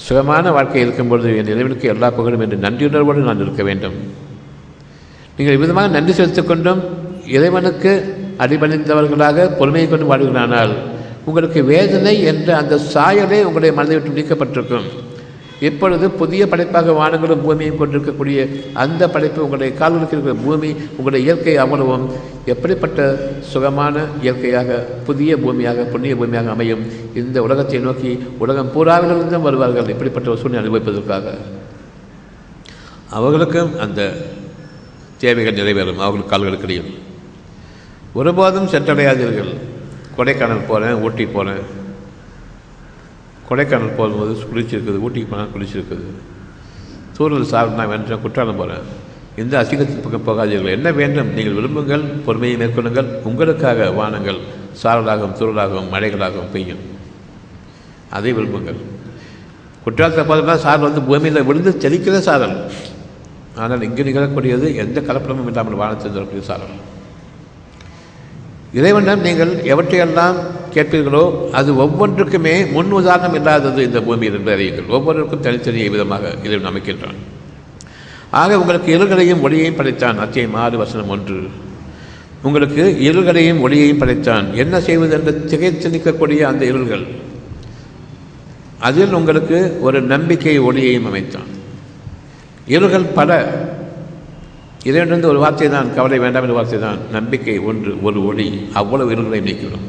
சுகமான 0.05 0.51
வாழ்க்கை 0.57 0.81
இருக்கும்பொழுது 0.83 1.31
என் 1.37 1.51
இறைவனுக்கு 1.55 1.89
எல்லா 1.89 2.11
புகழும் 2.11 2.41
என்று 2.41 2.57
நன்றியுணர்வோடு 2.67 3.29
நான் 3.29 3.43
இருக்க 3.45 3.63
வேண்டும். 3.63 3.97
நீங்கள் 5.37 5.61
விதமாக 5.63 5.89
நன்றி 5.97 6.13
செலுத்திக் 6.13 6.51
கொண்டும் 6.51 6.81
இறைவனுக்கு 7.37 7.93
அடிபணிந்தவர்களாக 8.39 9.49
பொறுமையை 9.59 9.89
கொண்டு 9.89 10.09
வாழ்கிறானால் 10.13 10.73
உங்களுக்கு 11.25 11.65
வேதனை 11.65 12.23
என்ற 12.23 12.57
அந்த 12.57 12.77
சாயலே 12.77 13.39
உங்களுடைய 13.43 13.73
மனதை 13.75 13.99
விட்டு 13.99 14.21
நீக்கப்பட்டிருக்கும். 14.21 14.89
இப்பொழுது 15.61 16.11
புதிய 16.11 16.49
படைப்பாக 16.49 16.93
வானங்களும் 16.93 17.43
பூமியும் 17.43 17.77
கொண்டிருக்கக்கூடிய 17.77 18.47
அந்த 18.73 19.09
படைப்பு 19.09 19.43
உங்களுடைய 19.43 19.75
கால்களுக்கு 19.75 20.17
இருக்கிற 20.17 20.45
பூமி 20.45 20.71
உங்களுடைய 20.91 21.27
இயற்கை 21.27 21.57
அவ்வளவும் 21.57 22.11
எப்படிப்பட்ட 22.45 23.31
சுகமான 23.41 24.05
இயற்கையாக 24.23 24.87
புதிய 25.05 25.37
பூமியாக 25.37 25.83
புண்ணிய 25.83 26.15
பூமியாக 26.15 26.51
அமையும்? 26.51 26.85
இந்த 27.15 27.43
உலகத்தை 27.43 27.79
நோக்கி 27.79 28.19
உலகம் 28.39 28.71
பூராவிலிருந்தும் 28.75 29.43
வருவார்கள். 29.43 29.89
இப்படிப்பட்ட 29.89 30.31
ஒரு 30.31 30.39
சூழ்நிலை 30.39 30.65
அனுபவிப்பதற்காக. 30.65 31.35
அவர்களுக்கும் 33.11 33.79
அந்த 33.81 34.13
தேவைகள் 35.19 35.55
நிறைவேறும். 35.55 35.97
அவர்கள் 35.97 36.29
கால்களுக்கு 36.29 36.85
ஒருபோதும் 38.15 38.67
சென்றடையாதீர்கள். 38.67 39.55
கொடைக்கானல் 40.17 40.69
போகிறேன் 40.71 40.99
ஊட்டி 41.05 41.25
போகிறேன் 41.37 41.63
கொடைக்கானல் 43.49 43.97
போகும்போது 43.99 44.33
குளிச்சிருக்குது 44.51 44.99
ஊட்டிக்கு 45.07 45.31
போனால் 45.31 45.55
குளிச்சிருக்குது. 45.55 46.09
சூழல் 47.17 47.51
சார் 47.53 47.77
நான் 47.79 47.91
வென்றேன் 47.93 48.23
குற்றாலம் 48.25 48.61
போகிறேன் 48.61 48.85
எந்த 49.41 49.55
அசிங்கத்தின் 49.63 50.05
பக்கம் 50.05 50.27
போகாதீர்கள். 50.29 50.77
என்ன 50.77 50.89
வேண்டும்? 50.91 51.31
நீங்கள் 51.37 51.57
விரும்புங்கள் 51.59 52.05
பொறுமையை 52.27 52.57
மேற்கொள்ளுங்கள். 52.63 53.09
உங்களுக்காக 53.29 53.91
வானங்கள் 53.99 54.41
சாரலாகவும் 54.83 55.37
சூழலாகவும் 55.41 55.91
மழைகளாகவும் 55.95 56.53
பெய்யும். 56.55 56.83
அதை 58.17 58.33
விரும்புங்கள். 58.39 58.81
குற்றாலத்தை 59.85 60.23
பார்த்தோம்னா 60.29 60.57
சாரல் 60.67 60.89
வந்து 60.89 61.03
பூமியில் 61.09 61.47
விழுந்து 61.49 61.73
செழிக்கிற 61.85 62.19
சாரல். 62.29 62.57
ஆனால் 63.63 63.85
இங்கு 63.89 64.03
நிகழக்கூடியது 64.09 64.67
எந்த 64.85 65.01
கலப்படமும் 65.01 65.51
இல்லாமல் 65.51 65.81
வானத்தில் 65.83 66.11
இருக்கக்கூடிய 66.11 66.45
சாரல். 66.51 66.75
இறைவனிடம் 68.75 69.21
நீங்கள் 69.21 69.55
எவற்றையெல்லாம் 69.55 70.35
கேட்பீர்களோ 70.75 71.51
அது 71.51 71.73
ஒவ்வொன்றுக்குமே 71.73 72.73
முன் 72.73 72.93
உதாரணம் 72.93 73.35
இல்லாதது 73.35 73.83
இந்த 73.83 74.01
பூமியில் 74.01 74.35
என்று 74.35 74.57
அறியுங்கள். 74.57 74.87
ஒவ்வொருவருக்கும் 74.87 75.41
தனித்தனி 75.41 75.89
விதமாக 75.89 76.35
இறைவன் 76.45 76.73
அமைக்கின்றான். 76.73 77.19
ஆக 78.31 78.61
உங்களுக்கு 78.61 78.99
இருள்களையும் 78.99 79.41
ஒளியையும் 79.41 79.77
படைத்தான். 79.77 80.19
அத்தியம் 80.19 80.55
ஆறு 80.55 80.79
வசனம் 80.79 81.09
ஒன்று. 81.09 81.49
உங்களுக்கு 82.43 82.97
இருள்களையும் 83.01 83.61
ஒளியையும் 83.61 83.99
படைத்தான். 83.99 84.55
என்ன 84.55 84.81
செய்வது 84.81 85.15
என்று 85.15 85.45
திகைத்து 85.45 85.89
நிற்கக்கூடிய 85.89 86.41
அந்த 86.41 86.65
இருள்கள். 86.65 87.07
அதில் 88.79 89.13
உங்களுக்கு 89.13 89.79
ஒரு 89.81 90.01
நம்பிக்கை 90.01 90.61
ஒளியையும் 90.61 91.07
அமைத்தான். 91.07 91.49
இருள்கள் 92.69 93.05
பல 93.15 93.31
இறைவனிருந்து 94.89 95.31
ஒரு 95.31 95.41
வார்த்தை 95.43 95.69
தான் 95.75 95.89
கவலை 95.97 96.19
வேண்டாம் 96.25 96.45
என்ற 96.47 96.55
வார்த்தை 96.59 96.79
தான் 96.85 97.01
நம்பிக்கை 97.17 97.57
ஒன்று 97.71 97.91
ஒரு 98.09 98.19
ஒளி 98.29 98.47
அவ்வளவு 98.81 99.13
இருள்களை 99.15 99.41
நீக்கிவிடும். 99.49 99.89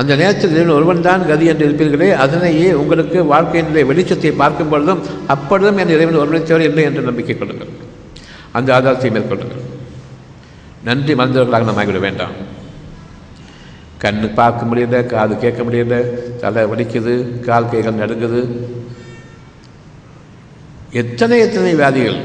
அந்த 0.00 0.12
நேரத்தில் 0.20 0.76
ஒருவன் 0.76 1.06
தான் 1.08 1.26
கதி 1.30 1.46
என்று 1.52 1.66
இருப்பீர்களே 1.68 2.08
அதனையே 2.24 2.68
உங்களுக்கு 2.82 3.18
வாழ்க்கையினுடைய 3.32 3.84
வெளிச்சத்தை 3.90 4.32
பார்க்கும் 4.42 4.70
பொழுதும் 4.72 5.02
அப்பொழுதும் 5.34 5.80
என் 5.82 5.94
இறைவன் 5.96 6.20
ஒருவனை 6.22 6.40
தேவை 6.50 6.64
இல்லை 6.70 6.84
என்று 6.90 7.08
நம்பிக்கை 7.08 7.36
கொள்ளுங்கள். 7.36 7.74
அந்த 8.58 8.68
ஆதாரத்தை 8.76 9.10
மேற்கொள்ளுங்கள். 9.16 9.66
நன்றி 10.88 11.12
மறந்தவர்களாக 11.20 11.68
நாம் 11.68 11.80
ஆகிவிட 11.82 12.00
வேண்டாம். 12.06 12.34
கண்ணு 14.02 14.28
பார்க்க 14.40 14.68
முடியல 14.68 14.98
காது 15.12 15.34
கேட்க 15.44 15.60
முடியல 15.66 15.96
தலை 16.42 16.62
வலிக்குது 16.70 17.14
கால் 17.46 17.70
கைகள் 17.72 18.00
நடுங்குது. 18.02 18.42
எத்தனை 21.00 21.38
எத்தனை 21.46 21.72
வியாதிகள் 21.80 22.20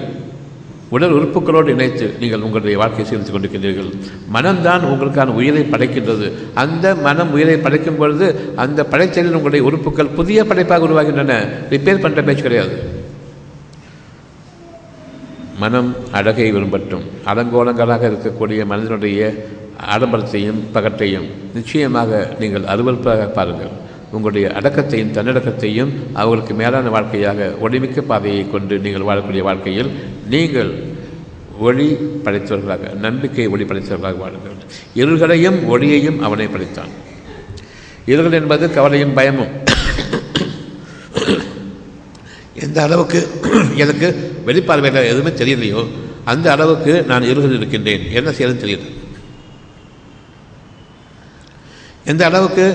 உடல் 0.96 1.16
உறுப்புகளோடு 1.18 1.70
இணைத்து 1.76 2.06
நீங்கள் 2.22 2.44
உங்களுடைய 2.48 2.76
வாழ்க்கையை 2.82 3.06
சீர்த்து 3.10 3.32
கொண்டிருக்கின்றீர்கள். 3.32 3.90
மனம்தான் 4.36 4.84
உங்களுக்கான 4.92 5.36
உயிரை 5.40 5.64
படைக்கின்றது. 5.74 6.28
அந்த 6.64 6.96
மனம் 7.08 7.34
உயிரை 7.38 7.58
படைக்கும் 7.66 8.00
பொழுது 8.02 8.28
அந்த 8.64 8.80
படைத்தலில் 8.92 9.38
உங்களுடைய 9.40 9.64
உறுப்புகள் 9.70 10.16
புதிய 10.20 10.46
படைப்பாக 10.52 10.88
உருவாகின்றன. 10.90 11.40
ரிப்பேர் 11.74 12.04
பண்ணுற 12.06 12.24
பேச்சு 12.28 12.46
கிடையாது. 12.48 12.76
மனம் 15.64 15.90
அழகை 16.18 16.48
விரும்பட்டும். 16.54 17.06
அலங்கோலங்களாக 17.32 18.04
இருக்கக்கூடிய 18.12 18.62
மனதினுடைய 18.72 19.20
ஆடம்பரத்தையும் 19.94 20.60
பகட்டையும் 20.76 21.28
நிச்சயமாக 21.56 22.20
நீங்கள் 22.42 22.70
அருவறுப்பாக 22.74 23.28
பாருங்கள். 23.38 23.74
உங்களுடைய 24.16 24.46
அடக்கத்தையும் 24.58 25.14
தன்னடக்கத்தையும் 25.16 25.92
அவர்களுக்கு 26.20 26.54
மேலான 26.60 26.92
வாழ்க்கையாக 26.96 27.48
ஒளிமிக்க 27.66 28.02
பாதையை 28.12 28.44
கொண்டு 28.54 28.76
நீங்கள் 28.86 29.08
வாழக்கூடிய 29.10 29.44
வாழ்க்கையில் 29.48 29.90
நீங்கள் 30.26 30.84
ஒளி 31.60 31.92
படைத்தவர்களாக 32.24 32.94
நம்பிக்கை 32.94 33.48
ஒளி 33.48 33.64
படைத்தவர்களாக 33.64 34.18
வாழுங்கள். 34.18 34.58
இருள்களையும் 34.96 35.66
ஒளியையும் 35.66 36.20
அவனை 36.22 36.48
படைத்தான். 36.48 36.94
இருள் 38.06 38.32
என்பது 38.32 38.74
கவலையும் 38.74 39.14
பயமும். 39.14 39.54
எந்த 42.54 42.82
அளவுக்கு 42.82 43.28
எனக்கு 43.76 44.08
வெளிப்பார்வையில் 44.46 45.10
எதுவுமே 45.12 45.30
தெரியலையோ 45.30 45.88
அந்த 46.24 46.52
அளவுக்கு 46.52 47.04
நான் 47.04 47.24
இருகில் 47.24 47.56
இருக்கின்றேன். 47.56 48.12
என்ன 48.12 48.32
செய்யறது 48.32 48.68
தெரியல. 48.68 48.86
எந்த 52.06 52.26
அளவுக்கு 52.26 52.66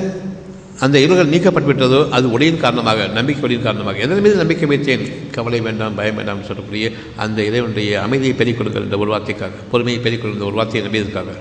அந்த 0.81 0.99
இருள்கள் 0.99 1.33
நீக்கப்பட்டு 1.33 1.71
விட்டதோ 1.71 2.09
அது 2.09 2.33
ஒளியின் 2.33 2.61
காரணமாக 2.61 3.07
நம்பிக்கை 3.07 3.45
ஒளியின் 3.45 3.63
காரணமாக. 3.63 3.99
எதன் 3.99 4.21
மீது 4.21 4.35
நம்பிக்கை 4.35 4.69
வைத்தேன்? 4.69 5.31
கவலை 5.31 5.61
வேண்டாம் 5.61 5.95
பயம் 5.95 6.15
வேண்டாம் 6.15 6.45
சொல்லக்கூடிய 6.45 6.91
அந்த 7.17 7.43
இறைவனுடைய 7.43 8.03
அமைதியை 8.03 8.35
பெருக் 8.35 8.57
கொடுங்கள் 8.57 8.83
இந்த 8.83 8.99
ஒரு 8.99 9.11
வார்த்தைக்காக 9.13 9.51
பொறுமையை 9.71 10.03
பெருக் 10.03 10.21
கொடுக்கிற 10.21 10.47
ஒரு 10.47 10.55
வார்த்தையை 10.55 10.91
நம்பியதற்காக 10.91 11.37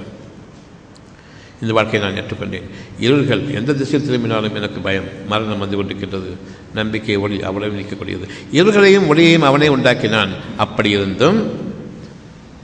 இந்த 1.62 1.74
வாழ்க்கையை 1.74 2.10
நான் 2.10 2.24
ஏற்றுக்கொண்டேன். 2.24 2.68
இருள்கள் 3.02 3.56
எந்த 3.56 3.74
திசையில் 3.74 4.08
திரும்பினாலும் 4.08 4.56
எனக்கு 4.56 4.80
பயம் 4.80 5.04
மரணம் 5.28 5.60
வந்து 5.60 5.84
கொண்டிருக்கின்றது. 5.84 6.36
நம்பிக்கை 6.74 7.16
ஒளி 7.16 7.44
அவ்வளவு 7.44 7.80
நிற்கக்கூடியது 7.80 8.26
இருள்களையும் 8.54 9.08
ஒளியையும் 9.08 9.48
அவனே 9.50 9.68
உண்டாக்கினான். 9.68 10.30
அப்படி 10.58 10.90
இருந்தும் 10.90 11.40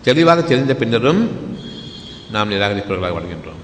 தெளிவாக 0.02 0.42
தெரிந்த 0.42 0.74
பின்னரும் 0.76 1.30
நாம் 2.32 2.52
நிராகரிப்பவர்களாக 2.52 3.16
வாழ்கின்றோம். 3.18 3.64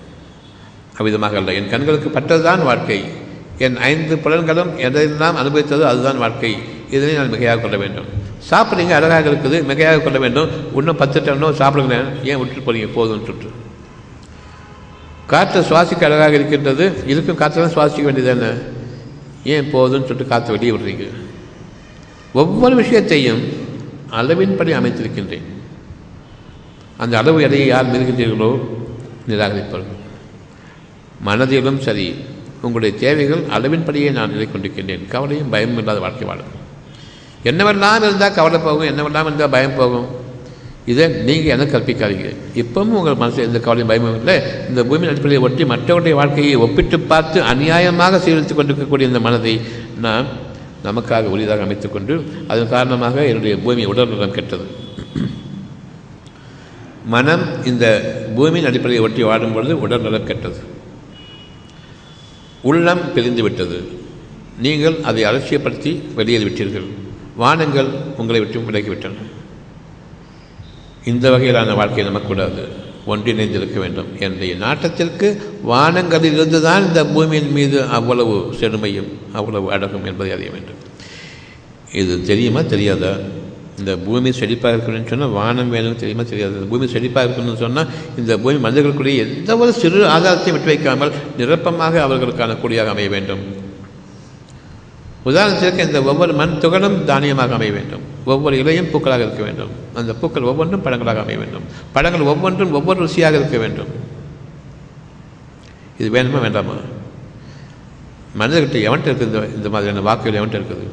அவ்விதமாக 1.02 1.38
அல்ல 1.42 1.54
என் 1.60 1.72
கண்களுக்கு 1.74 2.10
பட்டதுதான் 2.18 2.64
வாழ்க்கை. 2.70 3.00
என் 3.66 3.78
ஐந்து 3.90 4.16
புலன்களும் 4.24 4.72
எதையெல்லாம் 4.88 5.40
அனுபவித்ததோ 5.42 5.86
அதுதான் 5.92 6.22
வாழ்க்கை. 6.24 6.52
இதனை 6.96 7.12
நான் 7.18 7.34
மிகையாக 7.34 7.62
கொள்ள 7.64 7.78
வேண்டும். 7.82 8.08
சாப்பிட்றீங்க 8.50 8.94
அழகாக 9.00 9.30
இருக்குது 9.32 9.58
மிகையாக 9.70 10.00
கொள்ள 10.06 10.20
வேண்டும். 10.24 10.50
இன்னும் 10.80 11.00
பத்து 11.02 11.20
டன்னோ 11.26 11.50
சாப்பிடுங்க 11.62 11.98
ஏன் 12.30 12.40
விட்டுட்டு 12.40 12.64
போகிறீங்க 12.68 12.90
போதும்னு 12.98 13.28
சொல்லிட்டு 13.28 13.60
காற்று 15.32 15.60
சுவாசிக்க 15.70 16.08
அழகாக 16.08 16.34
இருக்கின்றது. 16.40 16.86
இருக்கும் 17.12 17.40
காற்றெல்லாம் 17.42 17.76
சுவாசிக்க 17.76 18.08
வேண்டியது 18.08 18.32
என்ன 18.36 18.48
ஏன் 19.54 19.70
போதும்னு 19.76 20.08
சொல்லிட்டு 20.10 20.32
காற்று 20.34 20.56
வெளியே 20.56 20.74
விடுறீங்க? 20.76 21.06
ஒவ்வொரு 22.42 22.76
விஷயத்தையும் 22.82 23.42
அளவின்படி 24.20 24.72
அமைத்திருக்கின்றேன். 24.80 25.48
அந்த 27.04 27.14
அளவு 27.22 27.40
எடையை 27.48 27.68
யார் 27.74 27.92
மீறுகின்றீர்களோ 27.92 28.52
நிராகரிப்பார்கள். 29.30 30.01
மனதிலும் 31.24 31.82
சரி. 31.82 32.16
உங்களுடைய 32.62 32.98
தேவைகள் 32.98 33.44
அளவின்படியே 33.56 34.12
நான் 34.12 34.32
நிலை 34.32 34.48
கொண்டிருக்கின்றேன். 34.48 35.08
கவலையும் 35.08 35.50
பயமும் 35.50 35.78
இல்லாத 35.78 36.00
வாழ்க்கை 36.00 36.28
வாழும். 36.28 36.52
என்னவெல்லாம் 37.44 38.04
இருந்தால் 38.04 38.34
கவலை 38.34 38.60
போகும் 38.60 38.88
என்னவெல்லாம் 38.88 39.28
இருந்தால் 39.28 39.50
பயம் 39.50 39.76
போகும்? 39.76 40.08
இதை 40.86 41.08
நீங்கள் 41.08 41.58
என்ன 41.58 41.66
கற்பிக்காதீங்க. 41.66 42.36
இப்பவும் 42.56 42.94
உங்கள் 43.00 43.16
மனசில் 43.16 43.46
எந்த 43.46 43.60
கவலையும் 43.60 43.88
பயமும் 43.88 44.18
இல்லை. 44.18 44.42
இந்த 44.70 44.84
பூமியின் 44.84 45.10
அடிப்படையை 45.10 45.42
ஒட்டி 45.44 45.64
மற்றவருடைய 45.64 46.14
வாழ்க்கையை 46.14 46.56
ஒப்பிட்டு 46.56 47.00
பார்த்து 47.00 47.42
அநியாயமாக 47.42 48.20
சீரழித்து 48.26 48.54
கொண்டிருக்கக்கூடிய 48.54 49.08
இந்த 49.08 49.20
மனதை 49.20 49.62
நான் 50.02 50.26
நமக்காக 50.84 51.30
உரியதாக 51.34 51.62
அமைத்துக்கொண்டு 51.62 52.14
அதன் 52.48 52.70
காரணமாக 52.70 53.26
என்னுடைய 53.26 53.58
பூமி 53.58 53.86
உடல்நலம் 53.86 54.32
கெட்டது. 54.32 54.66
மனம் 57.06 57.66
இந்த 57.66 57.86
பூமியின் 58.36 58.66
அடிப்படையை 58.66 59.06
ஒட்டி 59.06 59.24
வாடும் 59.24 59.54
பொழுது 59.54 59.80
உடல்நலம் 59.80 60.24
கெட்டது. 60.24 60.80
உள்ளம் 62.62 63.02
பிரிந்துவிட்டது. 63.16 63.80
நீங்கள் 64.58 64.96
அதை 65.04 65.24
அலட்சியப்படுத்தி 65.24 66.14
வெளியேறி 66.16 66.44
விட்டீர்கள். 66.44 66.86
வானங்கள் 67.36 67.88
உங்களை 68.18 68.42
விட்டு 68.42 68.60
விலகிவிட்டன. 68.60 69.14
இந்த 71.06 71.30
வகையிலான 71.30 71.76
வாழ்க்கை 71.76 72.06
நமக்கூடாது. 72.06 72.64
ஒன்றிணைந்திருக்க 73.08 73.74
வேண்டும். 73.74 74.08
என்னுடைய 74.20 74.56
நாட்டத்திற்கு 74.56 75.42
வானங்களிலிருந்து 75.68 76.62
தான் 76.62 76.88
இந்த 76.88 77.06
பூமியின் 77.06 77.52
மீது 77.52 77.84
அவ்வளவு 77.84 78.54
செழுமையும் 78.60 79.12
அவ்வளவு 79.34 79.72
அழகும் 79.72 80.06
என்பதை 80.06 80.34
அறிய 80.34 80.50
வேண்டும். 80.50 80.80
இது 81.94 82.22
தெரியுமா 82.22 82.62
தெரியாதா? 82.62 83.16
இந்த 83.80 83.92
பூமி 84.06 84.30
செழிப்பாக 84.40 84.76
இருக்கணும்னு 84.76 85.12
சொன்னால் 85.12 85.36
வானம் 85.40 85.74
வேணும்னு 85.74 86.02
தெரியுமா 86.02 86.24
தெரியாது. 86.32 86.54
இந்த 86.58 86.68
பூமி 86.72 86.86
செழிப்பாக 86.94 87.26
இருக்கணும்னு 87.28 87.62
சொன்னால் 87.66 87.90
இந்த 88.22 88.38
பூமி 88.44 88.58
மனிதர்களுக்குரிய 88.66 89.26
எந்த 89.26 89.58
ஒரு 89.58 89.74
சிறு 89.82 90.00
ஆதாரத்தையும் 90.16 90.56
விட்டு 90.58 90.72
வைக்காமல் 90.74 91.14
நிரப்பமாக 91.40 92.02
அவர்களுக்கான 92.08 92.58
கூடியாக 92.64 92.94
அமைய 92.96 93.10
வேண்டும். 93.16 93.44
உதாரணத்திற்கு 95.30 95.86
இந்த 95.88 96.00
ஒவ்வொரு 96.12 96.34
மண் 96.34 96.54
துகளும் 96.62 96.96
தானியமாக 97.10 97.54
அமைய 97.58 97.72
வேண்டும். 97.72 98.04
ஒவ்வொரு 98.26 98.56
இலையும் 98.62 98.90
பூக்களாக 98.94 99.26
இருக்க 99.26 99.44
வேண்டும். 99.48 99.72
அந்த 100.00 100.14
பூக்கள் 100.22 100.48
ஒவ்வொன்றும் 100.52 100.84
பழங்களாக 100.86 101.22
அமைய 101.26 101.40
வேண்டும். 101.44 101.66
பழங்கள் 101.96 102.30
ஒவ்வொன்றும் 102.32 102.74
ஒவ்வொரு 102.80 103.00
ருசியாக 103.06 103.40
இருக்க 103.42 103.58
வேண்டும். 103.58 103.92
இது 106.00 106.10
வேணுமா 106.18 106.40
வேண்டாமா? 106.48 106.76
மனிதர்கிட்ட 108.40 108.78
எவன்ட்டு 108.88 109.10
இருக்குது 109.10 109.30
இந்த 109.30 109.40
இந்த 109.58 109.70
மாதிரியான 109.70 110.04
வாக்குகள் 110.08 110.40
எவன்ட்டு 110.42 110.60
இருக்குது? 110.60 110.86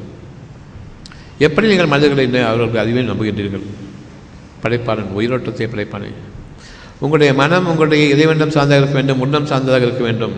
எப்படி 1.39 1.67
நீங்கள் 1.67 1.91
மனிதர்களை 1.93 2.23
இன்னும் 2.25 2.45
அவர்களுக்கு 2.45 2.79
அறிவை 2.79 3.03
நம்புகின்றீர்கள்? 3.09 3.65
படைப்பாளன் 4.63 5.13
உயிரோட்டத்தை 5.17 5.67
படைப்பானே. 5.73 6.09
உங்களுடைய 6.99 7.33
மனம் 7.33 7.67
உங்களுடைய 7.67 8.15
இறைவண்டம் 8.15 8.55
சார்ந்ததாக 8.55 8.77
இருக்க 8.77 8.93
வேண்டும் 8.93 9.19
உள்ளம் 9.19 9.45
சார்ந்ததாக 9.45 9.85
இருக்க 9.85 10.03
வேண்டும். 10.03 10.33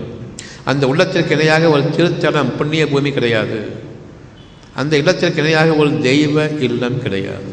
அந்த 0.64 0.88
உள்ளத்திற்கு 0.88 1.34
இணையாக 1.36 1.70
ஒரு 1.70 1.82
திருத்தலம் 1.82 2.56
புண்ணிய 2.58 2.88
பூமி 2.88 3.12
கிடையாது. 3.12 3.72
அந்த 4.76 4.97
இல்லத்திற்கு 4.97 5.41
இணையாக 5.41 5.74
ஒரு 5.74 5.99
தெய்வ 5.99 6.47
இல்லம் 6.47 7.02
கிடையாது. 7.02 7.49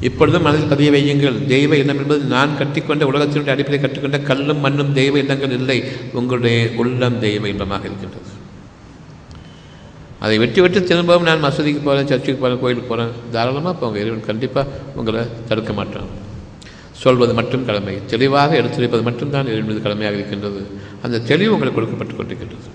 இப்பொழுதும் 0.00 0.42
மனதில் 0.42 0.68
பதிய 0.68 0.90
வையுங்கள். 0.90 1.46
தெய்வ 1.46 1.76
இல்லம் 1.76 1.98
என்பது 1.98 2.24
நான் 2.24 2.58
கட்டிக்கொண்ட 2.58 3.04
உலகத்தினுடைய 3.04 3.54
அடிப்படையில் 3.56 3.80
கற்றுக்கொண்ட 3.80 4.18
கல்லும் 4.18 4.58
மண்ணும் 4.58 4.92
தெய்வ 4.92 5.18
இல்லங்கள் 5.18 5.50
இல்லை. 5.50 5.84
உங்களுடைய 6.12 6.70
உள்ளம் 6.76 7.20
தெய்வ 7.20 7.46
இல்லமாக 7.46 7.88
இருக்கின்றது. 7.90 8.38
அதை 10.20 10.38
விட்டு 10.38 10.62
விட்டு 10.62 10.84
திரும்பவும் 10.84 11.22
நான் 11.22 11.44
மசூதிக்கு 11.44 11.82
போகிறேன் 11.84 12.06
சர்ச்சுக்கு 12.06 12.34
போகிறேன் 12.34 12.60
கோயிலுக்கு 12.60 12.88
போகிறேன் 12.88 13.14
தாராளமாக 13.32 13.78
போங்க 13.78 13.98
இறைவன் 13.98 14.24
கண்டிப்பாக 14.24 14.68
உங்களை 14.94 15.20
தடுக்க 15.48 15.72
மாட்டான். 15.72 16.28
சொல்வது 16.92 17.34
மட்டும் 17.34 17.64
கடமை. 17.64 17.98
தெளிவாக 18.06 18.56
எடுத்துரைப்பது 18.56 19.02
மட்டும்தான் 19.02 19.46
இறைவனது 19.46 19.82
கடமையாக 19.82 20.16
இருக்கின்றது. 20.16 20.66
அந்த 21.02 21.20
தெளிவு 21.20 21.52
உங்களுக்கு 21.52 21.80
கொடுக்கப்பட்டு 21.80 22.14
கொண்டிருக்கின்றது. 22.14 22.68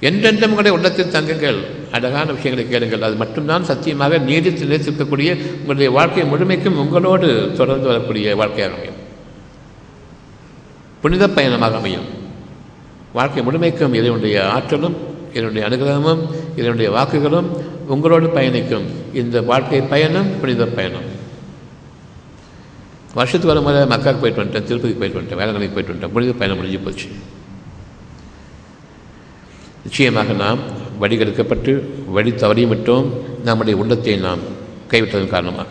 என்றென்றும் 0.00 0.50
உங்களுடைய 0.50 0.76
உள்ளத்தில் 0.76 1.12
தங்குங்கள். 1.12 1.58
அழகான 1.92 2.32
விஷயங்களை 2.32 2.70
கேளுங்கள். 2.70 3.02
அது 3.02 3.16
மட்டும்தான் 3.16 3.64
சத்தியமாக 3.64 4.18
நீடித்து 4.18 4.66
நிலைத்திருக்கக்கூடிய 4.66 5.30
உங்களுடைய 5.52 5.90
வாழ்க்கை 5.90 6.24
முழுமைக்கும் 6.24 6.78
உங்களோடு 6.78 7.52
தொடர்ந்து 7.56 7.86
வரக்கூடிய 7.86 8.36
வாழ்க்கையாக 8.36 8.74
அமையும். 8.74 8.98
புனித 11.00 11.28
பயணமாக 11.28 11.76
அமையும். 11.76 12.08
வாழ்க்கை 13.12 13.42
முழுமைக்கும் 13.42 13.94
இதனுடைய 13.94 14.50
ஆற்றலும் 14.50 15.07
என்னுடைய 15.32 15.68
அனுகிரகமும் 15.68 16.22
இதனுடைய 16.56 16.90
வாக்குகளும் 16.90 17.48
உங்களோடு 17.86 18.28
பயணிக்கும். 18.28 18.86
இந்த 19.14 19.42
வாழ்க்கை 19.42 19.80
பயணம் 19.80 20.40
புனித 20.40 20.66
பயணம். 20.66 21.16
வருஷத்துக்கு 23.14 23.54
ஒரு 23.56 23.66
முறை 23.66 23.98
மக்காவுக்கு 23.98 24.20
போயிட்டு 24.20 24.42
வந்துட்டேன் 24.42 24.64
திருப்பதிக்கு 24.64 24.98
போயிட்டு 24.98 25.20
வந்துட்டேன் 25.20 25.40
வேளாங்கண்ணிக்கு 25.40 25.76
போயிட்டு 25.76 25.92
வந்துட்டேன். 25.92 26.12
புனித 26.12 26.32
பயணம் 26.32 26.56
முடிஞ்சு 26.56 26.78
போச்சு. 26.78 27.06
நிச்சயமாக 29.82 30.32
நாம் 30.32 30.58
வடிகெடுக்கப்பட்டு 31.00 31.82
வழி 32.08 32.30
தவறிவிட்டோம். 32.30 33.06
நம்முடைய 33.44 33.80
உள்ளத்தை 33.80 34.16
நாம் 34.16 34.38
கைவிட்டதன் 34.90 35.28
காரணமாக. 35.28 35.66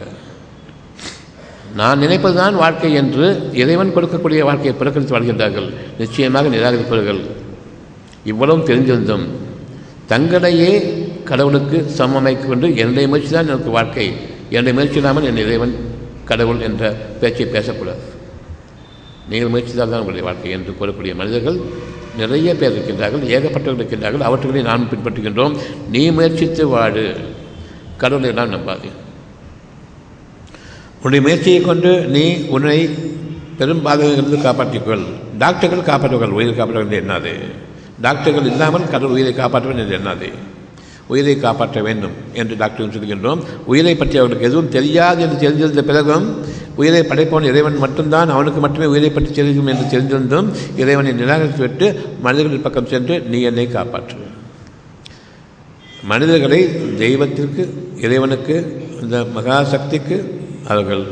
நான் 1.75 2.01
நினைப்பதுதான் 2.01 2.53
வாழ்க்கை 2.53 2.93
என்று 2.93 3.49
இறைவன் 3.53 3.95
கொடுக்கக்கூடிய 3.95 4.39
வாழ்க்கையை 4.39 4.73
புறக்கணித்து 4.73 5.19
வாழ்கின்றார்கள். 5.19 5.73
நிச்சயமாக 5.97 6.47
நிராகரிப்பவர்கள் 6.47 7.21
இவ்வளவும் 8.25 8.65
தெரிந்திருந்தும் 8.65 9.25
தங்களையே 10.11 10.71
கடவுளுக்கு 11.29 11.77
சமமைக்கு 11.97 12.45
கொண்டு 12.51 12.67
என்னுடைய 12.81 13.05
முயற்சி 13.11 13.31
தான் 13.31 13.49
எனக்கு 13.53 13.71
வாழ்க்கை. 13.77 14.05
என்னுடைய 14.49 14.73
முயற்சி 14.77 14.99
இல்லாமல் 15.01 15.27
என் 15.29 15.41
இறைவன் 15.43 15.73
கடவுள் 16.29 16.61
என்ற 16.67 16.83
பேச்சை 17.21 17.45
பேசக்கூடாது. 17.55 18.03
நீங்கள் 19.29 19.51
முயற்சித்தால் 19.53 19.91
தான் 19.93 20.01
உங்களுடைய 20.03 20.25
வாழ்க்கை 20.27 20.51
என்று 20.57 20.73
கூறக்கூடிய 20.79 21.15
மனிதர்கள் 21.21 21.57
நிறைய 22.21 22.49
பேர் 22.59 22.73
இருக்கின்றார்கள் 22.75 23.25
ஏகப்பட்டவர்கள் 23.35 23.81
இருக்கின்றார்கள். 23.81 24.23
அவற்றுகளை 24.27 24.61
நாம் 24.69 24.89
பின்பற்றுகின்றோம். 24.91 25.57
நீ 25.95 26.03
முயற்சித்து 26.17 26.63
வாடு 26.67 27.05
கடவுளை 28.01 28.29
எல்லாம் 28.29 28.53
நம்பாது. 28.55 28.89
உன்னுடைய 30.97 31.21
முயற்சியை 31.25 31.59
கொண்டு 31.61 31.91
நீ 32.15 32.25
உன்னை 32.55 32.79
பெரும் 33.59 33.85
பாதகங்களிலிருந்து 33.85 34.39
காப்பாற்றிக்கொள். 34.47 35.05
டாக்டர்கள் 35.43 35.87
காப்பாற்றுவார்கள் 35.89 36.37
உயிரை 36.37 36.53
காப்பாற்றுவது 36.55 37.01
என்னது? 37.03 37.33
டாக்டர்கள் 38.05 38.51
இல்லாமல் 38.51 38.91
கடவுள் 38.93 39.15
உயிரை 39.17 39.33
காப்பாற்றுவது 39.33 39.81
என்று 39.83 39.97
என்னது 39.99 40.29
உயிரை 41.11 41.33
காப்பாற்ற 41.39 41.81
வேண்டும் 41.87 42.15
என்று 42.39 42.53
டாக்டர் 42.61 42.93
சொல்கின்றோம். 42.95 43.41
உயிரை 43.71 43.93
பற்றி 43.95 44.15
அவர்களுக்கு 44.17 44.47
எதுவும் 44.49 44.71
தெரியாது 44.75 45.19
என்று 45.25 45.37
தெரிந்திருந்த 45.43 45.83
பிறகும் 45.89 46.25
உயிரை 46.81 47.01
படைப்பவன் 47.09 47.47
இறைவன் 47.51 47.77
மட்டும்தான் 47.83 48.33
அவனுக்கு 48.35 48.59
மட்டுமே 48.65 48.87
உயிரை 48.93 49.09
பற்றி 49.09 49.31
தெரியும் 49.37 49.69
என்று 49.73 49.85
தெரிந்திருந்தும் 49.93 50.49
இறைவனை 50.81 51.13
நிராகரித்துவிட்டு 51.21 51.87
மனிதர்கள் 52.25 52.65
பக்கம் 52.65 52.91
சென்று 52.93 53.15
நீ 53.31 53.39
என்னை 53.49 53.65
காப்பாற்று. 53.77 54.19
மனிதர்களை 56.11 56.61
தெய்வத்திற்கு 57.03 57.63
இறைவனுக்கு 58.05 58.57
இந்த 59.01 59.17
மகாசக்திக்கு 59.37 60.17
அவர்கள் 60.73 61.05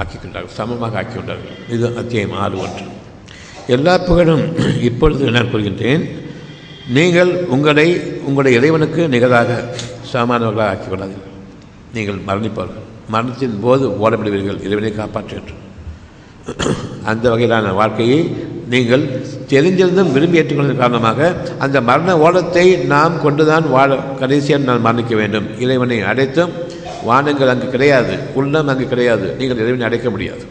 ஆக்கிக்கொண்டார்கள் 0.00 0.56
சமமாக 0.58 1.02
ஆக்கிக்கொண்டார்கள் 1.02 1.56
இது 1.76 1.86
அத்தியாயம் 2.02 2.38
ஆறு 2.44 2.58
ஒன்று. 2.66 2.86
எல்லா 3.74 3.98
புகழும் 3.98 4.44
இப்பொழுது 4.88 5.30
நான் 5.36 5.50
கூறுகின்றேன் 5.52 6.02
நீங்கள் 6.96 7.30
உங்களை 7.54 7.86
உங்களுடைய 8.26 8.58
இறைவனுக்கு 8.58 9.08
நிகராக 9.14 9.50
சாமானவர்களாக 10.12 10.72
ஆக்கிக் 10.72 10.92
கொள்ளாதீர்கள் 10.92 11.32
நீங்கள் 11.94 12.18
மரணிப்பார்கள். 12.28 12.84
மரணத்தின் 13.14 13.60
போது 13.64 13.84
ஓடப்படுவீர்கள். 14.04 14.60
இறைவனை 14.66 14.92
காப்பாற்றுகின்ற 14.92 15.52
அந்த 17.10 17.24
வகையிலான 17.32 17.72
வாழ்க்கையை 17.74 18.20
நீங்கள் 18.72 19.04
தெரிஞ்சிருந்தும் 19.52 20.12
விரும்பி 20.12 20.38
ஏற்றுக்கொள்வதன் 20.40 20.82
காரணமாக 20.82 21.34
அந்த 21.58 21.80
மரண 21.80 22.10
ஓடத்தை 22.18 22.66
நாம் 22.94 23.22
கொண்டுதான் 23.22 23.66
வாழ 23.70 23.96
கடைசியாக 24.20 24.68
நான் 24.68 24.84
மரணிக்க 24.86 25.14
வேண்டும். 25.16 25.46
இறைவனை 25.58 25.98
அடைத்தும் 26.10 26.52
வானங்கள் 27.08 27.48
அங்கு 27.48 27.68
கிடையாது. 27.70 28.14
உள்ளம் 28.34 28.68
அங்கு 28.68 28.86
கிடையாது. 28.88 29.26
நீங்கள் 29.38 29.62
இறைவனை 29.64 29.86
அடைக்க 29.86 30.10
முடியாது. 30.10 30.44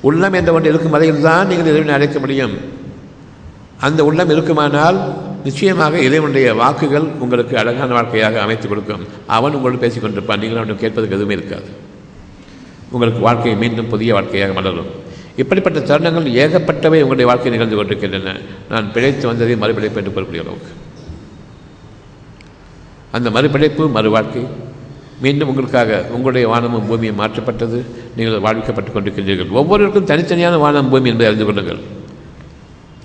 உள்ளம் 0.00 0.32
என்ற 0.32 0.52
ஒன்று 0.52 0.68
இருக்கும் 0.68 0.90
வரையில் 0.90 1.20
தான் 1.20 1.46
நீங்கள் 1.46 1.66
இறைவனை 1.66 1.94
அழைக்க 1.94 2.18
முடியும். 2.18 2.54
அந்த 3.80 4.04
உள்ளம் 4.04 4.30
இருக்குமானால் 4.30 4.98
நிச்சயமாக 5.44 5.98
இறைவனுடைய 5.98 6.54
வாக்குகள் 6.54 7.06
உங்களுக்கு 7.24 7.58
அழகான 7.58 7.92
வாழ்க்கையாக 7.92 8.40
அமைத்து 8.40 8.68
கொடுக்கும். 8.68 9.04
அவன் 9.26 9.54
உங்களோடு 9.54 9.78
பேசிக் 9.78 10.04
கொண்டிருப்பான். 10.04 10.40
நீங்கள் 10.42 10.60
அவனுக்கு 10.60 10.82
கேட்பதற்கு 10.84 11.16
எதுவுமே 11.16 11.34
இருக்காது. 11.34 11.68
உங்களுக்கு 12.90 13.20
வாழ்க்கை 13.20 13.54
மீண்டும் 13.54 13.88
புதிய 13.88 14.12
வாழ்க்கையாக 14.12 14.52
மலரும். 14.52 14.90
இப்படிப்பட்ட 15.36 15.78
தருணங்கள் 15.78 16.26
ஏகப்பட்டவை 16.42 16.98
உங்களுடைய 17.04 17.26
வாழ்க்கை 17.26 17.50
நிகழ்ந்து 17.50 17.76
கொண்டிருக்கின்றன. 17.76 18.36
நான் 18.68 18.92
பிழைத்து 18.92 19.26
வந்ததை 19.26 19.56
மறுபிழைப்பு 19.56 19.96
என்று 19.96 20.14
கூறக்கூடிய 20.16 20.44
அளவுக்கு. 20.44 20.72
அந்த 23.12 23.30
மறுபிழைப்பு 23.30 23.90
மறு 23.90 24.10
வாழ்க்கை 24.10 24.46
மீண்டும் 25.22 25.48
உங்களுக்காக 25.48 26.04
உங்களுடைய 26.10 26.48
வானமும் 26.48 26.86
பூமியும் 26.88 27.20
மாற்றப்பட்டது. 27.20 27.78
நீங்கள் 28.16 28.42
வாழ்விக்கப்பட்டு 28.46 28.92
கொண்டிருக்கின்றீர்கள் 28.94 29.50
ஒவ்வொருவருக்கும் 29.50 30.10
தனித்தனியான 30.10 30.58
வானம் 30.58 30.90
பூமி 30.90 31.08
என்பதை 31.08 31.26
அறிந்து 31.26 31.44
கொள்ளுங்கள். 31.44 31.80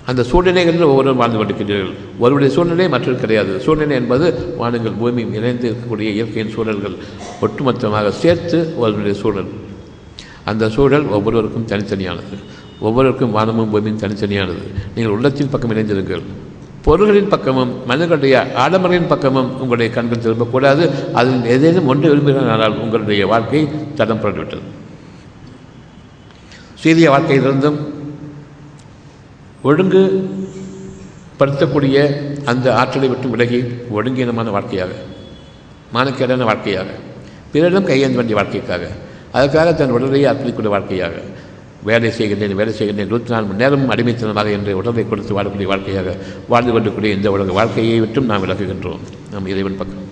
அந்த 0.06 0.22
சூழ்நிலைகளில் 0.22 0.88
ஒவ்வொருவரும் 0.90 1.20
வாழ்ந்து 1.22 1.38
கொண்டிருக்கின்றீர்கள் 1.38 1.92
ஒருவருடைய 2.18 2.54
சூழ்நிலை 2.54 2.88
மற்றொரு 2.88 3.18
கிடையாது. 3.18 3.60
சூழ்நிலை 3.60 3.96
என்பது 3.96 4.54
வானங்கள் 4.56 4.92
பூமியும் 4.92 5.34
இணைந்து 5.34 5.66
இருக்கக்கூடிய 5.70 6.08
இயற்கையின் 6.18 6.52
சூழல்கள் 6.52 6.96
ஒட்டுமொத்தமாக 7.40 8.08
சேர்த்து 8.08 8.58
ஒருவருடைய 8.76 9.20
சூழல். 9.20 9.50
அந்த 10.44 10.68
சூழல் 10.68 11.06
ஒவ்வொருவருக்கும் 11.06 11.68
தனித்தனியானது. 11.68 12.36
ஒவ்வொருவருக்கும் 12.80 13.30
வானமும் 13.30 13.70
பூமியும் 13.70 13.98
தனித்தனியானது. 13.98 14.64
நீங்கள் 14.94 15.14
உள்ளத்தின் 15.16 15.50
பக்கம் 15.50 15.72
இணைந்திருங்கள். 15.72 16.22
பொருள்களின் 16.84 17.30
பக்கமும் 17.34 17.70
மனிதர்களுடைய 17.86 18.34
ஆடம்பரின் 18.64 19.10
பக்கமும் 19.12 19.50
உங்களுடைய 19.60 19.88
கண்கள் 19.94 20.24
திரும்பக்கூடாது. 20.24 20.84
அதில் 21.12 21.46
ஏதேனும் 21.54 21.86
ஒன்று 21.86 22.10
விரும்புகிறானால் 22.10 22.78
உங்களுடைய 22.78 23.26
வாழ்க்கை 23.26 23.60
தடம் 23.94 24.20
புரண்டுவிட்டது 24.22 24.64
சீரிய 26.82 27.08
வாழ்க்கையிலிருந்தும் 27.10 27.78
ஒழுங்கு 29.62 30.02
படுத்தக்கூடிய 31.38 31.98
அந்த 32.44 32.66
ஆற்றலை 32.80 33.08
விட்டு 33.08 33.28
விலகி 33.28 33.60
ஒழுங்கீனமான 33.96 34.50
வாழ்க்கையாக 34.50 34.92
மானக்கேடான 35.94 36.44
வாழ்க்கையாக 36.50 36.90
பிறரிடம் 37.52 37.88
கையேந்த 37.88 38.18
வேண்டிய 38.18 38.36
வாழ்க்கைக்காக 38.40 38.84
அதற்காக 39.32 39.72
தன் 39.72 39.90
உடலையே 39.90 40.26
அர்ப்பணிக்கூடிய 40.30 40.72
வாழ்க்கையாக 40.74 41.16
வேலை 41.88 42.10
செய்கின்றேன் 42.18 42.54
வேலை 42.60 42.72
செய்கின்றேன். 42.78 43.08
இருபத்தி 43.10 43.32
நாலு 43.34 43.46
மணி 43.48 43.62
நேரமும் 43.62 43.92
அடிமைத்தனமாக 43.94 44.50
என்று 44.56 44.72
உடலை 44.80 45.02
கொடுத்து 45.08 45.36
வாழக்கூடிய 45.38 45.68
வாழ்க்கையாக 45.72 46.16
வாழ்ந்து 46.52 46.72
கொண்டிருக்கூடிய 46.72 47.18
இந்த 47.18 47.30
உலக 47.34 47.52
வாழ்க்கையை 47.58 47.98
விட்டும் 48.04 48.30
நாம் 48.30 48.42
விலகுகின்றோம் 48.44 49.02
நம் 49.32 49.50
இறைவன் 49.52 49.78
பக்கம். 49.80 50.08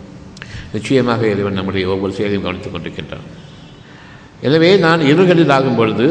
நிச்சயமாக 0.75 1.23
இறைவன் 1.33 1.59
நம்முடைய 1.59 1.87
ஒவ்வொரு 1.95 2.13
செயலையும் 2.19 2.45
கவனித்துக் 2.45 2.75
கொண்டிருக்கின்றான். 2.75 3.27
எனவே 4.49 4.71
நான் 4.85 5.03
இருகளில் 5.11 5.55
ஆகும் 5.57 5.79
பொழுது 5.81 6.07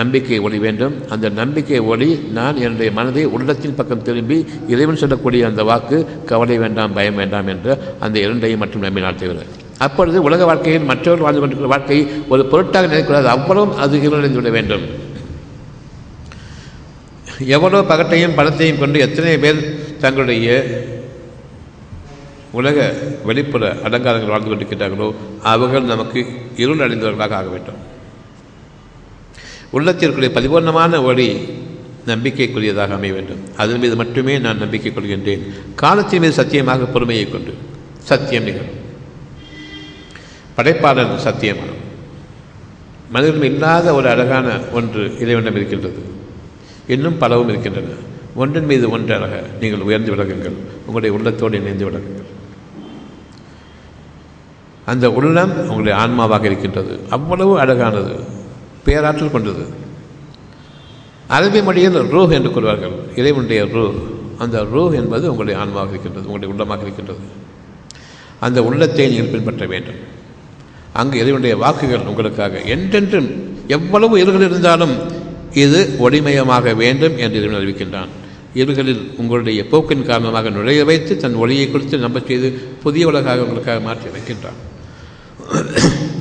நம்பிக்கை 0.00 0.38
ஒளி 0.46 0.58
வேண்டும். 0.64 0.94
அந்த 1.14 1.26
நம்பிக்கை 1.40 1.80
ஒளி 1.92 2.08
நான் 2.38 2.56
என்னுடைய 2.64 2.90
மனதை 2.98 3.24
உள்ளத்தின் 3.36 3.76
பக்கம் 3.80 4.06
திரும்பி 4.08 4.38
இறைவன் 4.72 5.00
சொல்லக்கூடிய 5.02 5.46
அந்த 5.50 5.64
வாக்கு 5.70 5.98
கவலை 6.30 6.56
வேண்டாம் 6.64 6.96
பயம் 6.96 7.20
வேண்டாம் 7.22 7.50
என்ற 7.54 7.78
அந்த 8.06 8.16
இரண்டையும் 8.24 8.62
மட்டும் 8.64 8.86
நம்பினால் 8.86 9.20
தவிர. 9.22 9.44
அப்பொழுது 9.86 10.18
உலக 10.28 10.44
வாழ்க்கையில் 10.50 10.88
மற்றவர்கள் 10.90 11.26
வாழ்ந்து 11.26 11.42
கொண்டிருக்கிற 11.42 11.72
வாழ்க்கை 11.74 11.98
ஒரு 12.32 12.42
பொருட்டாக 12.52 12.90
நினைக்கூடாது 12.92 13.28
அவ்வளவும் 13.36 13.76
அது 13.84 13.98
இருளடைந்து 14.06 14.40
விட 14.40 14.50
வேண்டும். 14.56 14.84
எவ்வளோ 17.56 17.80
பகட்டையும் 17.92 18.36
பணத்தையும் 18.38 18.80
கொண்டு 18.82 18.98
எத்தனை 19.06 19.38
பேர் 19.44 19.60
தங்களுடைய 20.02 20.48
உலக 22.60 22.78
வெளிப்புற 23.28 23.72
அலங்காரங்கள் 23.86 24.32
வாழ்ந்து 24.32 24.50
கொண்டிருக்கிறார்களோ 24.50 25.08
அவர்கள் 25.52 25.90
நமக்கு 25.92 26.20
இருள் 26.62 26.84
அடைந்தவர்களாக 26.86 27.36
ஆக 27.40 27.48
வேண்டும். 27.54 27.80
உள்ளத்திற்குரிய 29.76 30.30
பரிபூர்ணமான 30.36 31.02
ஒளி 31.08 31.28
நம்பிக்கைக்குரியதாக 32.10 32.96
அமைய 32.98 33.12
வேண்டும். 33.16 33.42
அதன் 33.62 33.82
மீது 33.84 33.96
மட்டுமே 34.02 34.34
நான் 34.46 34.62
நம்பிக்கை 34.64 34.92
கொள்கின்றேன். 34.92 35.44
காலத்தின் 35.82 36.22
மீது 36.24 36.38
சத்தியமாக 36.40 36.90
பொறுமையை 36.94 37.26
கொண்டு 37.30 37.52
சத்தியம் 38.10 38.48
நிகழும். 38.48 38.80
படைப்பாளன் 40.56 41.18
சத்தியமான 41.24 41.72
மனிதனும் 43.10 43.42
இல்லாத 43.42 43.94
ஒரு 43.94 44.08
அழகான 44.08 44.58
ஒன்று 44.72 45.18
இறைவனம் 45.20 45.54
இருக்கின்றது. 45.54 46.02
இன்னும் 46.86 47.18
பலவும் 47.18 47.48
இருக்கின்றன. 47.48 47.86
ஒன்றின் 48.34 48.64
மீது 48.64 48.90
ஒன்றாக 48.90 49.42
நீங்கள் 49.60 49.80
உயர்ந்து 49.80 50.14
விலகுங்கள் 50.14 50.52
உங்களுடைய 50.78 51.16
உள்ளத்தோடு 51.16 51.56
இணைந்து 51.56 51.90
விலகுங்கள் 51.90 52.32
அந்த 54.86 55.10
உள்ளம் 55.10 55.58
உங்களுடைய 55.58 55.98
ஆன்மாவாக 55.98 56.44
இருக்கின்றது. 56.44 56.98
அவ்வளவு 57.10 57.58
அழகானது. 57.58 58.14
பேராற்றல் 58.84 59.30
கொண்டது. 59.30 59.66
அரபி 61.28 61.62
மொழியில் 61.62 61.96
ரூஹ் 61.96 62.30
என்று 62.30 62.50
கூறுவார்கள். 62.50 63.18
இறைவனுடைய 63.18 63.64
ரூ 63.64 63.94
அந்த 64.38 64.62
ரூஹ் 64.62 64.94
என்பது 64.94 65.30
உங்களுடைய 65.30 65.60
ஆன்மாவாக 65.60 65.88
இருக்கின்றது. 65.88 66.30
உங்களுடைய 66.30 66.54
உள்ளமாக 66.54 66.82
இருக்கின்றது. 66.82 67.18
அந்த 68.40 68.64
உள்ளத்தை 68.64 69.08
நீங்கள் 69.08 69.26
பின்பற்ற 69.26 69.66
வேண்டும். 69.66 70.13
அங்கு 71.00 71.16
இறைவனுடைய 71.22 71.54
வாக்குகள் 71.62 72.08
உங்களுக்காக? 72.10 72.60
என்றென்றும் 72.74 73.28
எவ்வளவு 73.76 74.14
இருகள் 74.22 74.46
இருந்தாலும் 74.48 74.94
இது 75.64 75.80
ஒளிமயமாக 76.04 76.74
வேண்டும் 76.82 77.16
என்று 77.24 77.38
இறைவன் 77.40 77.58
அறிவிக்கின்றான். 77.60 78.12
இருகளில் 78.60 79.02
உங்களுடைய 79.20 79.60
போக்கின் 79.72 80.06
காரணமாக 80.08 80.50
நுழைய 80.56 80.80
வைத்து 80.90 81.12
தன் 81.22 81.40
ஒளியை 81.42 81.66
கொடுத்து 81.70 82.04
நம்ப 82.04 82.18
செய்து 82.28 82.48
புதிய 82.84 83.06
உலகாக 83.10 83.44
உங்களுக்காக 83.46 83.80
மாற்றி 83.86 84.08
வைக்கின்றான். 84.16 84.58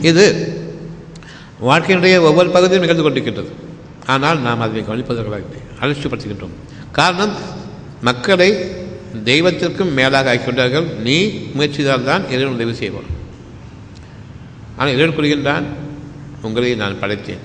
இது 0.10 0.26
வாழ்க்கையினுடைய 1.70 2.16
ஒவ்வொரு 2.30 2.50
பகுதியும் 2.56 2.86
நிகழ்ந்து 2.86 3.06
கொண்டிருக்கின்றது. 3.06 3.52
ஆனால் 4.14 4.40
நாம் 4.48 4.64
அதை 4.66 4.82
கவனிப்பதற்காக 4.88 5.60
அலட்சிப்படுத்துகின்றோம் 5.84 6.56
காரணம் 7.00 7.36
மக்களை 8.08 8.50
தெய்வத்திற்கும் 9.30 9.94
மேலாக 10.00 10.30
ஆக்கிக்கொண்டார்கள் 10.32 10.88
நீ 11.08 11.18
முயற்சிதால் 11.58 12.08
தான் 12.10 12.24
இறைவன் 12.34 12.56
உதவி 12.58 12.74
செய்வான். 12.82 13.10
ஆனால் 14.78 14.94
இறைவன் 14.96 15.16
கூறுகின்றான் 15.18 15.66
உங்களை 16.48 16.76
நான் 16.82 17.02
படைத்தேன். 17.02 17.44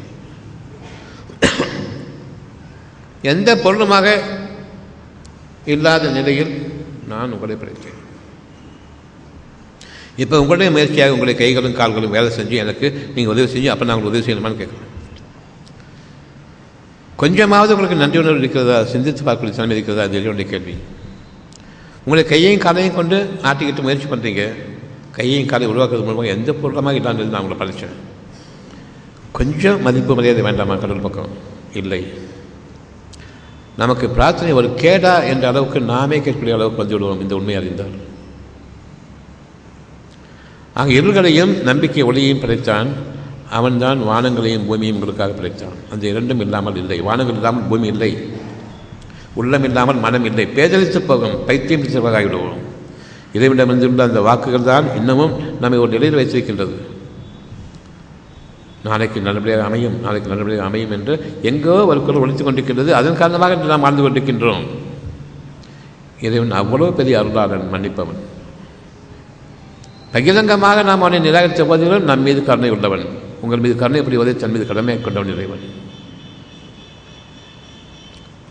எந்த 3.33 3.51
பொருளுமாக 3.65 4.07
இல்லாத 5.75 6.11
நிலையில் 6.17 6.53
நான் 7.13 7.33
உங்களை 7.37 7.57
படைத்தேன். 7.63 7.97
இப்போ 10.23 10.37
உங்களுடைய 10.43 10.69
முயற்சியாக 10.75 11.15
உங்களுடைய 11.15 11.37
கைகளும் 11.41 11.79
கால்களும் 11.81 12.15
வேலை 12.17 12.31
செஞ்சு 12.37 12.57
எனக்கு 12.65 12.87
நீங்கள் 13.15 13.33
உதவி 13.35 13.49
செஞ்சு 13.55 13.69
அப்போ 13.73 13.85
நான் 13.89 14.09
உதவி 14.11 14.25
செய்யணுமான்னு 14.27 14.61
கேட்குறேன். 14.61 14.87
கொஞ்சமாவது 17.23 17.73
உங்களுக்கு 17.75 18.03
நன்றி 18.03 18.19
உணர்வு 18.23 18.43
இருக்கிறதா? 18.43 18.79
சிந்தித்து 18.95 19.23
பார்க்கக்கூடிய 19.23 19.57
தலைமை 19.59 19.77
இருக்கிறதா? 19.77 20.07
அது 20.09 20.19
என்னுடைய 20.19 20.47
கேள்வி. 20.51 20.75
உங்களுடைய 22.03 22.27
கையையும் 22.33 22.65
காலையும் 22.67 22.99
கொண்டு 22.99 23.17
ஆட்டிக்கிட்டு 23.49 23.87
முயற்சி 23.87 24.09
பண்ணுறீங்க 24.13 24.43
கையையும் 25.19 25.51
காலை 25.51 25.67
உருவாக்குறது 25.69 26.05
மூலமாக 26.05 26.35
எந்த 26.37 26.53
பொருளமாக 26.53 26.97
இல்லாமல் 26.97 27.27
நான் 27.27 27.43
உங்களை 27.43 27.59
படித்தேன் 27.59 27.97
கொஞ்சம் 29.33 29.83
மதிப்பு 29.83 30.15
மரியாதை 30.15 30.43
வேண்டாமா 30.43 30.75
கடவுள் 30.77 31.07
பக்கம்? 31.07 31.33
இல்லை. 31.75 32.03
நமக்கு 33.77 34.09
பிரார்த்தனை 34.09 34.53
ஒரு 34.53 34.69
கேடா 34.69 35.29
என்ற 35.29 35.49
அளவுக்கு 35.49 35.81
நாமே 35.81 36.19
கேட்கக்கூடிய 36.19 36.53
அளவுக்கு 36.53 36.77
வந்து 36.77 36.95
விடுவோம் 36.95 37.21
இந்த 37.21 37.35
உண்மை 37.35 37.55
அறிந்தால். 37.55 37.97
அங்கு 40.75 41.03
இருள்களையும் 41.03 41.63
நம்பிக்கை 41.63 42.03
ஒளியையும் 42.03 42.41
படைத்தான் 42.41 42.89
அவன்தான் 43.51 44.01
வானங்களையும் 44.03 44.67
பூமியும் 44.67 44.97
உங்களுக்காக 44.97 45.33
படைத்தான். 45.33 45.77
அந்த 45.93 46.07
இரண்டும் 46.07 46.41
இல்லாமல் 46.41 46.77
இல்லை. 46.77 47.01
வானங்கள் 47.01 47.35
இல்லாமல் 47.35 47.69
பூமி 47.69 47.87
இல்லை. 47.87 48.13
உள்ளம் 49.35 49.65
இல்லாமல் 49.65 49.97
மனம் 49.97 50.25
இல்லை. 50.25 50.47
பேதலித்து 50.47 50.99
போகும் 50.99 51.45
பைத்தியம் 51.47 51.83
பிடிச்சவராகிவிடுவோம் 51.83 52.67
இறைவிடமிருந்துள்ள 53.37 54.03
அந்த 54.09 54.21
வாக்குகள் 54.29 54.69
தான் 54.71 54.87
இன்னமும் 54.99 55.35
நம்மை 55.63 55.79
ஒரு 55.85 55.91
நிலையில் 55.97 56.19
வைத்திருக்கின்றது. 56.19 56.77
நாளைக்கு 58.87 59.19
நல்லபடியாக 59.27 59.65
அமையும் 59.69 59.97
நாளைக்கு 60.05 60.31
நல்லபடியாக 60.31 60.67
அமையும் 60.69 60.93
என்று 60.97 61.15
எங்கோ 61.51 61.75
ஒரு 61.91 62.01
குரல் 62.07 62.23
ஒழித்துக் 62.25 62.47
கொண்டிருக்கின்றது. 62.49 62.91
அதன் 62.99 63.21
காரணமாக 63.21 63.57
இன்று 63.57 63.73
நாம் 63.73 63.85
வாழ்ந்து 63.87 64.05
கொண்டிருக்கின்றோம். 64.05 64.63
இறைவன் 66.27 66.59
அவ்வளோ 66.61 66.87
பெரிய 67.01 67.17
அருளாளன் 67.21 67.73
மன்னிப்பவன். 67.75 68.21
பகிரங்கமாக 70.13 70.83
நாம் 70.89 71.03
அவனை 71.05 71.19
நிராகரித்த 71.27 71.65
போதிலும் 71.71 72.07
நம் 72.11 72.25
மீது 72.29 72.41
கருணை 72.49 72.71
உள்ளவன். 72.77 73.05
உங்கள் 73.43 73.63
மீது 73.65 73.75
கருணை 73.83 74.01
புரிவதை 74.07 74.33
தன் 74.37 74.55
மீது 74.55 74.65
கடமை 74.71 74.97
கொண்டவன் 75.03 75.33
இறைவன். 75.35 75.67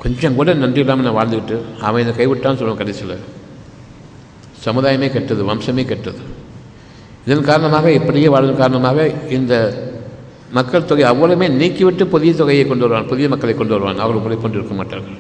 கொஞ்சம் 0.03 0.37
கூட 0.39 0.53
நன்றி 0.63 0.81
இல்லாமல் 0.83 1.07
நான் 1.07 1.19
வாழ்ந்துக்கிட்டு 1.19 1.57
அவன் 1.87 2.03
இதை 2.03 2.13
கைவிட்டான்னு 2.19 2.59
சொல்லுவான் 2.59 2.81
கடைசியில். 2.83 3.17
சமுதாயமே 4.65 5.07
கெட்டது 5.15 5.41
வம்சமே 5.49 5.83
கெட்டது. 5.91 6.21
இதன் 7.25 7.47
காரணமாக 7.51 7.91
இப்படியே 7.99 8.27
வாழ்வதன் 8.33 8.61
காரணமாக 8.63 9.07
இந்த 9.37 9.53
மக்கள் 10.57 10.87
தொகை 10.89 11.05
அவ்வளவுமே 11.11 11.47
நீக்கிவிட்டு 11.61 12.03
புதிய 12.13 12.33
தொகையை 12.33 12.65
கொண்டு 12.67 12.85
வருவான் 12.85 13.09
புதிய 13.11 13.27
மக்களை 13.31 13.53
கொண்டு 13.55 13.73
வருவான் 13.75 14.03
அவர்கள் 14.03 14.21
உங்களை 14.21 14.37
கொண்டு 14.41 14.57
இருக்க 14.57 14.75
மாட்டார்கள். 14.79 15.17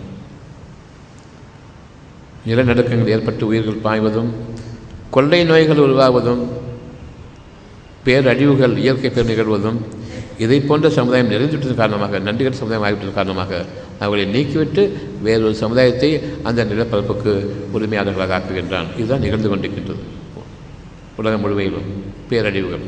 நிலநடுக்கங்கள் 2.49 3.13
ஏற்பட்டு 3.15 3.43
உயிர்கள் 3.49 3.83
பாய்வதும் 3.87 4.31
கொள்ளை 5.15 5.41
நோய்கள் 5.49 5.83
உருவாவதும் 5.85 6.43
பேரழிவுகள் 8.05 8.75
இயற்கை 8.83 9.09
பேர் 9.11 9.29
நிகழ்வதும் 9.31 9.79
இதை 10.37 10.59
போன்ற 10.59 10.89
சமுதாயம் 10.89 11.31
நிறைந்துவிட்டதன் 11.31 11.81
காரணமாக 11.81 12.19
நன்றிகள் 12.19 12.59
சமுதாயம் 12.61 12.85
ஆகிவிட்டதன் 12.87 13.19
காரணமாக 13.19 13.65
அவர்களை 13.99 14.25
நீக்கிவிட்டு 14.35 14.83
வேறொரு 15.23 15.55
சமுதாயத்தை 15.55 16.09
அந்த 16.43 16.65
நிலப்பரப்புக்கு 16.65 17.31
உரிமையாளர்களாக 17.73 18.35
ஆக்குகின்றான். 18.37 18.89
இதுதான் 18.97 19.19
நிகழ்ந்து 19.19 19.49
கொண்டிருக்கின்றது. 19.49 20.03
உலகம் 21.17 21.43
முழுமையிலும் 21.43 21.87
பேரழிவுகள் 22.29 22.85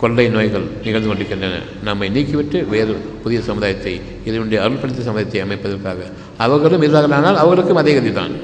கொள்ளை 0.00 0.28
நோய்கள் 0.28 0.66
நிகழ்ந்து 0.84 1.08
கொண்டிருக்கின்றன. 1.08 1.60
நம்மை 1.82 2.08
நீக்கிவிட்டு 2.10 2.58
வேறு 2.68 2.94
புதிய 3.22 3.40
சமுதாயத்தை 3.40 4.00
இதனுடைய 4.24 4.58
அருள்படுத்த 4.64 5.06
சமுதாயத்தை 5.08 5.42
அமைப்பதற்காக. 5.42 6.00
அவர்களும் 6.36 6.82
இருந்தார்களானால் 6.82 7.40
அவர்களுக்கும் 7.44 7.80
அதே 7.82 7.94
கதிதான். 7.98 8.34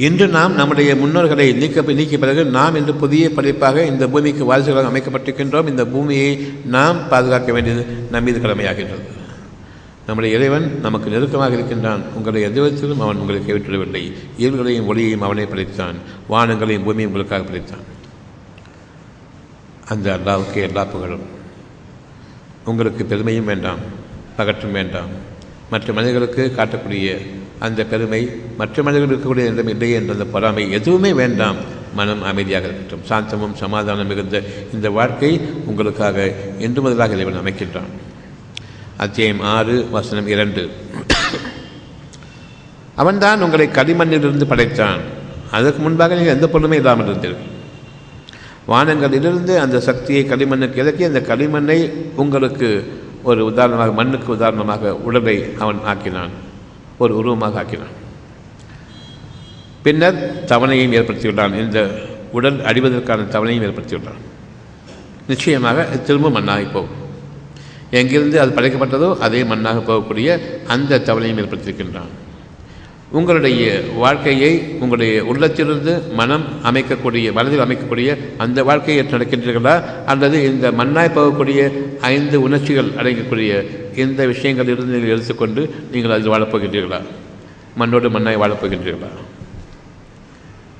இன்று 0.00 0.28
நாம் 0.28 0.54
நம்முடைய 0.54 0.94
முன்னோர்களை 0.94 1.54
நீக்க 1.54 1.80
நீக்கிய 1.80 2.18
பிறகு 2.18 2.44
நாம் 2.44 2.74
இன்று 2.74 2.94
புதிய 2.94 3.30
படைப்பாக 3.30 3.84
இந்த 3.84 4.08
பூமிக்கு 4.08 4.54
வாரிசுகளாக 4.54 4.88
அமைக்கப்பட்டிருக்கின்றோம். 4.92 5.68
இந்த 5.68 5.86
பூமியை 5.86 6.52
நாம் 6.64 7.08
பாதுகாக்க 7.08 7.52
வேண்டியது 7.52 7.86
நம் 8.10 8.24
மீது 8.24 8.38
கடமையாகின்றது. 8.38 9.02
நம்முடைய 10.06 10.36
இறைவன் 10.36 10.80
நமக்கு 10.80 11.10
நெருக்கமாக 11.10 11.54
இருக்கின்றான். 11.54 12.02
உங்களை 12.14 12.44
எதிர்த்திலும் 12.46 12.98
அவன் 12.98 13.16
உங்களை 13.16 13.40
கைவிட்டுவிடவில்லை. 13.40 14.12
இயல்களையும் 14.36 14.86
ஒளியையும் 14.86 15.20
அவனே 15.20 15.44
படைத்தான். 15.44 15.94
வானங்களையும் 16.30 16.84
பூமியும் 16.84 17.06
உங்களுக்காக 17.06 17.42
படைத்தான். 17.42 17.84
அந்த 19.86 20.18
அல்லாவுக்கு 20.24 20.54
எல்லா 20.54 20.84
புகழும். 20.84 21.22
உங்களுக்கு 22.64 23.04
பெருமையும் 23.04 23.44
வேண்டாம் 23.44 23.78
பகற்றும் 24.36 24.72
வேண்டாம். 24.72 25.08
மற்ற 25.70 25.92
மனிதர்களுக்கு 25.92 26.52
காட்டக்கூடிய 26.56 27.18
அந்த 27.60 27.84
பெருமை 27.84 28.22
மற்ற 28.58 28.82
மனிதர்கள் 28.82 29.16
இருக்கக்கூடிய 29.16 29.52
இடம் 29.52 29.68
இல்லை 29.68 29.92
என்ற 29.92 30.12
அந்த 30.12 30.24
பொறாமை 30.24 30.70
எதுவுமே 30.70 31.12
வேண்டாம். 31.12 31.56
மனம் 31.94 32.22
அமைதியாக 32.22 32.66
இருக்கட்டும். 32.66 33.04
சாந்தமும் 33.08 33.54
சமாதானம் 33.54 34.06
மிகுந்த 34.06 34.42
இந்த 34.72 34.90
வாழ்க்கை 34.90 35.40
உங்களுக்காக 35.66 36.32
இன்று 36.58 36.82
முதலாக 36.82 37.14
இறைவன் 37.14 37.40
அமைக்கின்றான். 37.40 37.90
அத்தியாயம் 38.96 39.40
ஆறு 39.40 39.88
வசனம் 39.90 40.26
இரண்டு. 40.26 40.70
அவன்தான் 42.94 43.42
உங்களை 43.42 43.66
களிமண்ணிலிருந்து 43.68 44.44
படைத்தான். 44.44 45.00
அதற்கு 45.50 45.82
முன்பாக 45.82 46.14
நீங்கள் 46.14 46.34
எந்த 46.34 46.46
பொருளுமே 46.52 46.72
இல்லாமல் 46.72 47.06
இருந்தீர்கள். 47.06 47.48
வானங்களிலிருந்து 48.68 49.56
அந்த 49.56 49.80
சக்தியை 49.80 50.24
களிமண்ணுக்கு 50.24 50.76
இறக்கி 50.76 51.04
அந்த 51.04 51.20
களிமண்ணை 51.20 51.78
உங்களுக்கு 52.16 52.92
ஒரு 53.22 53.44
உதாரணமாக 53.44 53.92
மண்ணுக்கு 53.92 54.32
உதாரணமாக 54.32 54.94
உடலை 54.94 55.44
அவன் 55.58 55.80
ஆக்கினான். 55.84 56.48
ஒரு 57.02 57.12
உருவமாக 57.20 57.58
ஆக்கினான். 57.62 57.94
பின்னர் 59.84 60.18
தவணையும் 60.52 60.94
ஏற்படுத்தியுள்ளான் 60.98 61.54
இந்த 61.64 61.80
உடல் 62.36 62.58
அடிவதற்கான 62.70 63.28
தவணையும் 63.34 63.66
ஏற்படுத்தியுள்ளான் 63.68 64.22
நிச்சயமாக 65.30 65.84
திரும்ப 66.06 66.30
மண்ணாகி 66.36 66.66
போகும். 66.72 66.96
எங்கிருந்து 67.98 68.36
அது 68.42 68.50
படைக்கப்பட்டதோ 68.56 69.08
அதே 69.26 69.42
மண்ணாக 69.52 69.78
போகக்கூடிய 69.88 70.28
அந்த 70.74 71.02
தவணையும் 71.08 71.40
ஏற்படுத்தியிருக்கின்றான். 71.42 72.12
உங்களுடைய 73.12 73.80
வாழ்க்கையை 73.96 74.50
உங்களுடைய 74.80 75.24
உள்ளத்திலிருந்து 75.24 76.02
மனம் 76.14 76.44
அமைக்கக்கூடிய 76.64 77.32
மனதில் 77.32 77.60
அமைக்கக்கூடிய 77.60 78.16
அந்த 78.36 78.62
வாழ்க்கையை 78.64 79.04
நடக்கின்றீர்களா? 79.04 79.74
அல்லது 80.06 80.44
இந்த 80.44 80.72
மண்ணாய் 80.72 81.10
போகக்கூடிய 81.14 81.60
ஐந்து 82.00 82.42
உணர்ச்சிகள் 82.42 82.84
அடங்கக்கூடிய 82.84 83.64
இந்த 83.96 84.26
விஷயங்களிலிருந்து 84.26 84.94
நீங்கள் 84.94 85.14
எடுத்துக்கொண்டு 85.16 85.74
நீங்கள் 85.92 86.10
அதில் 86.10 86.32
வாழப்போகின்றீர்களா? 86.32 87.00
மண்ணோடு 87.76 88.10
மண்ணாய் 88.10 88.36
வாழப்போகின்றீர்களா? 88.36 89.10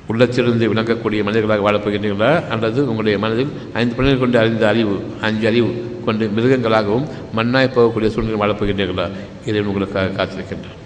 உள்ளத்திலிருந்து 0.06 0.74
விளங்கக்கூடிய 0.74 1.22
மனிதர்களாக 1.24 1.64
வாழப்போகின்றீர்களா? 1.66 2.48
அல்லது 2.48 2.80
உங்களுடைய 2.82 3.18
மனதில் 3.18 3.52
ஐந்து 3.72 3.94
பிள்ளைகள் 3.94 4.20
கொண்டு 4.20 4.38
அறிந்த 4.38 4.68
அறிவு 4.68 5.04
அஞ்சு 5.20 5.46
அறிவு 5.46 5.70
கொண்டு 6.04 6.30
மிருகங்களாகவும் 6.36 7.08
மண்ணாய் 7.34 7.74
போகக்கூடிய 7.74 8.08
சூழ்நிலை 8.08 8.38
வாழப்போகின்றீர்களா? 8.40 9.10
இதை 9.46 9.60
உங்களுக்காக 9.60 10.24
காத்திருக்கின்றான். 10.24 10.79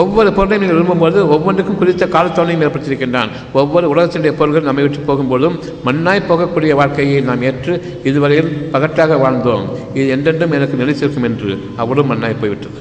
ஒவ்வொரு 0.00 0.30
பொருளையும் 0.34 0.62
நீங்கள் 0.62 0.78
விரும்பும்போது 0.78 1.18
ஒவ்வொன்றுக்கும் 1.34 1.78
குறித்த 1.80 2.04
காலத்தோனையும் 2.16 2.62
ஏற்படுத்தியிருக்கின்றான். 2.66 3.30
ஒவ்வொரு 3.60 3.86
உலகத்தினுடைய 3.92 4.32
பொருள்கள் 4.40 4.66
நம்மை 4.68 4.82
விட்டு 4.84 5.00
போகும்போதும் 5.08 5.56
மண்ணாய் 5.86 6.28
போகக்கூடிய 6.28 6.74
வாழ்க்கையை 6.80 7.18
நாம் 7.28 7.42
ஏற்று 7.48 7.72
இதுவரையில் 8.10 8.50
பகட்டாக 8.74 9.16
வாழ்ந்தோம். 9.24 9.64
இது 9.98 10.06
என்றென்றும் 10.16 10.54
எனக்கு 10.58 10.80
நிலைத்திருக்கும் 10.82 11.26
என்று 11.30 11.50
அவ்வளவு 11.82 12.06
மண்ணாய் 12.12 12.40
போய்விட்டது. 12.42 12.80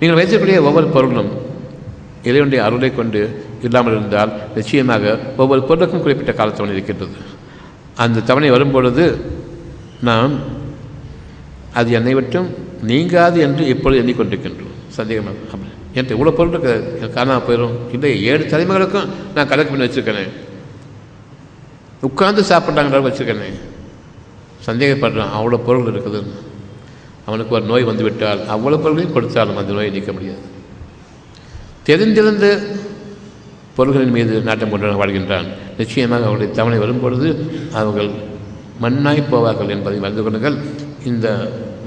நீங்கள் 0.00 0.18
வைத்திருக்கக்கூடிய 0.20 0.62
ஒவ்வொரு 0.70 0.88
பொருளும் 0.96 1.30
இறைவனுடைய 2.28 2.62
அருளை 2.68 2.90
கொண்டு 2.94 3.20
இல்லாமல் 3.66 3.94
இருந்தால் 3.96 4.32
நிச்சயமாக 4.56 5.04
ஒவ்வொரு 5.42 5.60
பொருளுக்கும் 5.68 6.02
குறிப்பிட்ட 6.06 6.32
காலத்தவணை 6.40 6.74
இருக்கின்றது. 6.76 7.18
அந்த 8.04 8.24
தவணை 8.30 8.50
வரும்பொழுது 8.56 9.04
நாம் 10.08 10.34
அது 11.78 11.90
என்னை 11.98 12.14
விட்டும் 12.18 12.50
நீங்காது 12.90 13.38
என்று 13.46 13.62
இப்பொழுது 13.72 14.00
எண்ணிக்கொண்டிருக்கின்றோம். 14.02 14.69
சந்தேகமாக 14.96 15.36
என்கிட்ட 15.94 16.14
இவ்வளோ 16.16 16.32
பொருள் 16.38 16.52
இருக்காது 16.54 16.82
எனக்கு 16.98 17.16
காணாமல் 17.16 17.46
போயிடும் 17.46 17.76
இல்லை 17.94 18.10
ஏழு 18.30 18.44
தலைமைகளுக்கும் 18.52 19.08
நான் 19.34 19.48
கலெக்ட் 19.50 19.72
பண்ணி 19.72 19.86
வச்சுருக்கேனே. 19.86 20.24
உட்காந்து 22.08 22.42
சாப்பிட்றாங்கிற 22.50 23.00
வச்சுருக்கேனே. 23.06 23.48
சந்தேகப்படுறான் 24.66 25.34
அவ்வளோ 25.38 25.58
பொருள் 25.68 25.90
இருக்குதுன்னு. 25.92 26.36
அவனுக்கு 27.28 27.54
ஒரு 27.56 27.64
நோய் 27.64 27.88
வந்து 27.90 28.02
விட்டால் 28.02 28.40
அவ்வளோ 28.54 28.78
பொருளையும் 28.84 29.14
கொடுத்தாலும் 29.16 29.56
அந்த 29.56 29.72
நோயை 29.72 29.90
நீக்க 29.90 30.12
முடியாது. 30.12 30.44
தெரிந்திருந்து 31.88 32.50
பொருள்களின் 33.76 34.16
மீது 34.16 34.34
நாட்டம் 34.48 34.72
கொண்டு 34.72 35.00
வாழ்கின்றான். 35.02 35.48
நிச்சயமாக 35.78 36.26
அவருடைய 36.28 36.50
தவணை 36.58 36.78
வரும்பொழுது 36.78 37.28
அவர்கள் 37.80 38.10
மண்ணாய் 38.84 39.28
போவார்கள் 39.32 39.72
என்பதை 39.74 39.98
மறந்து 39.98 40.22
கொள்ளுங்கள். 40.22 40.56
இந்த 41.10 41.26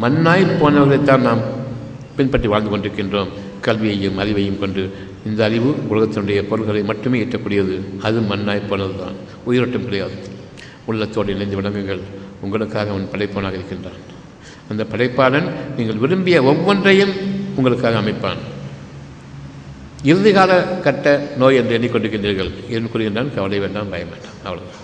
மண்ணாய் 0.03 0.45
போனவர்களைத்தான் 0.61 1.25
நாம் 1.27 1.43
பின்பற்றி 2.17 2.47
வாழ்ந்து 2.51 2.69
கொண்டிருக்கின்றோம் 2.71 3.29
கல்வியையும் 3.65 4.19
அறிவையும் 4.23 4.59
கொண்டு. 4.63 4.83
இந்த 5.25 5.43
அறிவு 5.47 5.69
உலகத்தினுடைய 5.91 6.39
பொருள்களை 6.49 6.81
மட்டுமே 6.89 7.19
ஈட்டக்கூடியது 7.23 7.75
அது 8.07 8.19
மண்ணாய் 8.31 8.67
போனது 8.69 8.95
தான் 9.01 9.15
உயிரோட்டம் 9.49 9.85
கிடையாது. 9.87 10.17
உள்ளத்தோடு 10.89 11.31
இணைந்து 11.35 11.59
விளங்குங்கள். 11.61 12.01
உங்களுக்காக 12.41 12.89
அவன் 12.93 13.11
படைப்பவனாக 13.13 13.57
இருக்கின்றான். 13.59 13.99
அந்த 14.71 14.83
படைப்பாளன் 14.91 15.47
நீங்கள் 15.77 16.01
விரும்பிய 16.03 16.37
ஒவ்வொன்றையும் 16.51 17.13
உங்களுக்காக 17.55 18.01
அமைப்பான். 18.03 18.41
இறுதிகால 20.11 20.51
கட்ட 20.85 21.07
நோய் 21.41 21.59
என்று 21.59 21.75
எண்ணிக்கொண்டிருக்கின்றீர்கள். 21.77 22.51
என்று 22.75 22.89
கூறுகின்றான் 22.93 23.35
கவலை 23.35 23.59
வேண்டாம் 23.65 23.91
பயம் 23.93 24.13
வேண்டாம். 24.13 24.39
அவ்வளோதான் 24.47 24.82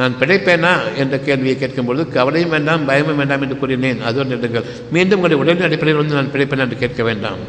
நான் 0.00 0.14
பிழைப்பேனா 0.20 0.72
என்ற 0.96 1.18
கேள்வியை 1.18 1.56
கேட்கும்பொழுது 1.56 2.08
கவலையும் 2.08 2.50
வேண்டாம் 2.50 2.84
பயமும் 2.84 3.16
வேண்டாம் 3.16 3.42
என்று 3.42 3.56
கூறினேன். 3.56 4.00
அது 4.00 4.18
ஒன்று 4.18 4.36
எடுங்கள் 4.36 4.64
மீண்டும் 4.90 5.20
உங்களுடைய 5.20 5.42
உடலின் 5.42 5.62
அடிப்படையில் 5.62 6.02
வந்து 6.02 6.18
நான் 6.18 6.32
பிழைப்பேன் 6.32 6.64
என்று 6.64 6.76
கேட்க 6.76 7.02
வேண்டாம். 7.02 7.40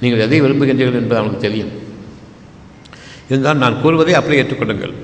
நீங்கள் 0.00 0.20
எதை 0.20 0.42
விரும்புகின்றீர்கள் 0.42 1.00
என்பது 1.00 1.16
அவனுக்கு 1.16 1.40
தெரியும். 1.40 1.68
இருந்தால் 3.28 3.56
நான் 3.56 3.80
கூறுவதை 3.80 4.14
அப்படியே 4.14 4.42
ஏற்றுக்கொள்ளுங்கள். 4.42 4.94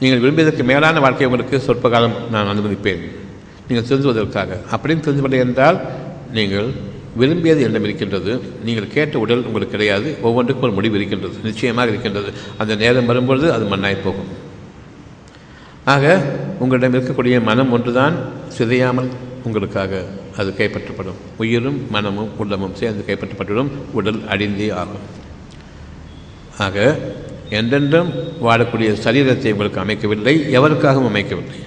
நீங்கள் 0.00 0.22
விரும்பியதற்கு 0.24 0.64
மேலான 0.64 1.00
வாழ்க்கை 1.00 1.26
உங்களுக்கு 1.26 1.60
சொற்ப 1.60 1.90
காலம் 1.90 2.30
நான் 2.30 2.46
அனுமதிப்பேன். 2.46 3.02
நீங்கள் 3.68 3.88
திருந்துவதற்காக. 3.88 4.60
அப்படின்னு 4.72 5.04
திருந்துவில்லை 5.06 5.38
என்றால் 5.38 5.80
நீங்கள் 6.32 6.68
விரும்பியது 7.16 7.60
என்னிடம் 7.60 7.84
இருக்கின்றது. 7.84 8.40
நீங்கள் 8.64 8.88
கேட்ட 8.88 9.18
உடல் 9.18 9.36
உங்களுக்கு 9.36 9.70
கிடையாது. 9.70 10.16
ஒவ்வொன்றுக்கும் 10.22 10.64
ஒரு 10.64 10.72
முடிவு 10.72 10.96
இருக்கின்றது. 10.96 11.34
நிச்சயமாக 11.44 11.88
இருக்கின்றது. 11.88 12.32
அந்த 12.58 12.74
நேரம் 12.74 13.06
வரும்பொழுது 13.06 13.52
அது 13.52 13.64
மண்ணாய் 13.64 14.04
போகும். 14.04 14.43
ஆக 15.92 16.04
உங்களிடம் 16.62 16.94
இருக்கக்கூடிய 16.94 17.36
மனம் 17.48 17.72
ஒன்றுதான் 17.76 18.14
சிதையாமல் 18.56 19.08
உங்களுக்காக 19.46 20.02
அது 20.36 20.50
கைப்பற்றப்படும். 20.58 21.18
உயிரும் 21.36 21.78
மனமும் 21.94 22.30
உள்ளமும் 22.38 22.76
சேர்ந்து 22.80 23.02
கைப்பற்றப்பட்டுவிடும் 23.08 23.70
உடல் 23.92 24.20
அடிந்தே 24.32 24.68
ஆகும். 24.82 25.04
ஆக 26.66 26.76
என்றென்றும் 27.58 28.10
வாழக்கூடிய 28.46 28.90
சரீரத்தை 29.04 29.50
உங்களுக்கு 29.54 29.82
அமைக்கவில்லை 29.82 30.34
எவருக்காகவும் 30.58 31.10
அமைக்கவில்லை. 31.10 31.58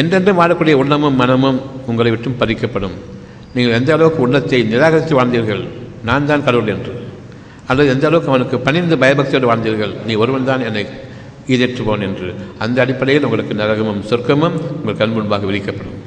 என்றென்றும் 0.00 0.40
வாழக்கூடிய 0.40 0.76
உள்ளமும் 0.82 1.18
மனமும் 1.22 1.60
உங்களை 1.90 2.10
விட்டும் 2.10 2.38
பறிக்கப்படும். 2.40 2.96
நீங்கள் 3.54 3.76
எந்த 3.78 3.92
அளவுக்கு 3.96 4.24
உள்ளத்தை 4.26 4.62
நிராகரித்து 4.72 5.14
வாழ்ந்தீர்கள் 5.18 5.62
நான் 6.08 6.28
தான் 6.30 6.46
கடவுள் 6.48 6.72
என்று. 6.76 6.94
அல்லது 7.66 7.92
எந்த 7.94 8.06
அளவுக்கு 8.08 8.32
அவனுக்கு 8.32 8.58
பணிந்து 8.66 8.96
பயபக்தியோடு 8.96 9.50
வாழ்ந்தீர்கள் 9.50 9.94
நீ 10.08 10.14
ஒருவன் 10.14 10.48
தான் 10.50 10.64
என்னை 10.70 10.84
ஈதேற்றுவோன் 11.48 12.00
என்று. 12.00 12.34
அந்த 12.58 12.80
அடிப்படையில் 12.82 13.24
உங்களுக்கு 13.24 13.54
நரகமும் 13.54 14.04
சொர்க்கமும் 14.10 14.56
உங்கள் 14.78 14.96
கண் 14.96 15.12
முன்பாக 15.12 15.46
விரிக்கப்படும். 15.46 15.98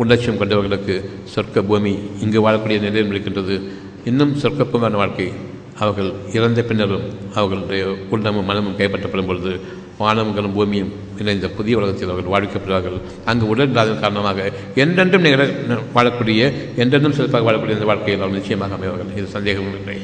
உள்ளட்சியம் 0.00 0.40
கொண்டவர்களுக்கு 0.40 1.04
சொர்க்க 1.34 1.62
பூமி 1.62 1.98
இங்கு 2.20 2.50
வாழக்கூடிய 2.50 2.78
நிலையில் 2.86 3.08
இருக்கின்றது. 3.08 3.60
இன்னும் 4.04 4.36
சொர்க்கப்புமான 4.42 4.90
வாழ்க்கை. 4.90 5.32
அவர்கள் 5.78 6.12
இறந்த 6.32 6.62
பின்னரும் 6.62 7.04
அவர்களுடைய 7.34 7.94
உள்ளமும் 8.10 8.44
மனமும் 8.44 8.76
கைப்பற்றப்படும் 8.78 9.26
பொழுது 9.26 9.60
வானங்களும் 9.98 10.52
பூமியும் 10.52 10.92
இணைந்த 11.18 11.48
புதிய 11.48 11.76
உலகத்தில் 11.76 12.08
அவர்கள் 12.08 12.34
வாழ்க்கப்படுவார்கள் 12.34 13.00
அங்கு 13.24 13.48
உடல் 13.48 13.66
இல்லாத 13.66 13.90
காரணமாக 13.90 14.50
என்றென்றும் 14.74 15.20
நிகழ 15.20 15.46
வாழக்கூடிய 15.94 16.52
என்றென்றும் 16.76 17.12
சிறப்பாக 17.12 17.50
வாழக்கூடிய 17.50 17.70
இந்த 17.70 17.84
வாழ்க்கையில் 17.84 18.22
அவர்கள் 18.22 18.38
நிச்சயமாக 18.38 18.74
அமைவார்கள். 18.74 19.16
இது 19.16 19.26
சந்தேகமும் 19.26 19.76
இல்லை. 19.78 19.98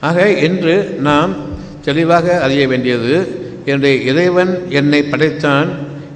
ஆக 0.00 0.32
இன்று 0.32 0.96
நாம் 1.00 1.34
தெளிவாக 1.84 2.42
அறிய 2.42 2.68
வேண்டியது 2.68 3.44
என்னுடைய 3.66 3.96
இறைவன் 3.96 4.70
என்னை 4.70 5.02
படைத்தான். 5.02 5.68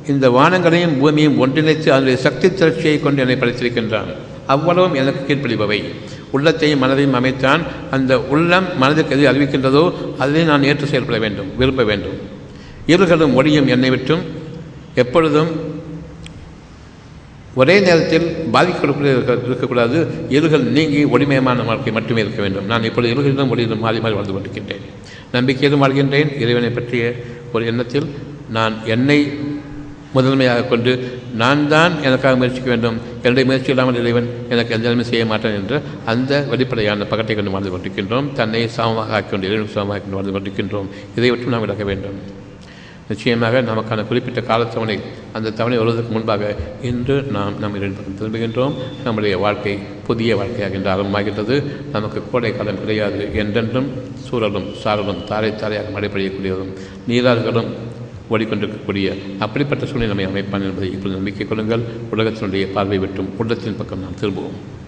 இந்த 0.09 0.31
வானங்களையும் 0.31 0.99
பூமியும் 0.99 1.47
ஒன்றிணைத்து 1.47 1.89
அதனுடைய 1.89 2.17
சக்தி 2.17 2.49
திரட்சியை 2.49 3.03
கொண்டு 3.03 3.21
என்னை 3.21 3.37
படைத்திருக்கின்றான். 3.37 4.15
அவ்வளவும் 4.47 4.95
எனக்கு 4.95 5.35
கீழ்ப்படிபவை. 5.35 5.85
உள்ளத்தையும் 6.31 6.83
மனதையும் 6.83 7.13
அமைத்தான். 7.13 7.61
அந்த 7.91 8.21
உள்ளம் 8.21 8.79
மனதுக்கு 8.79 9.23
எது 9.23 9.33
அறிவிக்கின்றதோ 9.33 9.93
அதை 10.19 10.45
நான் 10.45 10.63
ஏற்று 10.63 10.87
செயல்பட 10.87 11.19
வேண்டும் 11.19 11.57
விரும்ப 11.57 11.85
வேண்டும். 11.85 12.17
இருகளும் 12.87 13.35
ஒளியும் 13.35 13.67
என்னை 13.67 13.91
விட்டும். 13.91 14.21
எப்பொழுதும் 14.95 15.49
ஒரே 17.55 17.81
நேரத்தில் 17.81 18.37
பாதிக்கப்படக்கூடிய 18.53 19.23
இருக்கக்கூடாது. 19.45 20.07
இருகள் 20.29 20.63
நீங்கி 20.63 21.05
ஒளிமயமான 21.05 21.65
வாழ்க்கை 21.65 21.93
மட்டுமே 21.93 22.21
இருக்க 22.21 22.43
வேண்டும். 22.43 22.67
நான் 22.67 22.85
இப்பொழுது 22.85 23.15
இருகளிலும் 23.15 23.49
ஒளியிலும் 23.49 23.79
மாறி 23.79 24.01
மாறி 24.01 24.15
வாழ்ந்து 24.15 24.33
கொண்டிருக்கின்றேன். 24.33 24.85
நம்பிக்கையிலும் 25.33 25.83
வாழ்கின்றேன். 25.83 26.41
இறைவனை 26.41 26.71
பற்றிய 26.71 27.15
ஒரு 27.53 27.65
எண்ணத்தில் 27.67 28.09
நான் 28.57 28.75
என்னை 28.95 29.19
முதன்மையாக 30.15 30.63
கொண்டு 30.63 30.93
நான் 31.43 31.69
தான் 31.69 31.93
எனக்காக 32.03 32.37
முயற்சிக்க 32.37 32.69
வேண்டும். 32.69 32.97
என்னுடைய 33.23 33.45
முயற்சி 33.49 33.71
இல்லாமல் 33.71 33.99
இறைவன் 34.01 34.29
எனக்கு 34.53 34.75
எந்த 34.77 34.87
நிலைமை 34.89 35.05
செய்ய 35.11 35.25
மாட்டேன் 35.27 35.57
என்று 35.61 35.77
அந்த 36.05 36.41
வெளிப்படையான 36.53 37.07
பக்கத்தை 37.13 37.37
கொண்டு 37.37 37.51
வாழ்ந்து 37.51 37.73
கொண்டிருக்கின்றோம். 37.73 38.33
தன்னை 38.33 38.63
சமமாக 38.69 39.15
ஆக்கி 39.17 39.31
கொண்டு 39.31 39.49
இறைவன் 39.51 39.75
சமமாக 39.77 40.01
கொண்டு 40.01 40.19
வாழ்ந்து 40.19 40.35
கொண்டிருக்கின்றோம். 40.37 40.91
இதை 41.17 41.31
விட்டு 41.31 41.55
நாம் 41.55 41.67
விலக 41.67 41.85
வேண்டும். 41.85 42.19
நிச்சயமாக 43.11 43.63
நமக்கான 43.63 44.07
குறிப்பிட்ட 44.07 44.41
காலத்தவணை 44.41 44.97
அந்த 45.33 45.51
தவணை 45.51 45.79
வருவதற்கு 45.79 46.13
முன்பாக 46.13 46.57
இன்று 46.83 47.17
நாம் 47.23 47.59
நம் 47.59 47.77
இரண்டு 47.79 47.97
பக்கம் 47.99 48.19
திரும்புகின்றோம். 48.19 48.75
நம்முடைய 49.05 49.39
வாழ்க்கை 49.45 49.79
புதிய 50.07 50.37
வாழ்க்கையாக 50.37 50.95
ஆரம்பமாகின்றது. 50.95 51.57
நமக்கு 51.93 52.23
கோடை 52.33 52.57
காலம் 52.57 52.81
கிடையாது. 52.81 53.23
என்றென்றும் 53.35 53.89
சூழலும் 54.27 54.69
சாரலும் 54.85 55.25
தாரை 55.25 55.51
தாரையாக 55.55 55.91
மழை 55.91 56.09
பெய்யக்கூடியதும் 56.09 56.73
நீராறுகளும் 57.09 57.71
ஓடிக்கொண்டிருக்கக்கூடிய 58.31 59.07
அப்படிப்பட்ட 59.39 59.87
சூழ்நிலை 59.87 60.09
நம்மை 60.09 60.27
அமைப்பான் 60.27 60.67
என்பதை 60.69 60.89
இப்பொழுது 60.91 61.19
நம்பிக்கை 61.21 61.47
கொள்ளுங்கள். 61.47 61.87
உலகத்தினுடைய 62.13 62.73
பார்வை 62.73 62.99
விட்டும். 62.99 63.31
உள்ளத்தின் 63.39 63.77
பக்கம் 63.77 64.05
நாம் 64.05 64.21
திரும்புவோம். 64.21 64.80